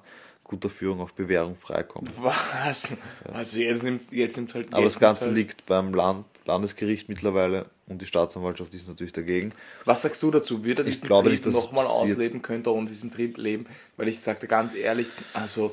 [0.50, 2.10] guter Führung auf Bewährung freikommen.
[2.18, 2.96] Was?
[3.32, 4.74] Also jetzt nimmt, jetzt nimmt halt.
[4.74, 9.12] Aber jetzt das Ganze halt, liegt beim Land, Landesgericht mittlerweile und die Staatsanwaltschaft ist natürlich
[9.12, 9.52] dagegen.
[9.84, 10.64] Was sagst du dazu?
[10.64, 13.66] Wird er Ich diesen glaube Trieb nochmal ausleben könnte ohne diesen Trieb leben?
[13.96, 15.72] Weil ich sagte ganz ehrlich, also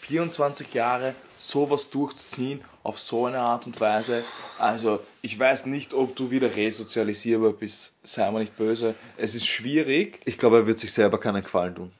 [0.00, 4.24] 24 Jahre sowas durchzuziehen auf so eine Art und Weise,
[4.58, 8.94] also ich weiß nicht, ob du wieder resozialisierbar bist, sei mal nicht böse.
[9.16, 10.20] Es ist schwierig.
[10.26, 11.92] Ich glaube, er wird sich selber keinen Gefallen tun,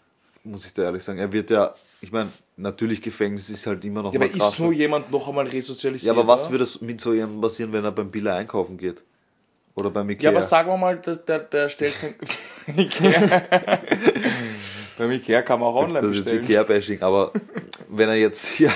[0.45, 1.19] muss ich da ehrlich sagen.
[1.19, 4.41] Er wird ja, ich meine, natürlich Gefängnis ist halt immer noch Ja, mal aber ist
[4.41, 4.57] krasser.
[4.65, 6.23] so jemand noch einmal Ja, resozialisierbar?
[6.25, 9.03] aber was würde mit so jemandem passieren, wenn er beim Billa einkaufen geht?
[9.75, 10.31] Oder beim Ikea?
[10.31, 12.15] Ja, aber sagen wir mal, der, der, der stellt sein.
[12.77, 13.43] Ikea.
[14.99, 16.45] Beim Ikea kann man auch online das ist bestellen.
[16.45, 17.31] Ikea-Bashing, aber
[17.89, 18.73] wenn er jetzt hier,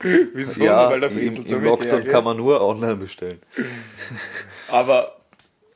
[0.32, 0.64] Wieso?
[0.64, 3.38] ja, Weil der im, im Lockdown Ikea kann man nur online bestellen.
[4.68, 5.20] Aber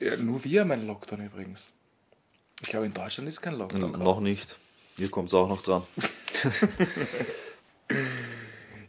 [0.01, 1.69] ja, nur wir haben einen Lockdown übrigens.
[2.63, 3.93] Ich glaube, in Deutschland ist kein Lockdown.
[3.93, 4.57] Noch nicht.
[4.97, 5.83] Hier kommt es auch noch dran.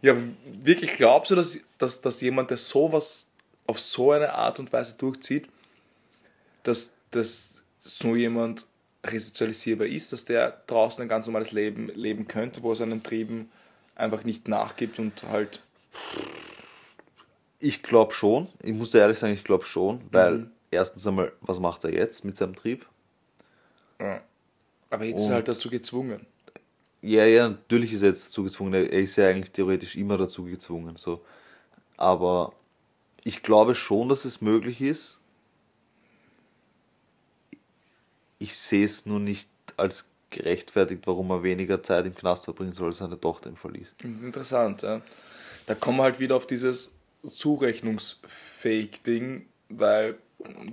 [0.02, 0.16] Ja,
[0.62, 3.26] wirklich glaubst du, dass, dass, dass jemand, der sowas
[3.66, 5.48] auf so eine Art und Weise durchzieht,
[6.62, 7.50] dass, dass
[7.80, 8.66] so jemand
[9.04, 13.52] resozialisierbar ist, dass der draußen ein ganz normales Leben leben könnte, wo er seinen Trieben
[13.96, 15.60] einfach nicht nachgibt und halt.
[17.60, 18.48] Ich glaube schon.
[18.62, 20.52] Ich muss dir ehrlich sagen, ich glaube schon, weil Mhm.
[20.70, 22.86] erstens einmal, was macht er jetzt mit seinem Trieb?
[24.90, 26.26] Aber jetzt ist er halt dazu gezwungen.
[27.02, 28.74] Ja, ja, natürlich ist er jetzt dazu gezwungen.
[28.74, 30.96] Er ist ja eigentlich theoretisch immer dazu gezwungen.
[30.96, 31.24] So.
[31.98, 32.54] Aber
[33.24, 35.20] ich glaube schon, dass es möglich ist.
[38.40, 42.88] Ich sehe es nur nicht als gerechtfertigt, warum er weniger Zeit im Knast verbringen soll,
[42.88, 43.94] als seine Tochter ihm verließ.
[43.98, 45.02] Das ist interessant, ja.
[45.66, 46.92] Da kommen wir halt wieder auf dieses
[47.32, 50.18] Zurechnungsfake-Ding, weil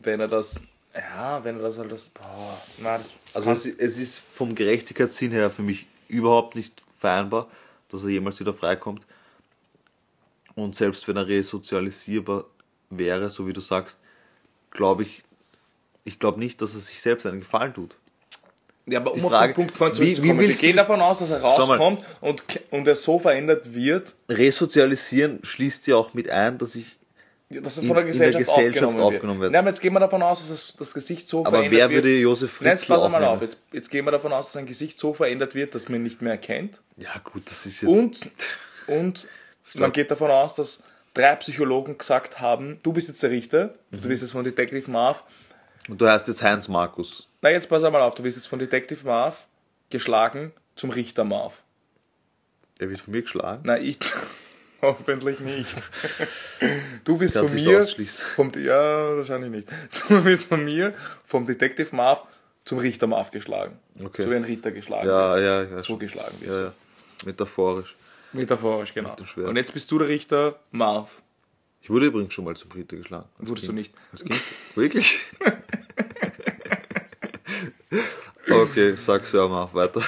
[0.03, 0.61] wenn er das,
[0.95, 4.55] ja, wenn er das halt das, boah, na, das, das Also es, es ist vom
[4.55, 7.49] Gerechtigkeitssinn her für mich überhaupt nicht vereinbar,
[7.91, 9.05] dass er jemals wieder freikommt.
[10.55, 12.45] Und selbst wenn er resozialisierbar
[12.91, 13.99] wäre, so wie du sagst,
[14.71, 15.23] glaube ich,
[16.05, 17.97] ich glaube nicht, dass er sich selbst einen Gefallen tut.
[18.85, 21.21] Ja, aber um Die auf Frage, den Punkt vorhin zurückzukommen, wir gehen du- davon aus,
[21.21, 21.49] dass er mal.
[21.51, 26.99] rauskommt und, und er so verändert wird, Resozialisieren schließt ja auch mit ein, dass ich.
[27.61, 29.47] Dass er In- von der in der Gesellschaft, Gesellschaft aufgenommen, aufgenommen wird.
[29.47, 29.53] wird.
[29.53, 31.91] Nein, aber jetzt gehen wir davon aus, dass das, das Gesicht so Aber verändert wer
[31.91, 32.05] wird.
[32.05, 33.37] würde Josef Nein, jetzt Fritzl pass einmal aufnehmen?
[33.37, 33.43] auf.
[33.43, 36.05] Jetzt, jetzt gehen wir davon aus, dass sein Gesicht so verändert wird, dass man ihn
[36.05, 36.81] nicht mehr erkennt.
[36.97, 37.91] Ja, gut, das ist jetzt.
[37.91, 38.31] Und,
[38.87, 39.29] und
[39.75, 40.83] man geht davon aus, dass
[41.15, 44.01] drei Psychologen gesagt haben, du bist jetzt der Richter, Mhm.
[44.03, 45.25] du wirst jetzt von Detective Marv,
[45.89, 47.29] Und du heißt jetzt Heinz Markus.
[47.43, 49.47] na jetzt pass einmal auf, du wirst jetzt von Detective Marv
[49.91, 51.63] geschlagen zum Richter Marv.
[52.81, 53.63] Der wird von mir geschlagen.
[53.67, 53.99] Na, ich
[54.87, 55.75] hoffentlich nicht.
[57.05, 57.87] Du bist von mir,
[58.37, 59.69] vom, ja, wahrscheinlich nicht.
[60.09, 62.23] Du bist von mir, vom Detective Marv
[62.65, 63.79] zum Richter Marv geschlagen.
[64.03, 64.23] Okay.
[64.23, 65.71] So wie ein Ritter geschlagen Ja, wird.
[65.71, 65.83] ja, ja.
[65.83, 66.51] So geschlagen wird.
[66.51, 66.73] Ja, ja.
[67.25, 67.97] Metaphorisch.
[68.33, 69.17] Metaphorisch, genau.
[69.37, 71.11] Und jetzt bist du der Richter Marv.
[71.83, 73.29] Ich wurde übrigens schon mal zum Ritter geschlagen.
[73.39, 73.79] Als Wurdest du Kind.
[73.79, 73.95] nicht.
[74.13, 74.41] Als Kind?
[74.77, 75.21] Wirklich?
[78.51, 80.03] okay, sag's ja mal weiter.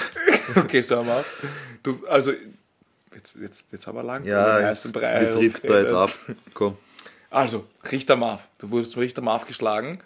[0.57, 1.25] Okay, sag mal.
[1.83, 2.33] Du, also,
[3.25, 6.11] jetzt, jetzt, jetzt haben wir lang Ja, jetzt, Brei wir driften da jetzt ab.
[6.55, 6.77] Komm,
[7.31, 8.47] Also, Richter Marv.
[8.59, 9.99] Du wurdest zum Richter Marv geschlagen.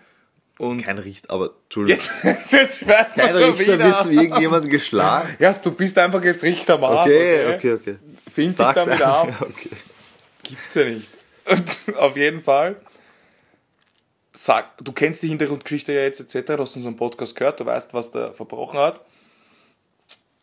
[0.59, 2.03] Und kein Richter, aber Entschuldigung.
[2.23, 3.79] jetzt, jetzt kein Richter wieder.
[3.79, 5.37] wird zu irgendjemandem geschlagen.
[5.39, 7.07] Ja, du bist einfach jetzt Richter Marv.
[7.07, 7.97] Okay, okay, okay.
[8.33, 9.29] Fing dich Sag's damit ab.
[9.41, 9.71] Okay.
[10.43, 11.07] Gibt's ja nicht.
[11.47, 12.77] Und auf jeden Fall,
[14.33, 17.95] sag, du kennst die Hintergrundgeschichte ja jetzt etc., du hast unseren Podcast gehört, du weißt,
[17.95, 19.01] was der verbrochen hat.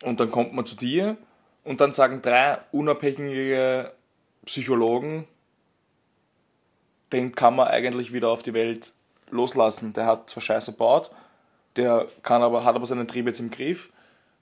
[0.01, 1.17] Und dann kommt man zu dir
[1.65, 3.91] und dann sagen drei unabhängige
[4.45, 5.27] Psychologen,
[7.11, 8.93] den kann man eigentlich wieder auf die Welt
[9.29, 9.93] loslassen.
[9.93, 11.11] Der hat zwar Scheiße gebaut,
[11.75, 13.89] der kann aber, hat aber seinen Trieb jetzt im Griff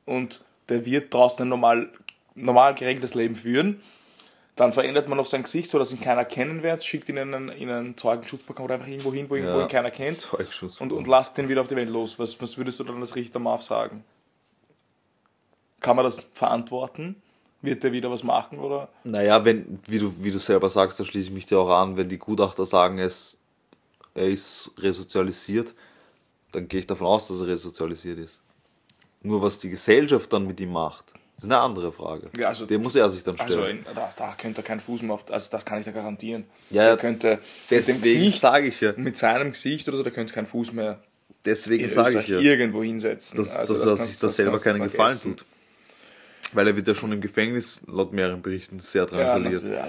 [0.06, 1.90] und der wird draußen ein normal,
[2.36, 3.82] normal geregeltes Leben führen.
[4.56, 7.34] Dann verändert man noch sein Gesicht, so dass ihn keiner kennen wird, schickt ihn in
[7.34, 9.62] einen, in einen Zeugenschutzprogramm oder einfach irgendwo hin, wo, ihn- Ja.
[9.64, 10.32] ihn keiner kennt
[10.80, 12.20] und, und lasst den wieder auf die Welt los.
[12.20, 14.04] Was, was würdest du dann als Richter Marv sagen?
[15.84, 17.16] Kann man das verantworten?
[17.62, 18.90] Wird der wieder was machen oder?
[19.04, 21.96] Naja, wenn, wie du, wie du selber sagst, da schließe ich mich dir auch an,
[21.96, 23.38] wenn die Gutachter sagen, es,
[24.16, 25.74] er ist resozialisiert,
[26.52, 28.40] dann gehe ich davon aus, dass er resozialisiert ist.
[29.22, 31.06] Nur was die Gesellschaft dann mit ihm macht,
[31.38, 32.30] ist eine andere Frage.
[32.38, 33.80] Ja, also- Den muss er sich dann Also stellen.
[33.80, 36.44] in, da, da könnte er keinen Fuß mehr auf, also das kann ich dir garantieren.
[36.70, 38.94] Ja, der könnte Deswegen Gesicht, sage ich ja.
[38.98, 41.02] mit seinem Gesicht oder so, der könnte keinen Fuß mehr
[41.46, 43.38] Deswegen sage ich ja, irgendwo hinsetzen.
[43.38, 45.38] dass, Also dass er kannst- sich da das selber keinen Gefallen vergessen.
[45.38, 45.46] tut.
[46.54, 49.64] Weil er wird ja schon im Gefängnis, laut mehreren Berichten, sehr drangsaliert.
[49.64, 49.88] ja,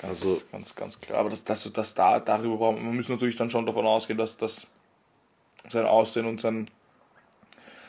[0.00, 1.18] ganz, Also- ganz, ganz klar.
[1.20, 4.36] Aber das, das, das da, darüber brauchen wir müssen natürlich dann schon davon ausgehen, dass
[4.36, 4.66] das
[5.68, 6.66] sein Aussehen und sein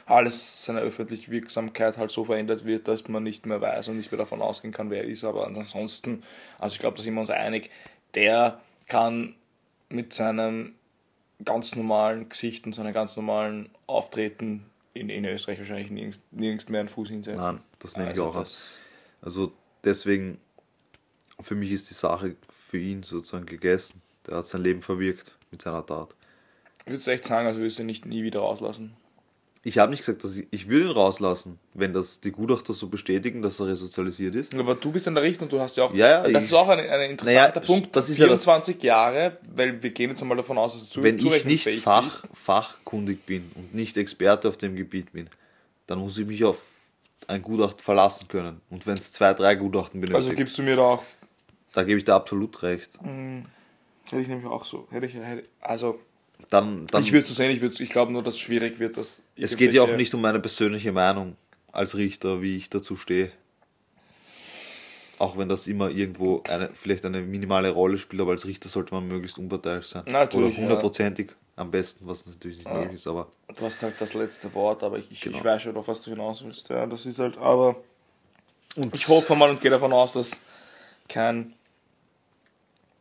[0.06, 4.12] alles seine öffentliche Wirksamkeit halt so verändert wird, dass man nicht mehr weiß und nicht
[4.12, 5.24] mehr davon ausgehen kann, wer er ist.
[5.24, 6.24] Aber ansonsten,
[6.58, 7.70] also ich glaube, da sind wir uns einig,
[8.16, 9.36] der kann
[9.90, 10.74] mit seinem
[11.46, 14.66] ganz normalen Gesicht und seinem ganz normalen Auftreten
[15.00, 17.42] in, in Österreich wahrscheinlich nirgends, nirgends mehr einen Fuß hinsetzen.
[17.42, 18.48] Nein, das nehme ich Also auch an.
[19.22, 20.40] Also deswegen,
[21.42, 24.02] für mich ist die Sache für ihn sozusagen gegessen.
[24.28, 26.14] Der hat sein Leben verwirkt mit seiner Tat.
[26.86, 28.96] Ich würde echt sagen, also würdest du ihn nicht nie wieder rauslassen.
[29.62, 32.88] Ich habe nicht gesagt, dass ich, ich würde ihn rauslassen, wenn das die Gutachter so
[32.88, 34.56] bestätigen, dass er resozialisiert ist.
[34.56, 35.94] Aber du bist in der Richtung, du hast ja auch.
[35.94, 37.94] Ja, ja, das ich- ist auch ein, ein interessanter Naja, Punkt.
[37.94, 40.88] das ist ja das- 24 Jahre, weil wir gehen jetzt einmal davon aus, dass du
[40.90, 45.30] zu, Wenn ich nicht fach, fachkundig bin und nicht Experte auf dem Gebiet bin,
[45.88, 46.62] dann muss ich mich auf
[47.28, 48.62] ein Gutachten verlassen können.
[48.70, 51.04] Und wenn es zwei, drei Gutachten benötigt, Also gibst du mir da auch.
[51.74, 52.98] da gebe ich dir absolut recht.
[53.04, 54.88] Hätte ich nämlich auch so.
[54.90, 56.00] Hätte ich, hätte, also,
[56.50, 59.22] Dann, dann, ich würde so sehen, ich, ich glaube nur, dass es schwierig wird, dass.
[59.36, 61.36] es geht ja auch nicht um meine persönliche Meinung
[61.72, 63.32] als Richter, wie ich dazu stehe.
[65.20, 68.94] Auch wenn das immer irgendwo eine, vielleicht eine minimale Rolle spielt, aber als Richter sollte
[68.94, 70.04] man möglichst unparteiisch sein.
[70.08, 74.14] Natürlich, Oder hundertprozentig am besten, was natürlich nicht möglich ist, aber Du hast halt das
[74.14, 75.38] letzte Wort, aber ich, ich, Genau.
[75.38, 76.70] ich weiß schon, auf was du hinaus willst.
[76.70, 77.76] Ja, das ist halt, aber.
[78.94, 80.42] ich hoffe mal und gehe davon aus, dass
[81.10, 81.54] kein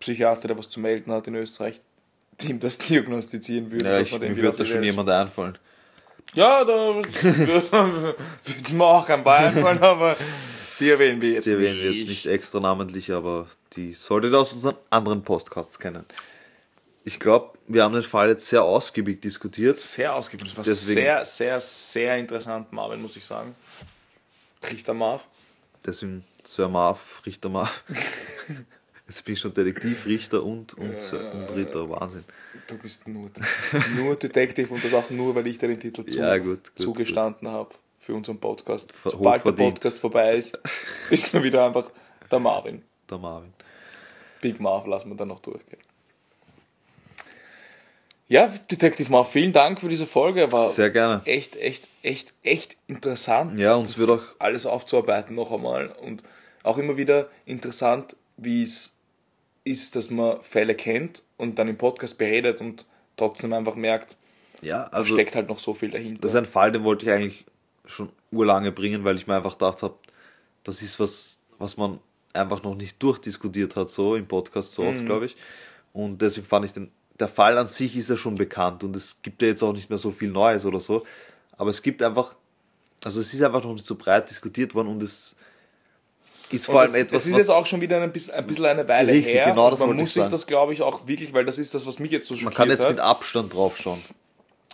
[0.00, 1.80] Psychiater, der was zu melden hat in Österreich,
[2.42, 3.84] ihm das diagnostizieren würde.
[3.84, 5.58] ja, ich, mir wird da schon jemand einfallen.
[6.34, 7.86] Ja, da würde
[8.72, 10.16] mir auch ein Bein einfallen, aber
[10.78, 11.84] die erwähnen wir jetzt Die erwähnen nicht.
[11.84, 16.04] wir jetzt nicht extra namentlich, aber die solltet ihr aus unseren anderen Podcasts kennen.
[17.04, 19.78] Ich glaube, wir haben den Fall jetzt sehr ausgiebig diskutiert.
[19.78, 20.48] Sehr ausgiebig.
[20.48, 23.54] Das war Deswegen- sehr, sehr, sehr interessant, Marvin, muss ich sagen.
[24.70, 25.24] Richter Marv.
[25.86, 27.82] Deswegen Sir Marv, Richter Marv.
[29.08, 31.88] Jetzt bin ich schon Detektiv, Richter und, und, Sir, und Ritter.
[31.88, 32.24] Wahnsinn.
[32.66, 33.30] Du bist nur,
[33.96, 36.78] nur Detective und das auch nur, weil ich dir den Titel zu, Ja, gut, gut,
[36.78, 38.92] zugestanden habe für unseren Podcast.
[38.92, 39.52] Ver- Sobald der.
[39.52, 40.58] Podcast vorbei ist,
[41.10, 41.90] ist er wieder einfach
[42.30, 42.82] der Marvin.
[43.08, 43.52] Der Marvin.
[44.42, 45.80] Big Marv lassen wir dann noch durchgehen.
[48.28, 50.52] Ja, Detective Mau, vielen Dank für diese Folge.
[50.52, 51.22] War Sehr gerne.
[51.24, 53.58] echt, echt, echt, echt interessant.
[53.58, 56.22] Ja, uns wird auch- alles aufzuarbeiten noch einmal und
[56.62, 58.97] auch immer wieder interessant, wie es
[59.70, 62.86] ist, dass man Fälle kennt und dann im Podcast beredet und
[63.16, 64.16] trotzdem einfach merkt,
[64.62, 66.20] Ja, also steckt halt noch so viel dahinter.
[66.22, 67.44] das ist ein Fall, den wollte ich eigentlich
[67.84, 69.94] schon urlange bringen, weil ich mir einfach gedacht habe,
[70.64, 71.98] das ist was, was man
[72.32, 74.88] einfach noch nicht durchdiskutiert hat, so im Podcast so Mhm.
[74.88, 75.36] oft, glaube ich.
[75.92, 79.16] Und deswegen fand ich den, der Fall an sich ist ja schon bekannt und es
[79.22, 81.04] gibt ja jetzt auch nicht mehr so viel Neues oder so.
[81.56, 82.36] Aber es gibt einfach,
[83.02, 85.34] also es ist einfach noch nicht so breit diskutiert worden und es
[86.52, 88.66] ist vor allem das, etwas, das ist jetzt auch schon wieder ein bisschen, ein bisschen
[88.66, 89.46] eine Weile Richtig, her.
[89.46, 91.86] genau das man muss ich sich das, glaube ich, auch wirklich, weil das ist das,
[91.86, 92.90] was mich jetzt so man schockiert kann jetzt hat.
[92.90, 94.02] mit Abstand drauf schauen.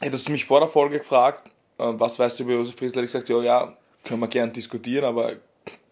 [0.01, 1.49] Hättest du mich vor der Folge gefragt,
[1.79, 4.53] äh, was weißt du über Josef Friesel, hätte ich gesagt, ja, ja, können wir gern
[4.53, 5.35] diskutieren, aber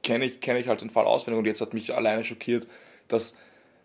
[0.03, 2.67] kenne ich, kenne ich halt den Fall auswendig und jetzt hat mich alleine schockiert,
[3.09, 3.35] dass,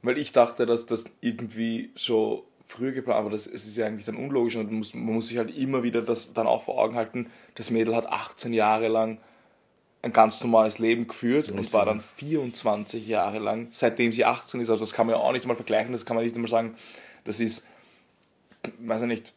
[0.02, 4.06] weil ich dachte, dass das irgendwie schon früher geplant, aber das, es ist ja eigentlich
[4.06, 6.78] dann unlogisch und man muss, man muss sich halt immer wieder das dann auch vor
[6.80, 9.19] Augen halten, das Mädel hat 18 Jahre lang
[10.03, 14.69] ein ganz normales Leben geführt und war dann 24 Jahre lang, seitdem sie 18 ist,
[14.69, 16.76] also das kann man ja auch nicht mal vergleichen, das kann man nicht einmal sagen,
[17.24, 17.68] das ist,
[18.80, 19.34] weiß ich nicht,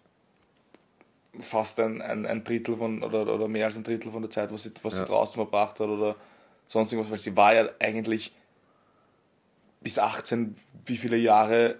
[1.41, 4.53] fast ein, ein, ein Drittel von, oder, oder mehr als ein Drittel von der Zeit,
[4.53, 5.01] was sie, was Ja.
[5.01, 6.17] sie draußen verbracht hat oder
[6.67, 8.33] sonst irgendwas, weil sie war ja eigentlich
[9.81, 11.77] bis 18, wie viele Jahre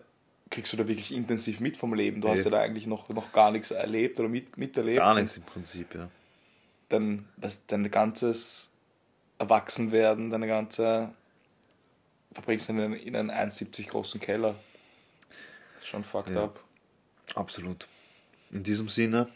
[0.49, 2.21] kriegst du da wirklich intensiv mit vom Leben?
[2.21, 2.45] Du hast Nee.
[2.45, 4.99] ja da eigentlich noch, noch gar nichts erlebt oder mit, miterlebt.
[4.99, 6.09] Gar nichts im Prinzip, ja.
[6.89, 8.70] Dann das, dein ganzes
[9.41, 11.11] Erwachsenwerden, deine ganze
[12.33, 14.55] verbringst du in einen, in einen 1,70 großen Keller.
[15.83, 16.45] Schon fucked Ja.
[16.45, 16.61] up.
[17.35, 17.87] Absolut.
[18.53, 19.29] In diesem Sinne,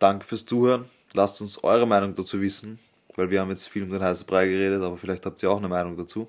[0.00, 0.84] danke fürs Zuhören.
[1.14, 2.78] Lasst uns eure Meinung dazu wissen,
[3.14, 5.58] weil wir haben jetzt viel um den heißen Brei geredet, aber vielleicht habt ihr auch
[5.58, 6.28] eine Meinung dazu.